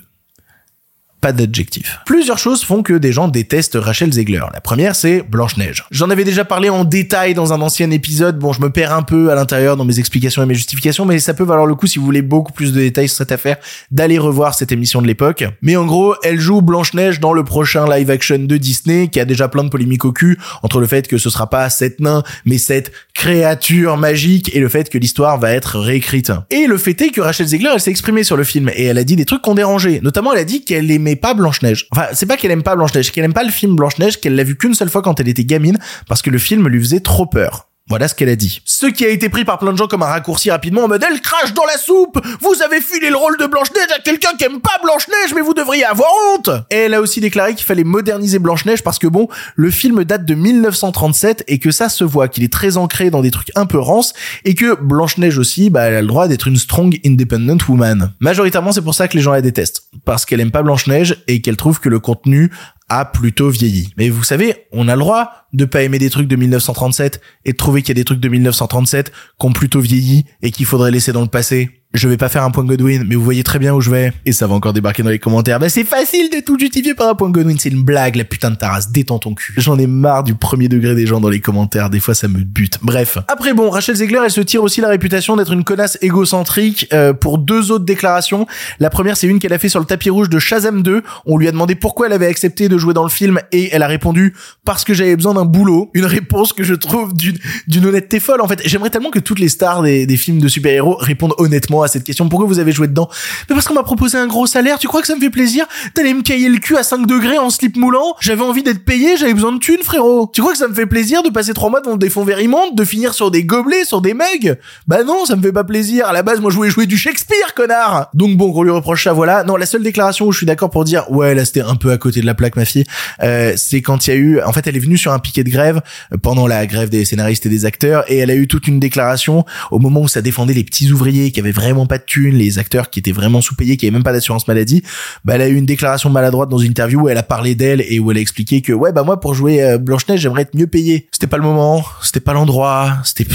Plusieurs 2.04 2.38
choses 2.38 2.64
font 2.64 2.82
que 2.82 2.92
des 2.92 3.12
gens 3.12 3.28
détestent 3.28 3.78
Rachel 3.80 4.12
Zegler. 4.12 4.42
La 4.52 4.60
première, 4.60 4.94
c'est 4.94 5.22
Blanche-Neige. 5.22 5.84
J'en 5.90 6.10
avais 6.10 6.24
déjà 6.24 6.44
parlé 6.44 6.68
en 6.68 6.84
détail 6.84 7.34
dans 7.34 7.52
un 7.52 7.60
ancien 7.60 7.90
épisode. 7.90 8.38
Bon, 8.38 8.52
je 8.52 8.60
me 8.60 8.70
perds 8.70 8.92
un 8.92 9.02
peu 9.02 9.30
à 9.30 9.34
l'intérieur 9.34 9.76
dans 9.76 9.84
mes 9.84 9.98
explications 9.98 10.42
et 10.42 10.46
mes 10.46 10.54
justifications, 10.54 11.06
mais 11.06 11.18
ça 11.18 11.32
peut 11.32 11.44
valoir 11.44 11.66
le 11.66 11.74
coup 11.74 11.86
si 11.86 11.98
vous 11.98 12.04
voulez 12.04 12.22
beaucoup 12.22 12.52
plus 12.52 12.72
de 12.72 12.80
détails 12.80 13.08
sur 13.08 13.18
cette 13.18 13.32
affaire, 13.32 13.56
d'aller 13.90 14.18
revoir 14.18 14.54
cette 14.54 14.72
émission 14.72 15.00
de 15.00 15.06
l'époque. 15.06 15.44
Mais 15.62 15.76
en 15.76 15.86
gros, 15.86 16.14
elle 16.22 16.40
joue 16.40 16.60
Blanche-Neige 16.60 17.20
dans 17.20 17.32
le 17.32 17.44
prochain 17.44 17.86
live 17.88 18.10
action 18.10 18.38
de 18.38 18.56
Disney, 18.56 19.08
qui 19.08 19.18
a 19.18 19.24
déjà 19.24 19.48
plein 19.48 19.64
de 19.64 19.70
polémiques 19.70 20.04
au 20.04 20.12
cul, 20.12 20.38
entre 20.62 20.80
le 20.80 20.86
fait 20.86 21.08
que 21.08 21.16
ce 21.16 21.30
sera 21.30 21.48
pas 21.48 21.70
sept 21.70 22.00
nains, 22.00 22.22
mais 22.44 22.58
cette 22.58 22.92
créature 23.14 23.96
magique, 23.96 24.54
et 24.54 24.60
le 24.60 24.68
fait 24.68 24.90
que 24.90 24.98
l'histoire 24.98 25.38
va 25.38 25.52
être 25.52 25.78
réécrite. 25.78 26.32
Et 26.50 26.66
le 26.66 26.76
fait 26.76 27.00
est 27.00 27.10
que 27.10 27.20
Rachel 27.20 27.46
Zegler, 27.46 27.70
elle 27.72 27.80
s'est 27.80 27.90
exprimée 27.90 28.24
sur 28.24 28.36
le 28.36 28.44
film, 28.44 28.70
et 28.74 28.84
elle 28.84 28.98
a 28.98 29.04
dit 29.04 29.16
des 29.16 29.24
trucs 29.24 29.42
qu'on 29.42 29.54
dérangé. 29.54 30.00
Notamment, 30.02 30.32
elle 30.32 30.40
a 30.40 30.44
dit 30.44 30.64
qu'elle 30.64 30.90
aimait 30.90 31.13
pas 31.16 31.34
Blanche-Neige. 31.34 31.86
Enfin, 31.90 32.06
c'est 32.12 32.26
pas 32.26 32.36
qu'elle 32.36 32.50
aime 32.50 32.62
pas 32.62 32.76
Blanche-Neige, 32.76 33.12
qu'elle 33.12 33.24
aime 33.24 33.32
pas 33.32 33.44
le 33.44 33.50
film 33.50 33.76
Blanche-Neige, 33.76 34.20
qu'elle 34.20 34.36
l'a 34.36 34.44
vu 34.44 34.56
qu'une 34.56 34.74
seule 34.74 34.90
fois 34.90 35.02
quand 35.02 35.20
elle 35.20 35.28
était 35.28 35.44
gamine, 35.44 35.78
parce 36.08 36.22
que 36.22 36.30
le 36.30 36.38
film 36.38 36.68
lui 36.68 36.80
faisait 36.80 37.00
trop 37.00 37.26
peur. 37.26 37.68
Voilà 37.90 38.08
ce 38.08 38.14
qu'elle 38.14 38.30
a 38.30 38.36
dit. 38.36 38.62
Ce 38.64 38.86
qui 38.86 39.04
a 39.04 39.10
été 39.10 39.28
pris 39.28 39.44
par 39.44 39.58
plein 39.58 39.70
de 39.70 39.76
gens 39.76 39.86
comme 39.86 40.02
un 40.02 40.06
raccourci 40.06 40.50
rapidement 40.50 40.84
en 40.84 40.88
mode 40.88 41.04
elle 41.06 41.20
crache 41.20 41.52
dans 41.52 41.66
la 41.66 41.76
soupe 41.76 42.18
Vous 42.40 42.62
avez 42.62 42.80
filé 42.80 43.10
le 43.10 43.16
rôle 43.16 43.36
de 43.36 43.44
Blanche-Neige 43.44 43.90
à 43.94 44.00
quelqu'un 44.00 44.30
qui 44.38 44.44
aime 44.44 44.60
pas 44.60 44.78
Blanche-Neige 44.82 45.34
mais 45.34 45.42
vous 45.42 45.52
devriez 45.52 45.84
avoir 45.84 46.08
honte 46.32 46.48
Et 46.70 46.76
elle 46.76 46.94
a 46.94 47.02
aussi 47.02 47.20
déclaré 47.20 47.54
qu'il 47.54 47.66
fallait 47.66 47.84
moderniser 47.84 48.38
Blanche-Neige 48.38 48.82
parce 48.82 48.98
que 48.98 49.06
bon, 49.06 49.28
le 49.54 49.70
film 49.70 50.02
date 50.04 50.24
de 50.24 50.34
1937 50.34 51.44
et 51.46 51.58
que 51.58 51.70
ça 51.70 51.90
se 51.90 52.04
voit 52.04 52.28
qu'il 52.28 52.42
est 52.42 52.52
très 52.52 52.78
ancré 52.78 53.10
dans 53.10 53.20
des 53.20 53.30
trucs 53.30 53.52
un 53.54 53.66
peu 53.66 53.78
rances 53.78 54.14
et 54.46 54.54
que 54.54 54.80
Blanche-Neige 54.80 55.36
aussi, 55.36 55.68
bah 55.68 55.82
elle 55.82 55.96
a 55.96 56.00
le 56.00 56.08
droit 56.08 56.26
d'être 56.26 56.48
une 56.48 56.56
strong 56.56 56.98
independent 57.04 57.62
woman. 57.68 58.14
Majoritairement 58.18 58.72
c'est 58.72 58.80
pour 58.80 58.94
ça 58.94 59.08
que 59.08 59.16
les 59.18 59.22
gens 59.22 59.32
la 59.32 59.42
détestent. 59.42 59.82
Parce 60.06 60.24
qu'elle 60.24 60.40
aime 60.40 60.50
pas 60.50 60.62
Blanche-Neige 60.62 61.22
et 61.28 61.42
qu'elle 61.42 61.58
trouve 61.58 61.80
que 61.80 61.90
le 61.90 61.98
contenu 61.98 62.50
a 62.88 63.04
plutôt 63.04 63.50
vieilli. 63.50 63.92
Mais 63.96 64.08
vous 64.10 64.24
savez, 64.24 64.66
on 64.72 64.88
a 64.88 64.94
le 64.94 65.00
droit 65.00 65.30
de 65.52 65.64
pas 65.64 65.82
aimer 65.82 65.98
des 65.98 66.10
trucs 66.10 66.28
de 66.28 66.36
1937 66.36 67.20
et 67.44 67.52
de 67.52 67.56
trouver 67.56 67.82
qu'il 67.82 67.88
y 67.88 67.92
a 67.92 68.00
des 68.00 68.04
trucs 68.04 68.20
de 68.20 68.28
1937 68.28 69.10
qui 69.10 69.46
ont 69.46 69.52
plutôt 69.52 69.80
vieilli 69.80 70.24
et 70.42 70.50
qu'il 70.50 70.66
faudrait 70.66 70.90
laisser 70.90 71.12
dans 71.12 71.22
le 71.22 71.28
passé. 71.28 71.83
Je 71.94 72.08
vais 72.08 72.16
pas 72.16 72.28
faire 72.28 72.42
un 72.42 72.50
point 72.50 72.64
Godwin, 72.64 73.04
mais 73.08 73.14
vous 73.14 73.22
voyez 73.22 73.44
très 73.44 73.60
bien 73.60 73.72
où 73.72 73.80
je 73.80 73.88
vais. 73.88 74.12
Et 74.26 74.32
ça 74.32 74.48
va 74.48 74.54
encore 74.54 74.72
débarquer 74.72 75.04
dans 75.04 75.10
les 75.10 75.20
commentaires. 75.20 75.60
Bah 75.60 75.68
c'est 75.68 75.84
facile 75.84 76.28
de 76.28 76.40
tout 76.40 76.58
justifier 76.58 76.92
par 76.92 77.08
un 77.08 77.14
point 77.14 77.30
Godwin, 77.30 77.56
c'est 77.56 77.68
une 77.68 77.84
blague, 77.84 78.16
la 78.16 78.24
putain 78.24 78.50
de 78.50 78.56
tarasse, 78.56 78.90
détends 78.90 79.20
ton 79.20 79.32
cul. 79.32 79.54
J'en 79.58 79.78
ai 79.78 79.86
marre 79.86 80.24
du 80.24 80.34
premier 80.34 80.68
degré 80.68 80.96
des 80.96 81.06
gens 81.06 81.20
dans 81.20 81.28
les 81.28 81.38
commentaires, 81.38 81.90
des 81.90 82.00
fois 82.00 82.14
ça 82.14 82.26
me 82.26 82.40
bute. 82.40 82.80
Bref. 82.82 83.18
Après 83.28 83.54
bon, 83.54 83.70
Rachel 83.70 83.94
Zegler, 83.94 84.22
elle 84.24 84.32
se 84.32 84.40
tire 84.40 84.64
aussi 84.64 84.80
la 84.80 84.88
réputation 84.88 85.36
d'être 85.36 85.52
une 85.52 85.62
connasse 85.62 85.96
égocentrique 86.02 86.88
euh, 86.92 87.12
pour 87.12 87.38
deux 87.38 87.70
autres 87.70 87.84
déclarations. 87.84 88.48
La 88.80 88.90
première, 88.90 89.16
c'est 89.16 89.28
une 89.28 89.38
qu'elle 89.38 89.52
a 89.52 89.60
fait 89.60 89.68
sur 89.68 89.78
le 89.78 89.86
tapis 89.86 90.10
rouge 90.10 90.28
de 90.28 90.40
Shazam 90.40 90.82
2. 90.82 91.00
On 91.26 91.38
lui 91.38 91.46
a 91.46 91.52
demandé 91.52 91.76
pourquoi 91.76 92.08
elle 92.08 92.12
avait 92.12 92.26
accepté 92.26 92.68
de 92.68 92.76
jouer 92.76 92.94
dans 92.94 93.04
le 93.04 93.08
film 93.08 93.38
et 93.52 93.68
elle 93.70 93.84
a 93.84 93.88
répondu 93.88 94.34
parce 94.64 94.84
que 94.84 94.94
j'avais 94.94 95.14
besoin 95.14 95.34
d'un 95.34 95.44
boulot. 95.44 95.92
Une 95.94 96.06
réponse 96.06 96.52
que 96.52 96.64
je 96.64 96.74
trouve 96.74 97.12
d'une 97.14 97.86
honnêteté 97.86 98.18
folle. 98.18 98.40
En 98.40 98.48
fait, 98.48 98.62
j'aimerais 98.64 98.90
tellement 98.90 99.10
que 99.10 99.20
toutes 99.20 99.38
les 99.38 99.48
stars 99.48 99.82
des 99.82 100.16
films 100.16 100.40
de 100.40 100.48
super-héros 100.48 100.96
répondent 100.98 101.34
honnêtement 101.38 101.83
à 101.84 101.88
cette 101.88 102.04
question. 102.04 102.28
Pourquoi 102.28 102.46
vous 102.46 102.58
avez 102.58 102.72
joué 102.72 102.88
dedans? 102.88 103.08
Mais 103.48 103.54
parce 103.54 103.66
qu'on 103.66 103.74
m'a 103.74 103.82
proposé 103.82 104.18
un 104.18 104.26
gros 104.26 104.46
salaire. 104.46 104.78
Tu 104.78 104.88
crois 104.88 105.00
que 105.00 105.06
ça 105.06 105.14
me 105.14 105.20
fait 105.20 105.30
plaisir 105.30 105.66
d'aller 105.94 106.14
me 106.14 106.22
cailler 106.22 106.48
le 106.48 106.58
cul 106.58 106.76
à 106.76 106.82
5 106.82 107.06
degrés 107.06 107.38
en 107.38 107.50
slip 107.50 107.76
moulant? 107.76 108.14
J'avais 108.20 108.42
envie 108.42 108.62
d'être 108.62 108.84
payé, 108.84 109.16
j'avais 109.16 109.34
besoin 109.34 109.52
de 109.52 109.58
thunes, 109.58 109.82
frérot. 109.82 110.30
Tu 110.32 110.40
crois 110.40 110.52
que 110.52 110.58
ça 110.58 110.68
me 110.68 110.74
fait 110.74 110.86
plaisir 110.86 111.22
de 111.22 111.30
passer 111.30 111.54
trois 111.54 111.70
mois 111.70 111.80
devant 111.80 111.96
des 111.96 112.10
fonds 112.10 112.24
verts 112.24 112.40
immondes, 112.40 112.74
de 112.74 112.84
finir 112.84 113.14
sur 113.14 113.30
des 113.30 113.44
gobelets, 113.44 113.84
sur 113.84 114.00
des 114.00 114.14
mugs? 114.14 114.56
Bah 114.86 115.04
non, 115.04 115.24
ça 115.24 115.36
me 115.36 115.42
fait 115.42 115.52
pas 115.52 115.64
plaisir. 115.64 116.06
À 116.06 116.12
la 116.12 116.22
base, 116.22 116.40
moi, 116.40 116.50
je 116.50 116.56
voulais 116.56 116.70
jouer 116.70 116.86
du 116.86 116.96
Shakespeare, 116.96 117.54
connard. 117.54 118.08
Donc 118.14 118.36
bon, 118.36 118.52
qu'on 118.52 118.62
lui 118.62 118.70
reproche 118.70 119.04
ça, 119.04 119.12
voilà. 119.12 119.44
Non, 119.44 119.56
la 119.56 119.66
seule 119.66 119.82
déclaration 119.82 120.26
où 120.26 120.32
je 120.32 120.38
suis 120.38 120.46
d'accord 120.46 120.70
pour 120.70 120.84
dire, 120.84 121.10
ouais, 121.10 121.34
là, 121.34 121.44
c'était 121.44 121.60
un 121.60 121.76
peu 121.76 121.90
à 121.90 121.98
côté 121.98 122.20
de 122.20 122.26
la 122.26 122.34
plaque, 122.34 122.56
ma 122.56 122.64
fille, 122.64 122.84
euh, 123.22 123.52
c'est 123.56 123.82
quand 123.82 124.06
il 124.06 124.10
y 124.10 124.12
a 124.12 124.16
eu, 124.16 124.40
en 124.40 124.52
fait, 124.52 124.66
elle 124.66 124.76
est 124.76 124.80
venue 124.80 124.98
sur 124.98 125.12
un 125.12 125.18
piquet 125.18 125.44
de 125.44 125.50
grève 125.50 125.80
euh, 126.12 126.16
pendant 126.16 126.46
la 126.46 126.66
grève 126.66 126.88
des 126.88 127.04
scénaristes 127.04 127.46
et 127.46 127.48
des 127.48 127.64
acteurs, 127.64 128.04
et 128.10 128.18
elle 128.18 128.30
a 128.30 128.34
eu 128.34 128.46
toute 128.46 128.68
une 128.68 128.80
déclaration 128.80 129.44
au 129.70 129.78
moment 129.78 130.02
où 130.02 130.08
ça 130.08 130.22
défendait 130.22 130.54
les 130.54 130.64
petits 130.64 130.92
ouvriers 130.92 131.30
qui 131.30 131.40
avaient 131.40 131.52
vraiment 131.52 131.73
pas 131.86 131.98
de 131.98 132.04
thunes, 132.04 132.34
les 132.34 132.58
acteurs 132.58 132.90
qui 132.90 133.00
étaient 133.00 133.12
vraiment 133.12 133.40
sous-payés, 133.40 133.76
qui 133.76 133.86
avaient 133.86 133.94
même 133.94 134.02
pas 134.02 134.12
d'assurance 134.12 134.48
maladie. 134.48 134.82
Bah, 135.24 135.34
elle 135.34 135.42
a 135.42 135.48
eu 135.48 135.56
une 135.56 135.66
déclaration 135.66 136.10
maladroite 136.10 136.48
dans 136.48 136.58
une 136.58 136.70
interview 136.70 137.02
où 137.02 137.08
elle 137.08 137.18
a 137.18 137.22
parlé 137.22 137.54
d'elle 137.54 137.84
et 137.88 137.98
où 137.98 138.10
elle 138.10 138.18
a 138.18 138.20
expliqué 138.20 138.62
que, 138.62 138.72
ouais, 138.72 138.92
bah 138.92 139.02
moi, 139.02 139.20
pour 139.20 139.34
jouer 139.34 139.62
euh, 139.62 139.78
Blanche-Neige, 139.78 140.20
j'aimerais 140.20 140.42
être 140.42 140.54
mieux 140.54 140.66
payé. 140.66 141.08
C'était 141.12 141.26
pas 141.26 141.36
le 141.36 141.42
moment, 141.42 141.84
c'était 142.02 142.20
pas 142.20 142.32
l'endroit, 142.32 142.98
c'était, 143.04 143.26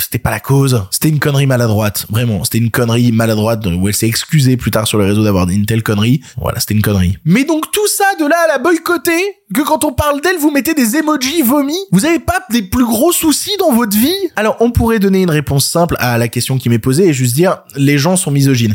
c'était 0.00 0.18
pas 0.18 0.30
la 0.30 0.40
cause. 0.40 0.82
C'était 0.90 1.08
une 1.08 1.20
connerie 1.20 1.46
maladroite. 1.46 2.06
Vraiment, 2.10 2.44
c'était 2.44 2.58
une 2.58 2.70
connerie 2.70 3.12
maladroite 3.12 3.66
où 3.66 3.88
elle 3.88 3.94
s'est 3.94 4.08
excusée 4.08 4.56
plus 4.56 4.70
tard 4.70 4.86
sur 4.86 4.98
le 4.98 5.04
réseau 5.04 5.24
d'avoir 5.24 5.48
une 5.48 5.66
telle 5.66 5.82
connerie. 5.82 6.20
Voilà, 6.36 6.60
c'était 6.60 6.74
une 6.74 6.82
connerie. 6.82 7.18
Mais 7.24 7.44
donc 7.44 7.70
tout 7.72 7.88
ça 7.88 8.04
de 8.18 8.26
là 8.26 8.36
à 8.44 8.48
la 8.48 8.58
boycotter, 8.58 9.22
que 9.54 9.62
quand 9.62 9.84
on 9.84 9.92
parle 9.92 10.20
d'elle, 10.20 10.36
vous 10.36 10.50
mettez 10.50 10.74
des 10.74 10.96
emojis 10.96 11.42
vomis 11.42 11.78
Vous 11.92 12.04
avez 12.04 12.18
pas 12.18 12.44
des 12.50 12.62
plus 12.62 12.84
gros 12.84 13.12
soucis 13.12 13.56
dans 13.58 13.72
votre 13.72 13.96
vie? 13.96 14.12
Alors, 14.36 14.56
on 14.60 14.70
pourrait 14.70 14.98
donner 14.98 15.22
une 15.22 15.30
réponse 15.30 15.66
simple 15.66 15.96
à 15.98 16.18
la 16.18 16.28
question 16.28 16.58
qui 16.58 16.68
m'est 16.68 16.78
posée 16.78 17.08
et 17.08 17.12
juste 17.14 17.34
dire 17.34 17.58
les 17.76 17.96
gens 17.96 18.16
sont 18.16 18.30
misogynes. 18.30 18.74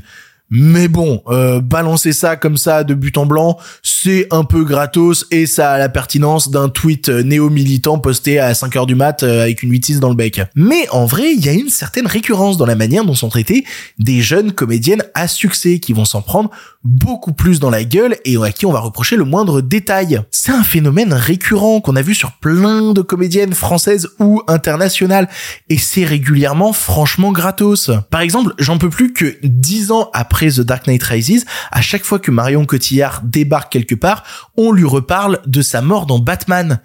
Mais 0.52 0.88
bon, 0.88 1.22
euh, 1.28 1.62
balancer 1.62 2.12
ça 2.12 2.36
comme 2.36 2.58
ça 2.58 2.84
de 2.84 2.96
but 2.96 3.18
en 3.18 3.28
blanc, 3.28 3.58
c'est 3.84 4.28
un 4.32 4.44
peu 4.44 4.64
gratos 4.64 5.26
et 5.30 5.46
ça 5.46 5.74
a 5.74 5.78
la 5.78 5.90
pertinence 5.90 6.50
d'un 6.50 6.70
tweet 6.70 7.10
euh, 7.10 7.22
néo-militant 7.22 8.00
posté 8.00 8.40
à 8.40 8.56
5 8.56 8.76
heures 8.76 8.86
du 8.88 8.96
mat 8.96 9.22
euh, 9.22 9.44
avec 9.44 9.62
une 9.62 9.72
8 9.72 10.00
dans 10.00 10.10
le 10.10 10.16
bec. 10.16 10.42
Mais 10.56 10.88
en 10.90 11.06
vrai, 11.06 11.34
il 11.34 11.46
y 11.46 11.50
a 11.50 11.54
une 11.54 11.70
certaine 11.70 12.08
récurrence 12.08 12.58
dans 12.58 12.66
la 12.66 12.76
manière 12.76 13.06
dont 13.06 13.14
sont 13.14 13.30
traitées 13.30 13.64
des 14.00 14.22
jeunes 14.22 14.52
comédiennes 14.52 15.04
à 15.14 15.28
succès 15.28 15.80
qui 15.80 15.94
vont 15.94 16.06
s'en 16.06 16.22
prendre 16.22 16.50
beaucoup 16.84 17.34
plus 17.34 17.60
dans 17.60 17.70
la 17.70 17.84
gueule 17.84 18.16
et 18.26 18.38
à 18.42 18.52
qui 18.52 18.66
on 18.66 18.72
va 18.72 18.80
reprocher 18.80 19.18
le 19.18 19.26
moindre 19.26 19.62
détail. 19.62 20.22
C'est 20.32 20.52
un 20.52 20.64
phénomène 20.64 21.14
récurrent 21.14 21.82
qu'on 21.82 21.96
a 21.96 22.02
vu 22.02 22.16
sur 22.16 22.32
plein 22.34 22.94
de 22.94 23.02
comédiennes 23.02 23.54
françaises 23.54 24.10
ou 24.20 24.42
internationales 24.48 25.28
et 25.68 25.78
c'est 25.78 26.06
régulièrement 26.06 26.72
franchement 26.72 27.32
gratos. 27.32 27.92
Par 28.10 28.22
exemple, 28.22 28.54
j'en 28.58 28.78
peux 28.78 28.90
plus 28.90 29.14
que 29.14 29.38
10 29.44 29.92
ans 29.92 30.10
après 30.14 30.39
The 30.48 30.62
Dark 30.62 30.88
Knight 30.88 31.04
Rises, 31.04 31.46
à 31.72 31.82
chaque 31.82 32.04
fois 32.04 32.20
que 32.20 32.32
Marion 32.32 32.66
Cotillard 32.66 33.22
débarque 33.24 33.72
quelque 33.72 33.96
part, 33.96 34.24
on 34.58 34.72
lui 34.72 34.86
reparle 34.86 35.42
de 35.46 35.62
sa 35.62 35.82
mort 35.82 36.06
dans 36.06 36.20
Batman. 36.20 36.80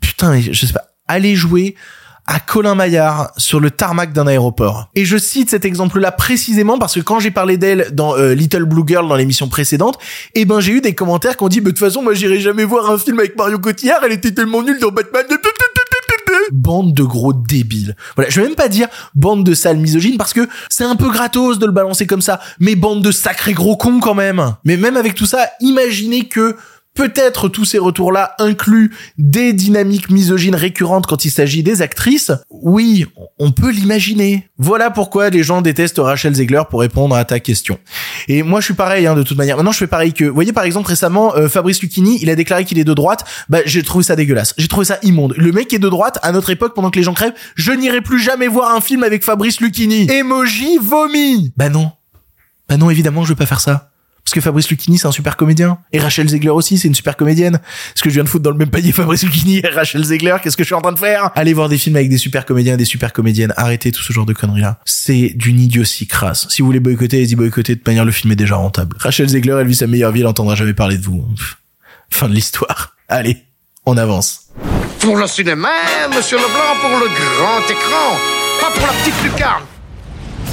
Putain, 0.00 0.40
je 0.40 0.66
sais 0.66 0.72
pas, 0.72 0.84
allez 1.08 1.34
jouer 1.34 1.74
à 2.26 2.40
Colin 2.40 2.74
Maillard 2.74 3.32
sur 3.36 3.60
le 3.60 3.70
tarmac 3.70 4.12
d'un 4.12 4.26
aéroport. 4.26 4.88
Et 4.94 5.04
je 5.04 5.18
cite 5.18 5.50
cet 5.50 5.64
exemple-là 5.64 6.10
précisément 6.10 6.78
parce 6.78 6.94
que 6.94 7.00
quand 7.00 7.20
j'ai 7.20 7.30
parlé 7.30 7.58
d'elle 7.58 7.88
dans 7.92 8.16
euh, 8.16 8.34
Little 8.34 8.64
Blue 8.64 8.84
Girl 8.86 9.06
dans 9.06 9.16
l'émission 9.16 9.48
précédente, 9.48 9.98
eh 10.34 10.46
ben 10.46 10.60
j'ai 10.60 10.72
eu 10.72 10.80
des 10.80 10.94
commentaires 10.94 11.36
qui 11.36 11.44
ont 11.44 11.48
dit 11.48 11.60
de 11.60 11.68
toute 11.68 11.78
façon 11.78 12.02
moi 12.02 12.14
j'irai 12.14 12.40
jamais 12.40 12.64
voir 12.64 12.90
un 12.90 12.98
film 12.98 13.18
avec 13.18 13.36
Marion 13.36 13.58
Cotillard, 13.58 14.00
elle 14.04 14.12
était 14.12 14.32
tellement 14.32 14.62
nulle 14.62 14.78
dans 14.78 14.90
Batman 14.90 15.24
bande 16.52 16.94
de 16.94 17.02
gros 17.02 17.32
débiles. 17.32 17.96
Voilà, 18.16 18.30
je 18.30 18.40
vais 18.40 18.46
même 18.46 18.56
pas 18.56 18.68
dire 18.68 18.88
bande 19.14 19.44
de 19.44 19.54
sales 19.54 19.78
misogynes 19.78 20.16
parce 20.16 20.32
que 20.32 20.48
c'est 20.68 20.84
un 20.84 20.96
peu 20.96 21.10
gratos 21.10 21.58
de 21.58 21.66
le 21.66 21.72
balancer 21.72 22.06
comme 22.06 22.22
ça, 22.22 22.40
mais 22.58 22.74
bande 22.74 23.02
de 23.02 23.12
sacrés 23.12 23.52
gros 23.52 23.76
cons 23.76 24.00
quand 24.00 24.14
même. 24.14 24.54
Mais 24.64 24.76
même 24.76 24.96
avec 24.96 25.14
tout 25.14 25.26
ça, 25.26 25.48
imaginez 25.60 26.28
que 26.28 26.56
Peut-être 26.94 27.48
tous 27.48 27.64
ces 27.64 27.78
retours-là 27.78 28.36
incluent 28.38 28.94
des 29.18 29.52
dynamiques 29.52 30.10
misogynes 30.10 30.54
récurrentes 30.54 31.06
quand 31.06 31.24
il 31.24 31.30
s'agit 31.30 31.64
des 31.64 31.82
actrices. 31.82 32.30
Oui, 32.50 33.04
on 33.40 33.50
peut 33.50 33.72
l'imaginer. 33.72 34.48
Voilà 34.58 34.90
pourquoi 34.90 35.28
les 35.28 35.42
gens 35.42 35.60
détestent 35.60 35.98
Rachel 35.98 36.34
Zegler 36.34 36.62
pour 36.70 36.78
répondre 36.78 37.16
à 37.16 37.24
ta 37.24 37.40
question. 37.40 37.80
Et 38.28 38.44
moi, 38.44 38.60
je 38.60 38.66
suis 38.66 38.74
pareil, 38.74 39.08
hein, 39.08 39.16
de 39.16 39.24
toute 39.24 39.36
manière. 39.36 39.56
Maintenant, 39.56 39.72
je 39.72 39.78
fais 39.78 39.88
pareil 39.88 40.12
que, 40.12 40.24
vous 40.24 40.34
voyez, 40.34 40.52
par 40.52 40.62
exemple, 40.62 40.88
récemment, 40.88 41.34
euh, 41.34 41.48
Fabrice 41.48 41.82
Lucchini, 41.82 42.20
il 42.22 42.30
a 42.30 42.36
déclaré 42.36 42.64
qu'il 42.64 42.78
est 42.78 42.84
de 42.84 42.94
droite. 42.94 43.24
Bah, 43.48 43.58
j'ai 43.66 43.82
trouvé 43.82 44.04
ça 44.04 44.14
dégueulasse. 44.14 44.54
J'ai 44.56 44.68
trouvé 44.68 44.86
ça 44.86 44.98
immonde. 45.02 45.34
Le 45.36 45.50
mec 45.50 45.72
est 45.72 45.80
de 45.80 45.88
droite, 45.88 46.20
à 46.22 46.30
notre 46.30 46.50
époque, 46.50 46.74
pendant 46.76 46.92
que 46.92 46.98
les 46.98 47.04
gens 47.04 47.14
crèvent, 47.14 47.34
je 47.56 47.72
n'irai 47.72 48.02
plus 48.02 48.20
jamais 48.20 48.46
voir 48.46 48.72
un 48.72 48.80
film 48.80 49.02
avec 49.02 49.24
Fabrice 49.24 49.60
Lucchini. 49.60 50.08
Emoji 50.08 50.78
vomi. 50.80 51.52
Bah 51.56 51.70
non. 51.70 51.90
Bah 52.68 52.76
non, 52.76 52.88
évidemment, 52.88 53.24
je 53.24 53.30
vais 53.30 53.34
pas 53.36 53.46
faire 53.46 53.60
ça. 53.60 53.90
Parce 54.24 54.32
que 54.32 54.40
Fabrice 54.40 54.70
Lucchini, 54.70 54.96
c'est 54.96 55.06
un 55.06 55.12
super 55.12 55.36
comédien. 55.36 55.78
Et 55.92 55.98
Rachel 55.98 56.26
Zegler 56.28 56.48
aussi, 56.48 56.78
c'est 56.78 56.88
une 56.88 56.94
super 56.94 57.14
comédienne. 57.16 57.56
Est-ce 57.94 58.02
que 58.02 58.08
je 58.08 58.14
viens 58.14 58.24
de 58.24 58.28
foutre 58.28 58.42
dans 58.42 58.50
le 58.50 58.56
même 58.56 58.70
panier 58.70 58.90
Fabrice 58.92 59.22
Lucchini 59.22 59.58
et 59.58 59.68
Rachel 59.68 60.02
Zegler 60.02 60.36
Qu'est-ce 60.42 60.56
que 60.56 60.62
je 60.62 60.68
suis 60.68 60.74
en 60.74 60.80
train 60.80 60.92
de 60.92 60.98
faire? 60.98 61.30
Allez 61.34 61.52
voir 61.52 61.68
des 61.68 61.76
films 61.76 61.96
avec 61.96 62.08
des 62.08 62.16
super 62.16 62.46
comédiens 62.46 62.74
et 62.74 62.76
des 62.78 62.86
super 62.86 63.12
comédiennes. 63.12 63.52
Arrêtez 63.58 63.92
tout 63.92 64.02
ce 64.02 64.14
genre 64.14 64.24
de 64.24 64.32
conneries-là. 64.32 64.78
C'est 64.86 65.32
d'une 65.34 65.60
idiotie 65.60 66.06
crasse. 66.06 66.46
Si 66.48 66.62
vous 66.62 66.66
voulez 66.66 66.80
boycotter, 66.80 67.18
allez-y 67.18 67.34
boycotter. 67.34 67.74
De 67.76 67.82
manière, 67.86 68.06
le 68.06 68.12
film 68.12 68.32
est 68.32 68.36
déjà 68.36 68.56
rentable. 68.56 68.96
Rachel 68.98 69.28
Zegler, 69.28 69.58
elle 69.60 69.66
vit 69.66 69.74
sa 69.74 69.86
meilleure 69.86 70.10
vie, 70.10 70.20
elle 70.20 70.26
entendra 70.26 70.54
jamais 70.54 70.74
parler 70.74 70.96
de 70.96 71.04
vous. 71.04 71.22
Fin 72.08 72.28
de 72.28 72.34
l'histoire. 72.34 72.96
Allez, 73.08 73.44
on 73.84 73.98
avance. 73.98 74.46
Pour 75.00 75.18
le 75.18 75.26
cinéma, 75.26 75.68
monsieur 76.16 76.38
Leblanc, 76.38 76.80
pour 76.80 76.90
le 76.98 77.06
grand 77.08 77.60
écran, 77.70 78.16
pas 78.60 78.70
pour 78.70 78.86
la 78.86 78.92
petite 78.94 79.22
lucarne. 79.22 79.64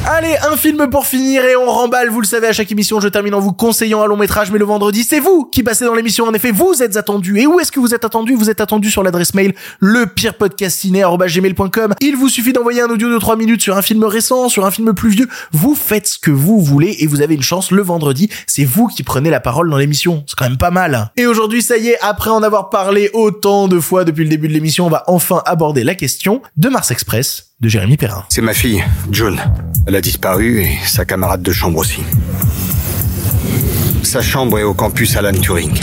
Allez, 0.08 0.36
un 0.52 0.58
film 0.58 0.90
pour 0.90 1.06
finir 1.06 1.46
et 1.46 1.56
on 1.56 1.70
remballe. 1.70 2.10
Vous 2.10 2.22
le 2.22 2.26
savez, 2.26 2.48
à 2.48 2.54
chaque 2.54 2.72
émission, 2.72 3.00
je 3.00 3.08
termine 3.08 3.36
en 3.36 3.40
vous 3.40 3.54
conseillant 3.54 4.02
un 4.02 4.08
long 4.08 4.18
métrage, 4.18 4.50
mais 4.50 4.58
le 4.58 4.66
vendredi, 4.66 5.04
c'est 5.04 5.20
vous 5.20 5.46
qui 5.46 5.62
passez 5.62 5.86
dans 5.86 5.94
l'émission. 5.94 6.26
En 6.26 6.34
effet, 6.34 6.50
vous 6.50 6.82
êtes 6.82 6.98
attendu. 6.98 7.40
Et 7.40 7.46
où 7.46 7.60
est-ce 7.60 7.72
que 7.72 7.80
vous 7.80 7.94
êtes 7.94 8.04
attendu? 8.04 8.34
Vous 8.34 8.50
êtes 8.50 8.62
attendu 8.62 8.90
sur 8.90 9.04
l'adresse 9.04 9.36
mail 9.36 9.54
lepirepodcastciné.gmail.com. 9.80 11.94
Il 12.02 12.16
vous 12.16 12.30
suffit 12.30 12.52
d'envoyer 12.52 12.82
un 12.82 12.90
audio 12.90 13.14
de 13.14 13.20
3 13.20 13.36
minutes 13.36 13.62
sur 13.62 13.78
un 13.78 13.84
film 13.84 14.04
récent, 14.04 14.50
sur 14.50 14.66
un 14.66 14.72
film 14.72 14.96
plus 14.96 15.12
vieux. 15.12 15.30
Vous 15.52 15.76
faites 15.76 16.08
ce 16.08 16.18
que 16.18 16.32
vous 16.32 16.60
voulez 16.60 16.96
et 17.00 17.06
vous 17.06 17.22
avez 17.22 17.36
une 17.36 17.44
chance 17.44 17.70
le 17.70 17.84
vendredi. 17.84 18.28
C'est 18.48 18.66
vous 18.66 18.88
qui 18.88 19.04
prenez 19.04 19.30
la 19.30 19.40
parole 19.40 19.70
dans 19.70 19.78
l'émission. 19.78 20.24
C'est 20.26 20.36
quand 20.36 20.50
même 20.50 20.58
pas 20.58 20.72
mal. 20.72 21.12
Et 21.16 21.28
aujourd'hui, 21.28 21.62
ça 21.62 21.78
y 21.78 21.90
est, 21.90 22.00
après 22.02 22.32
en 22.32 22.42
avoir 22.42 22.72
parlé 22.72 23.12
autant 23.14 23.68
de 23.68 23.80
fois 23.80 24.04
depuis 24.04 24.24
le 24.24 24.32
début 24.32 24.48
de 24.48 24.54
l'émission, 24.54 24.88
on 24.88 24.90
va 24.90 25.04
enfin 25.06 25.44
aborder 25.46 25.84
la 25.84 25.94
question 25.94 26.42
de 26.58 26.70
Mars 26.70 26.90
Express 26.90 27.51
de 27.62 27.70
Jérémy 27.70 27.96
Perrin. 27.96 28.26
C'est 28.30 28.42
ma 28.42 28.54
fille, 28.54 28.84
June. 29.12 29.40
Elle 29.86 29.96
a 29.96 30.02
disparu 30.02 30.62
et 30.62 30.78
sa 30.86 31.06
camarade 31.06 31.42
de 31.42 31.52
chambre 31.52 31.78
aussi. 31.78 32.02
Sa 34.04 34.22
chambre 34.22 34.60
est 34.60 34.64
au 34.64 34.74
campus 34.74 35.16
Alan 35.16 35.32
Turing. 35.34 35.80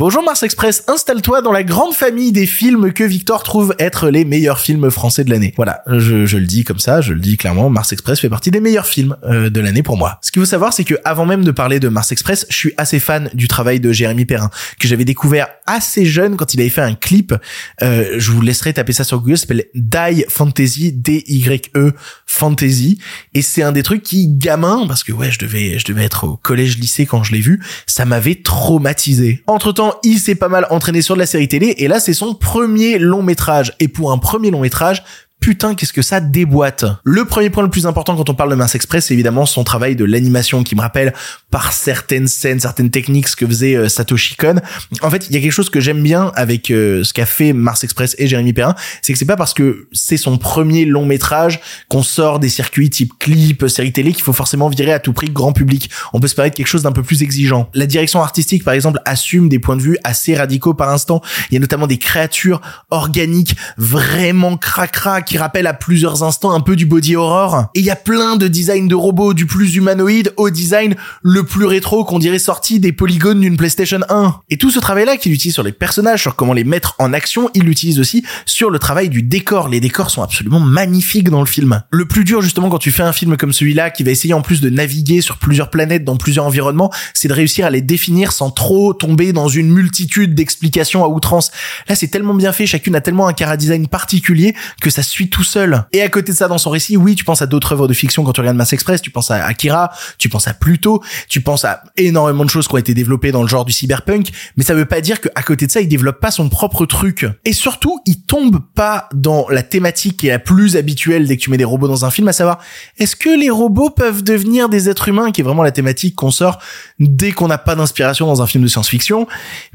Bonjour 0.00 0.22
Mars 0.22 0.42
Express, 0.42 0.84
installe-toi 0.88 1.42
dans 1.42 1.52
la 1.52 1.62
grande 1.62 1.92
famille 1.92 2.32
des 2.32 2.46
films 2.46 2.90
que 2.94 3.04
Victor 3.04 3.42
trouve 3.42 3.74
être 3.78 4.08
les 4.08 4.24
meilleurs 4.24 4.58
films 4.58 4.90
français 4.90 5.24
de 5.24 5.30
l'année. 5.30 5.52
Voilà, 5.56 5.82
je, 5.86 6.24
je, 6.24 6.38
le 6.38 6.46
dis 6.46 6.64
comme 6.64 6.78
ça, 6.78 7.02
je 7.02 7.12
le 7.12 7.20
dis 7.20 7.36
clairement, 7.36 7.68
Mars 7.68 7.92
Express 7.92 8.18
fait 8.18 8.30
partie 8.30 8.50
des 8.50 8.60
meilleurs 8.60 8.86
films 8.86 9.14
euh, 9.24 9.50
de 9.50 9.60
l'année 9.60 9.82
pour 9.82 9.98
moi. 9.98 10.18
Ce 10.22 10.32
qu'il 10.32 10.40
faut 10.40 10.46
savoir, 10.46 10.72
c'est 10.72 10.84
que 10.84 10.94
avant 11.04 11.26
même 11.26 11.44
de 11.44 11.50
parler 11.50 11.80
de 11.80 11.88
Mars 11.90 12.12
Express, 12.12 12.46
je 12.48 12.56
suis 12.56 12.72
assez 12.78 12.98
fan 12.98 13.28
du 13.34 13.46
travail 13.46 13.78
de 13.78 13.92
Jérémy 13.92 14.24
Perrin, 14.24 14.48
que 14.78 14.88
j'avais 14.88 15.04
découvert 15.04 15.48
assez 15.66 16.06
jeune 16.06 16.38
quand 16.38 16.54
il 16.54 16.60
avait 16.62 16.70
fait 16.70 16.80
un 16.80 16.94
clip. 16.94 17.34
Euh, 17.82 18.14
je 18.16 18.30
vous 18.32 18.40
laisserai 18.40 18.72
taper 18.72 18.94
ça 18.94 19.04
sur 19.04 19.20
Google, 19.20 19.36
ça 19.36 19.42
s'appelle 19.42 19.66
Die 19.74 20.24
Fantasy, 20.30 20.92
D-Y-E 20.92 21.92
Fantasy, 22.24 22.98
et 23.34 23.42
c'est 23.42 23.62
un 23.62 23.72
des 23.72 23.82
trucs 23.82 24.02
qui, 24.02 24.28
gamin, 24.28 24.86
parce 24.86 25.04
que 25.04 25.12
ouais, 25.12 25.30
je 25.30 25.38
devais, 25.38 25.78
je 25.78 25.84
devais 25.84 26.04
être 26.04 26.24
au 26.24 26.36
collège-lycée 26.38 27.04
quand 27.04 27.22
je 27.22 27.32
l'ai 27.32 27.40
vu, 27.40 27.62
ça 27.86 28.06
m'avait 28.06 28.36
traumatisé. 28.36 29.42
Entre 29.46 29.72
temps, 29.72 29.89
il 30.02 30.18
s'est 30.18 30.34
pas 30.34 30.48
mal 30.48 30.66
entraîné 30.70 31.02
sur 31.02 31.14
de 31.14 31.20
la 31.20 31.26
série 31.26 31.48
télé 31.48 31.74
et 31.78 31.88
là 31.88 32.00
c'est 32.00 32.14
son 32.14 32.34
premier 32.34 32.98
long 32.98 33.22
métrage. 33.22 33.74
Et 33.80 33.88
pour 33.88 34.12
un 34.12 34.18
premier 34.18 34.50
long 34.50 34.60
métrage, 34.60 35.02
putain, 35.40 35.74
qu'est-ce 35.74 35.92
que 35.92 36.02
ça 36.02 36.20
déboîte. 36.20 36.84
Le 37.02 37.24
premier 37.24 37.50
point 37.50 37.62
le 37.62 37.70
plus 37.70 37.86
important 37.86 38.14
quand 38.14 38.28
on 38.28 38.34
parle 38.34 38.50
de 38.50 38.54
Mars 38.54 38.74
Express, 38.74 39.06
c'est 39.06 39.14
évidemment 39.14 39.46
son 39.46 39.64
travail 39.64 39.96
de 39.96 40.04
l'animation 40.04 40.62
qui 40.62 40.76
me 40.76 40.82
rappelle 40.82 41.14
par 41.50 41.72
certaines 41.72 42.28
scènes, 42.28 42.60
certaines 42.60 42.90
techniques 42.90 43.28
ce 43.28 43.36
que 43.36 43.46
faisait 43.46 43.74
euh, 43.74 43.88
Satoshi 43.88 44.36
Kon. 44.36 44.56
En 45.00 45.10
fait, 45.10 45.26
il 45.28 45.34
y 45.34 45.38
a 45.38 45.40
quelque 45.40 45.52
chose 45.52 45.70
que 45.70 45.80
j'aime 45.80 46.02
bien 46.02 46.30
avec 46.36 46.70
euh, 46.70 47.02
ce 47.04 47.12
qu'a 47.12 47.26
fait 47.26 47.52
Mars 47.52 47.82
Express 47.82 48.14
et 48.18 48.26
Jérémy 48.26 48.52
Perrin, 48.52 48.74
c'est 49.02 49.12
que 49.12 49.18
c'est 49.18 49.24
pas 49.24 49.36
parce 49.36 49.54
que 49.54 49.88
c'est 49.92 50.16
son 50.18 50.36
premier 50.38 50.84
long 50.84 51.06
métrage 51.06 51.60
qu'on 51.88 52.02
sort 52.02 52.38
des 52.38 52.50
circuits 52.50 52.90
type 52.90 53.12
clip, 53.18 53.66
série 53.68 53.92
télé 53.92 54.12
qu'il 54.12 54.22
faut 54.22 54.32
forcément 54.32 54.68
virer 54.68 54.92
à 54.92 55.00
tout 55.00 55.12
prix 55.12 55.30
grand 55.30 55.52
public. 55.52 55.90
On 56.12 56.20
peut 56.20 56.28
se 56.28 56.34
permettre 56.34 56.56
quelque 56.56 56.66
chose 56.66 56.82
d'un 56.82 56.92
peu 56.92 57.02
plus 57.02 57.22
exigeant. 57.22 57.70
La 57.74 57.86
direction 57.86 58.20
artistique, 58.22 58.62
par 58.62 58.74
exemple, 58.74 59.00
assume 59.06 59.48
des 59.48 59.58
points 59.58 59.76
de 59.76 59.82
vue 59.82 59.96
assez 60.04 60.36
radicaux 60.36 60.74
par 60.74 60.90
instant. 60.90 61.22
Il 61.50 61.54
y 61.54 61.56
a 61.56 61.60
notamment 61.60 61.86
des 61.86 61.98
créatures 61.98 62.60
organiques 62.90 63.56
vraiment 63.78 64.56
cracra 64.56 65.22
qui 65.30 65.38
rappelle 65.38 65.68
à 65.68 65.74
plusieurs 65.74 66.24
instants 66.24 66.50
un 66.50 66.58
peu 66.58 66.74
du 66.74 66.86
body 66.86 67.14
horror. 67.14 67.66
Et 67.76 67.78
il 67.78 67.84
y 67.84 67.90
a 67.90 67.94
plein 67.94 68.34
de 68.34 68.48
designs 68.48 68.88
de 68.88 68.96
robots 68.96 69.32
du 69.32 69.46
plus 69.46 69.76
humanoïde 69.76 70.34
au 70.36 70.50
design 70.50 70.96
le 71.22 71.44
plus 71.44 71.66
rétro 71.66 72.04
qu'on 72.04 72.18
dirait 72.18 72.40
sorti 72.40 72.80
des 72.80 72.90
polygones 72.90 73.38
d'une 73.38 73.56
PlayStation 73.56 74.00
1. 74.08 74.40
Et 74.48 74.56
tout 74.56 74.72
ce 74.72 74.80
travail-là 74.80 75.18
qu'il 75.18 75.32
utilise 75.32 75.54
sur 75.54 75.62
les 75.62 75.70
personnages, 75.70 76.22
sur 76.22 76.34
comment 76.34 76.52
les 76.52 76.64
mettre 76.64 76.96
en 76.98 77.12
action, 77.12 77.48
il 77.54 77.62
l'utilise 77.62 78.00
aussi 78.00 78.24
sur 78.44 78.70
le 78.70 78.80
travail 78.80 79.08
du 79.08 79.22
décor. 79.22 79.68
Les 79.68 79.78
décors 79.78 80.10
sont 80.10 80.24
absolument 80.24 80.58
magnifiques 80.58 81.30
dans 81.30 81.38
le 81.38 81.46
film. 81.46 81.80
Le 81.92 82.06
plus 82.06 82.24
dur 82.24 82.42
justement 82.42 82.68
quand 82.68 82.78
tu 82.78 82.90
fais 82.90 83.04
un 83.04 83.12
film 83.12 83.36
comme 83.36 83.52
celui-là 83.52 83.90
qui 83.90 84.02
va 84.02 84.10
essayer 84.10 84.34
en 84.34 84.42
plus 84.42 84.60
de 84.60 84.68
naviguer 84.68 85.20
sur 85.20 85.36
plusieurs 85.36 85.70
planètes 85.70 86.02
dans 86.02 86.16
plusieurs 86.16 86.46
environnements, 86.46 86.90
c'est 87.14 87.28
de 87.28 87.34
réussir 87.34 87.66
à 87.66 87.70
les 87.70 87.82
définir 87.82 88.32
sans 88.32 88.50
trop 88.50 88.94
tomber 88.94 89.32
dans 89.32 89.46
une 89.46 89.70
multitude 89.70 90.34
d'explications 90.34 91.04
à 91.04 91.06
outrance. 91.06 91.52
Là, 91.88 91.94
c'est 91.94 92.08
tellement 92.08 92.34
bien 92.34 92.50
fait, 92.50 92.66
chacune 92.66 92.96
a 92.96 93.00
tellement 93.00 93.28
un 93.28 93.32
cara 93.32 93.56
design 93.56 93.86
particulier 93.86 94.56
que 94.80 94.90
ça 94.90 95.04
tout 95.28 95.44
seul. 95.44 95.84
Et 95.92 96.02
à 96.02 96.08
côté 96.08 96.32
de 96.32 96.36
ça, 96.36 96.48
dans 96.48 96.58
son 96.58 96.70
récit, 96.70 96.96
oui, 96.96 97.14
tu 97.14 97.24
penses 97.24 97.42
à 97.42 97.46
d'autres 97.46 97.72
œuvres 97.72 97.88
de 97.88 97.92
fiction 97.92 98.24
quand 98.24 98.32
tu 98.32 98.40
regardes 98.40 98.56
Mass 98.56 98.72
Express, 98.72 99.02
tu 99.02 99.10
penses 99.10 99.30
à 99.30 99.44
Akira, 99.44 99.90
tu 100.18 100.28
penses 100.28 100.48
à 100.48 100.54
Pluto, 100.54 101.02
tu 101.28 101.40
penses 101.40 101.64
à 101.64 101.82
énormément 101.96 102.44
de 102.44 102.50
choses 102.50 102.68
qui 102.68 102.74
ont 102.74 102.78
été 102.78 102.94
développées 102.94 103.32
dans 103.32 103.42
le 103.42 103.48
genre 103.48 103.64
du 103.64 103.72
cyberpunk, 103.72 104.30
mais 104.56 104.64
ça 104.64 104.74
veut 104.74 104.84
pas 104.86 105.00
dire 105.00 105.20
qu'à 105.20 105.42
côté 105.42 105.66
de 105.66 105.70
ça, 105.70 105.80
il 105.80 105.88
développe 105.88 106.20
pas 106.20 106.30
son 106.30 106.48
propre 106.48 106.86
truc. 106.86 107.26
Et 107.44 107.52
surtout, 107.52 108.00
il 108.06 108.22
tombe 108.22 108.60
pas 108.74 109.08
dans 109.12 109.46
la 109.50 109.62
thématique 109.62 110.18
qui 110.18 110.28
est 110.28 110.30
la 110.30 110.38
plus 110.38 110.76
habituelle 110.76 111.26
dès 111.26 111.36
que 111.36 111.42
tu 111.42 111.50
mets 111.50 111.58
des 111.58 111.64
robots 111.64 111.88
dans 111.88 112.04
un 112.04 112.10
film, 112.10 112.28
à 112.28 112.32
savoir, 112.32 112.58
est-ce 112.98 113.16
que 113.16 113.30
les 113.30 113.50
robots 113.50 113.90
peuvent 113.90 114.22
devenir 114.22 114.68
des 114.68 114.88
êtres 114.88 115.08
humains, 115.08 115.32
qui 115.32 115.40
est 115.40 115.44
vraiment 115.44 115.62
la 115.62 115.72
thématique 115.72 116.14
qu'on 116.14 116.30
sort 116.30 116.58
dès 116.98 117.32
qu'on 117.32 117.48
n'a 117.48 117.58
pas 117.58 117.74
d'inspiration 117.74 118.26
dans 118.26 118.42
un 118.42 118.46
film 118.46 118.64
de 118.64 118.68
science-fiction. 118.68 119.26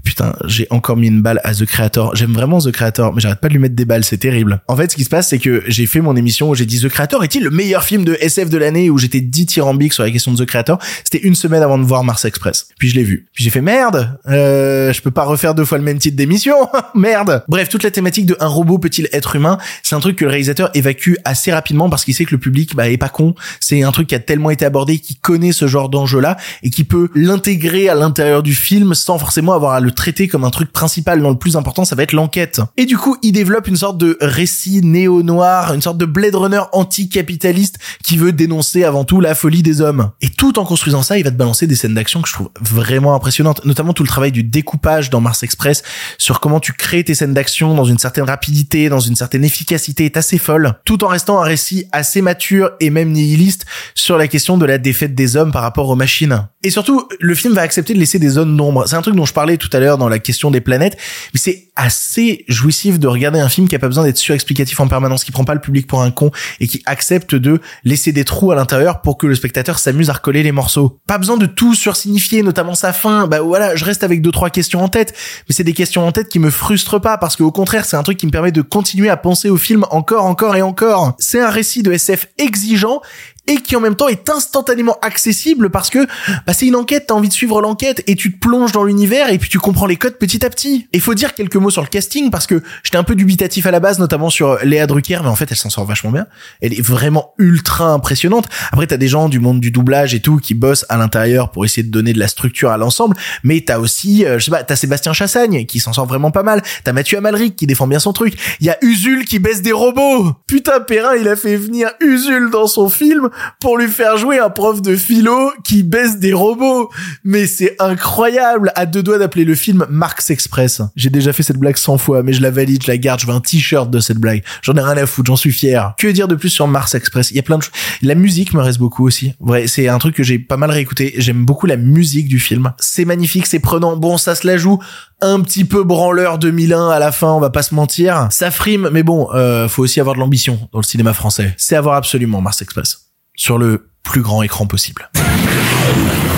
Putain, 0.03 0.33
j'ai 0.45 0.67
encore 0.69 0.97
mis 0.97 1.07
une 1.07 1.21
balle 1.21 1.41
à 1.43 1.53
The 1.53 1.65
Creator. 1.65 2.15
J'aime 2.15 2.33
vraiment 2.33 2.59
The 2.59 2.71
Creator, 2.71 3.13
mais 3.13 3.21
j'arrête 3.21 3.39
pas 3.39 3.47
de 3.47 3.53
lui 3.53 3.59
mettre 3.59 3.75
des 3.75 3.85
balles, 3.85 4.03
c'est 4.03 4.17
terrible. 4.17 4.61
En 4.67 4.75
fait, 4.75 4.91
ce 4.91 4.95
qui 4.95 5.03
se 5.03 5.09
passe, 5.09 5.29
c'est 5.35 5.39
que 5.39 5.63
j'ai 5.67 5.85
fait 5.85 5.99
mon 5.99 6.15
émission 6.15 6.49
où 6.49 6.55
j'ai 6.55 6.65
dit 6.65 6.79
The 6.79 6.87
Creator 6.87 7.21
est-il 7.21 7.43
le 7.43 7.49
meilleur 7.49 7.83
film 7.83 8.05
de 8.05 8.17
SF 8.21 8.49
de 8.49 8.57
l'année 8.57 8.89
où 8.89 8.97
j'étais 8.97 9.19
dithyrambique 9.19 9.91
sur 9.91 10.03
la 10.03 10.09
question 10.09 10.31
de 10.31 10.41
The 10.41 10.47
Creator? 10.47 10.79
C'était 11.03 11.27
une 11.27 11.35
semaine 11.35 11.61
avant 11.61 11.77
de 11.77 11.83
voir 11.83 12.05
Mars 12.05 12.23
Express. 12.23 12.69
Puis 12.79 12.87
je 12.87 12.95
l'ai 12.95 13.03
vu. 13.03 13.25
Puis 13.33 13.43
j'ai 13.43 13.49
fait 13.49 13.59
merde, 13.59 14.17
euh, 14.29 14.93
je 14.93 15.01
peux 15.01 15.11
pas 15.11 15.25
refaire 15.25 15.53
deux 15.53 15.65
fois 15.65 15.77
le 15.77 15.83
même 15.83 15.97
titre 15.97 16.15
d'émission. 16.15 16.55
merde. 16.95 17.43
Bref, 17.49 17.67
toute 17.67 17.83
la 17.83 17.91
thématique 17.91 18.27
de 18.27 18.37
un 18.39 18.47
robot 18.47 18.77
peut-il 18.77 19.09
être 19.11 19.35
humain, 19.35 19.57
c'est 19.83 19.93
un 19.95 19.99
truc 19.99 20.15
que 20.15 20.23
le 20.23 20.29
réalisateur 20.29 20.69
évacue 20.73 21.15
assez 21.25 21.51
rapidement 21.51 21.89
parce 21.89 22.05
qu'il 22.05 22.15
sait 22.15 22.23
que 22.23 22.31
le 22.31 22.39
public 22.39 22.73
bah 22.73 22.87
est 22.87 22.95
pas 22.95 23.09
con. 23.09 23.35
C'est 23.59 23.83
un 23.83 23.91
truc 23.91 24.07
qui 24.07 24.15
a 24.15 24.19
tellement 24.19 24.51
été 24.51 24.63
abordé, 24.63 24.99
qui 24.99 25.15
connaît 25.15 25.51
ce 25.51 25.67
genre 25.67 25.89
d'enjeu-là 25.89 26.37
et 26.63 26.69
qui 26.69 26.85
peut 26.85 27.09
l'intégrer 27.13 27.89
à 27.89 27.95
l'intérieur 27.95 28.41
du 28.41 28.55
film 28.55 28.93
sans 28.93 29.17
forcément 29.17 29.51
avoir 29.51 29.73
à 29.73 29.81
le 29.81 29.91
traiter 29.91 30.29
comme 30.29 30.45
un 30.45 30.49
truc 30.49 30.71
principal. 30.71 31.21
Dans 31.21 31.29
le 31.29 31.37
plus 31.37 31.57
important, 31.57 31.83
ça 31.83 31.97
va 31.97 32.03
être 32.03 32.13
l'enquête. 32.13 32.61
Et 32.77 32.85
du 32.85 32.97
coup, 32.97 33.17
il 33.21 33.33
développe 33.33 33.67
une 33.67 33.75
sorte 33.75 33.97
de 33.97 34.17
récit 34.21 34.81
une 35.29 35.81
sorte 35.81 35.97
de 35.97 36.05
Blade 36.05 36.35
Runner 36.35 36.61
anti-capitaliste 36.71 37.77
qui 38.03 38.17
veut 38.17 38.31
dénoncer 38.31 38.83
avant 38.83 39.03
tout 39.03 39.21
la 39.21 39.35
folie 39.35 39.63
des 39.63 39.81
hommes. 39.81 40.11
Et 40.21 40.29
tout 40.29 40.59
en 40.59 40.65
construisant 40.65 41.01
ça, 41.01 41.17
il 41.17 41.23
va 41.23 41.31
te 41.31 41.35
balancer 41.35 41.67
des 41.67 41.75
scènes 41.75 41.93
d'action 41.93 42.21
que 42.21 42.27
je 42.27 42.33
trouve 42.33 42.49
vraiment 42.61 43.15
impressionnantes, 43.15 43.63
notamment 43.65 43.93
tout 43.93 44.03
le 44.03 44.09
travail 44.09 44.31
du 44.31 44.43
découpage 44.43 45.09
dans 45.09 45.21
Mars 45.21 45.43
Express 45.43 45.83
sur 46.17 46.39
comment 46.39 46.59
tu 46.59 46.73
crées 46.73 47.03
tes 47.03 47.15
scènes 47.15 47.33
d'action 47.33 47.73
dans 47.73 47.85
une 47.85 47.97
certaine 47.97 48.25
rapidité, 48.25 48.89
dans 48.89 48.99
une 48.99 49.15
certaine 49.15 49.43
efficacité 49.43 50.05
est 50.05 50.17
assez 50.17 50.37
folle, 50.37 50.75
tout 50.85 51.03
en 51.03 51.07
restant 51.07 51.41
un 51.41 51.45
récit 51.45 51.85
assez 51.91 52.21
mature 52.21 52.71
et 52.79 52.89
même 52.89 53.11
nihiliste 53.11 53.65
sur 53.93 54.17
la 54.17 54.27
question 54.27 54.57
de 54.57 54.65
la 54.65 54.77
défaite 54.77 55.15
des 55.15 55.35
hommes 55.37 55.51
par 55.51 55.61
rapport 55.61 55.89
aux 55.89 55.95
machines. 55.95 56.47
Et 56.63 56.69
surtout, 56.69 57.07
le 57.19 57.35
film 57.35 57.53
va 57.53 57.61
accepter 57.61 57.93
de 57.93 57.99
laisser 57.99 58.19
des 58.19 58.29
zones 58.29 58.57
d'ombre. 58.57 58.85
C'est 58.87 58.95
un 58.95 59.01
truc 59.01 59.15
dont 59.15 59.25
je 59.25 59.33
parlais 59.33 59.57
tout 59.57 59.69
à 59.71 59.79
l'heure 59.79 59.97
dans 59.97 60.09
la 60.09 60.19
question 60.19 60.51
des 60.51 60.61
planètes, 60.61 60.97
mais 61.33 61.39
c'est 61.39 61.69
assez 61.75 62.43
jouissif 62.47 62.99
de 62.99 63.07
regarder 63.07 63.39
un 63.39 63.49
film 63.49 63.67
qui 63.67 63.75
a 63.75 63.79
pas 63.79 63.87
besoin 63.87 64.03
d'être 64.03 64.17
surexplicatif 64.17 64.79
en 64.79 64.87
permanence, 64.87 65.14
qui 65.23 65.31
prend 65.31 65.43
pas 65.43 65.53
le 65.53 65.61
public 65.61 65.87
pour 65.87 66.01
un 66.01 66.11
con 66.11 66.31
et 66.59 66.67
qui 66.67 66.81
accepte 66.85 67.35
de 67.35 67.61
laisser 67.83 68.11
des 68.11 68.25
trous 68.25 68.51
à 68.51 68.55
l'intérieur 68.55 69.01
pour 69.01 69.17
que 69.17 69.27
le 69.27 69.35
spectateur 69.35 69.79
s'amuse 69.79 70.09
à 70.09 70.13
recoller 70.13 70.43
les 70.43 70.51
morceaux. 70.51 70.99
Pas 71.07 71.17
besoin 71.17 71.37
de 71.37 71.45
tout 71.45 71.75
sursignifier, 71.75 72.43
notamment 72.43 72.75
sa 72.75 72.93
fin. 72.93 73.27
Bah 73.27 73.41
voilà, 73.41 73.75
je 73.75 73.85
reste 73.85 74.03
avec 74.03 74.21
deux 74.21 74.31
trois 74.31 74.49
questions 74.49 74.83
en 74.83 74.89
tête, 74.89 75.13
mais 75.47 75.55
c'est 75.55 75.63
des 75.63 75.73
questions 75.73 76.05
en 76.05 76.11
tête 76.11 76.29
qui 76.29 76.39
me 76.39 76.49
frustrent 76.49 76.99
pas 76.99 77.17
parce 77.17 77.35
qu'au 77.35 77.51
contraire, 77.51 77.85
c'est 77.85 77.97
un 77.97 78.03
truc 78.03 78.17
qui 78.17 78.25
me 78.25 78.31
permet 78.31 78.51
de 78.51 78.61
continuer 78.61 79.09
à 79.09 79.17
penser 79.17 79.49
au 79.49 79.57
film 79.57 79.85
encore, 79.91 80.25
encore 80.25 80.55
et 80.55 80.61
encore. 80.61 81.15
C'est 81.19 81.41
un 81.41 81.49
récit 81.49 81.83
de 81.83 81.91
SF 81.91 82.27
exigeant 82.37 83.01
et 83.47 83.57
qui 83.57 83.75
en 83.75 83.79
même 83.79 83.95
temps 83.95 84.07
est 84.07 84.29
instantanément 84.29 84.97
accessible 85.01 85.69
parce 85.69 85.89
que 85.89 86.05
bah, 86.45 86.53
c'est 86.53 86.67
une 86.67 86.75
enquête, 86.75 87.05
t'as 87.07 87.13
envie 87.13 87.29
de 87.29 87.33
suivre 87.33 87.61
l'enquête 87.61 88.03
et 88.07 88.15
tu 88.15 88.33
te 88.33 88.39
plonges 88.39 88.71
dans 88.71 88.83
l'univers 88.83 89.29
et 89.29 89.37
puis 89.37 89.49
tu 89.49 89.59
comprends 89.59 89.85
les 89.85 89.95
codes 89.95 90.17
petit 90.17 90.45
à 90.45 90.49
petit. 90.49 90.87
Et 90.93 90.99
faut 90.99 91.13
dire 91.13 91.33
quelques 91.33 91.55
mots 91.55 91.69
sur 91.69 91.81
le 91.81 91.87
casting 91.87 92.31
parce 92.31 92.47
que 92.47 92.61
j'étais 92.83 92.97
un 92.97 93.03
peu 93.03 93.15
dubitatif 93.15 93.65
à 93.65 93.71
la 93.71 93.79
base, 93.79 93.99
notamment 93.99 94.29
sur 94.29 94.57
Léa 94.63 94.87
Drucker, 94.87 95.19
mais 95.21 95.29
en 95.29 95.35
fait 95.35 95.47
elle 95.51 95.57
s'en 95.57 95.69
sort 95.69 95.85
vachement 95.85 96.11
bien. 96.11 96.27
Elle 96.61 96.73
est 96.73 96.81
vraiment 96.81 97.33
ultra 97.37 97.85
impressionnante. 97.85 98.47
Après 98.71 98.87
t'as 98.87 98.97
des 98.97 99.07
gens 99.07 99.29
du 99.29 99.39
monde 99.39 99.59
du 99.59 99.71
doublage 99.71 100.13
et 100.13 100.19
tout 100.19 100.37
qui 100.37 100.53
bossent 100.53 100.85
à 100.89 100.97
l'intérieur 100.97 101.51
pour 101.51 101.65
essayer 101.65 101.83
de 101.83 101.91
donner 101.91 102.13
de 102.13 102.19
la 102.19 102.27
structure 102.27 102.71
à 102.71 102.77
l'ensemble, 102.77 103.15
mais 103.43 103.61
t'as 103.61 103.79
aussi, 103.79 104.25
euh, 104.25 104.39
je 104.39 104.45
sais 104.45 104.51
pas, 104.51 104.63
t'as 104.63 104.75
Sébastien 104.75 105.13
Chassagne 105.13 105.65
qui 105.65 105.79
s'en 105.79 105.93
sort 105.93 106.05
vraiment 106.05 106.31
pas 106.31 106.43
mal. 106.43 106.61
T'as 106.83 106.93
Mathieu 106.93 107.17
Amalric 107.17 107.55
qui 107.55 107.67
défend 107.67 107.87
bien 107.87 107.99
son 107.99 108.13
truc. 108.13 108.35
Il 108.59 108.67
y 108.67 108.69
a 108.69 108.77
Usul 108.81 109.25
qui 109.25 109.39
baisse 109.39 109.61
des 109.61 109.71
robots. 109.71 110.31
Putain 110.47 110.79
Perrin, 110.79 111.15
il 111.15 111.27
a 111.27 111.35
fait 111.35 111.57
venir 111.57 111.89
Usul 112.01 112.49
dans 112.49 112.67
son 112.67 112.89
film 112.89 113.29
pour 113.59 113.77
lui 113.77 113.87
faire 113.87 114.17
jouer 114.17 114.39
un 114.39 114.49
prof 114.49 114.81
de 114.81 114.95
philo 114.95 115.51
qui 115.63 115.83
baisse 115.83 116.19
des 116.19 116.33
robots. 116.33 116.89
Mais 117.23 117.47
c'est 117.47 117.75
incroyable. 117.79 118.71
À 118.75 118.85
deux 118.85 119.03
doigts 119.03 119.17
d'appeler 119.17 119.45
le 119.45 119.55
film 119.55 119.85
Marx 119.89 120.29
Express. 120.29 120.81
J'ai 120.95 121.09
déjà 121.09 121.33
fait 121.33 121.43
cette 121.43 121.57
blague 121.57 121.77
100 121.77 121.97
fois, 121.97 122.23
mais 122.23 122.33
je 122.33 122.41
la 122.41 122.51
valide, 122.51 122.83
je 122.83 122.91
la 122.91 122.97
garde, 122.97 123.19
je 123.19 123.27
veux 123.27 123.33
un 123.33 123.41
t-shirt 123.41 123.89
de 123.89 123.99
cette 123.99 124.17
blague. 124.17 124.43
J'en 124.61 124.75
ai 124.75 124.81
rien 124.81 124.97
à 124.97 125.05
foutre, 125.05 125.27
j'en 125.27 125.35
suis 125.35 125.51
fier. 125.51 125.93
Que 125.97 126.07
dire 126.07 126.27
de 126.27 126.35
plus 126.35 126.49
sur 126.49 126.67
Mars 126.67 126.95
Express? 126.95 127.31
Il 127.31 127.37
y 127.37 127.39
a 127.39 127.43
plein 127.43 127.57
de 127.57 127.63
choses. 127.63 127.73
La 128.01 128.15
musique 128.15 128.53
me 128.53 128.61
reste 128.61 128.79
beaucoup 128.79 129.05
aussi. 129.05 129.33
Ouais, 129.39 129.67
c'est 129.67 129.87
un 129.87 129.97
truc 129.97 130.15
que 130.15 130.23
j'ai 130.23 130.39
pas 130.39 130.57
mal 130.57 130.71
réécouté. 130.71 131.13
J'aime 131.17 131.45
beaucoup 131.45 131.65
la 131.65 131.77
musique 131.77 132.27
du 132.27 132.39
film. 132.39 132.73
C'est 132.79 133.05
magnifique, 133.05 133.47
c'est 133.47 133.59
prenant. 133.59 133.95
Bon, 133.97 134.17
ça 134.17 134.35
se 134.35 134.45
la 134.47 134.57
joue 134.57 134.79
un 135.21 135.41
petit 135.41 135.65
peu 135.65 135.83
branleur 135.83 136.37
2001 136.37 136.89
à 136.89 136.99
la 136.99 137.11
fin, 137.11 137.31
on 137.31 137.39
va 137.39 137.49
pas 137.49 137.63
se 137.63 137.73
mentir. 137.73 138.27
Ça 138.31 138.51
frime, 138.51 138.89
mais 138.91 139.03
bon, 139.03 139.29
euh, 139.33 139.67
faut 139.67 139.83
aussi 139.83 139.99
avoir 139.99 140.15
de 140.15 140.19
l'ambition 140.19 140.59
dans 140.71 140.79
le 140.79 140.83
cinéma 140.83 141.13
français. 141.13 141.53
C'est 141.57 141.75
avoir 141.75 141.95
absolument 141.95 142.41
Mars 142.41 142.61
Express. 142.61 143.04
Sur 143.35 143.57
le 143.57 143.89
plus 144.03 144.21
grand 144.21 144.41
écran 144.43 144.65
possible. 144.65 145.09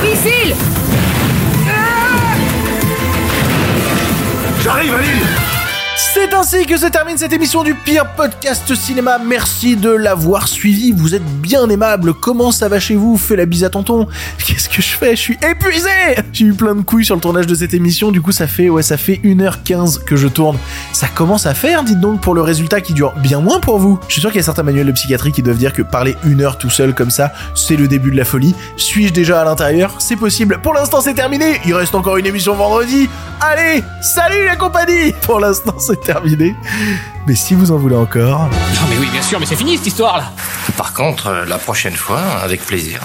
Missile 0.04 0.56
J'arrive 4.64 4.94
à 4.94 5.02
l'île 5.02 5.57
C'est 6.00 6.32
ainsi 6.36 6.68
que 6.68 6.78
se 6.78 6.86
termine 6.86 7.18
cette 7.18 7.34
émission 7.34 7.64
du 7.64 7.74
pire 7.74 8.06
podcast 8.16 8.76
cinéma. 8.76 9.18
Merci 9.18 9.76
de 9.76 9.90
l'avoir 9.90 10.48
suivi. 10.48 10.92
Vous 10.92 11.16
êtes 11.16 11.26
bien 11.42 11.68
aimable. 11.72 12.14
Comment 12.14 12.52
ça 12.52 12.70
va 12.70 12.80
chez 12.80 12.94
vous? 12.94 13.18
Fais 13.18 13.36
la 13.36 13.48
bise 13.48 13.64
à 13.64 13.72
tonton. 13.72 14.08
Qu'est-ce 14.46 14.70
que 14.70 14.80
je 14.80 14.90
fais? 14.90 15.16
Je 15.16 15.22
suis 15.22 15.40
épuisé. 15.42 15.90
J'ai 16.32 16.46
eu 16.46 16.54
plein 16.54 16.76
de 16.76 16.82
couilles 16.82 17.04
sur 17.04 17.16
le 17.16 17.22
tournage 17.22 17.48
de 17.48 17.56
cette 17.56 17.74
émission. 17.74 18.12
Du 18.12 18.22
coup, 18.22 18.32
ça 18.32 18.46
fait 18.46 18.70
ouais, 18.70 18.84
ça 18.84 18.96
fait 18.96 19.20
1h15 19.24 20.04
que 20.04 20.16
je 20.16 20.28
tourne. 20.28 20.60
Ça 20.94 21.08
commence 21.08 21.48
à 21.48 21.56
faire, 21.56 21.82
dites 21.84 22.00
donc, 22.00 22.22
pour 22.22 22.36
le 22.36 22.42
résultat 22.42 22.80
qui 22.80 22.94
dure 22.94 23.14
bien 23.14 23.40
moins 23.40 23.60
pour 23.60 23.80
vous. 23.80 24.00
Je 24.08 24.14
suis 24.14 24.22
sûr 24.22 24.30
qu'il 24.30 24.38
y 24.38 24.44
a 24.44 24.46
certains 24.46 24.62
manuels 24.62 24.86
de 24.86 24.92
psychiatrie 24.92 25.32
qui 25.32 25.42
doivent 25.42 25.58
dire 25.58 25.74
que 25.74 25.82
parler 25.82 26.16
une 26.26 26.42
heure 26.42 26.60
tout 26.60 26.70
seul 26.70 26.94
comme 26.94 27.10
ça, 27.10 27.34
c'est 27.56 27.76
le 27.76 27.88
début 27.88 28.12
de 28.12 28.18
la 28.18 28.26
folie. 28.26 28.54
Suis-je 28.76 29.14
déjà 29.14 29.42
à 29.42 29.46
l'intérieur? 29.46 29.96
C'est 29.98 30.16
possible. 30.16 30.60
Pour 30.62 30.76
l'instant, 30.76 31.02
c'est 31.02 31.16
terminé. 31.16 31.60
Il 31.66 31.74
reste 31.74 31.96
encore 31.96 32.18
une 32.18 32.28
émission 32.28 32.54
vendredi. 32.54 33.10
Allez, 33.40 33.84
salut 34.02 34.46
la 34.46 34.56
compagnie 34.56 35.14
Pour 35.22 35.40
l'instant, 35.40 35.76
c'est 35.94 36.02
terminé. 36.02 36.56
Mais 37.26 37.36
si 37.36 37.54
vous 37.56 37.72
en 37.72 37.78
voulez 37.78 37.96
encore... 37.96 38.50
Non 38.50 38.88
mais 38.90 38.98
oui, 39.00 39.08
bien 39.12 39.22
sûr, 39.22 39.40
mais 39.40 39.46
c'est 39.46 39.56
fini 39.56 39.78
cette 39.78 39.88
histoire 39.88 40.18
là 40.18 40.32
Par 40.76 40.94
contre, 40.94 41.28
euh, 41.28 41.46
la 41.46 41.58
prochaine 41.58 41.96
fois, 41.96 42.20
avec 42.20 42.66
plaisir. 42.66 43.02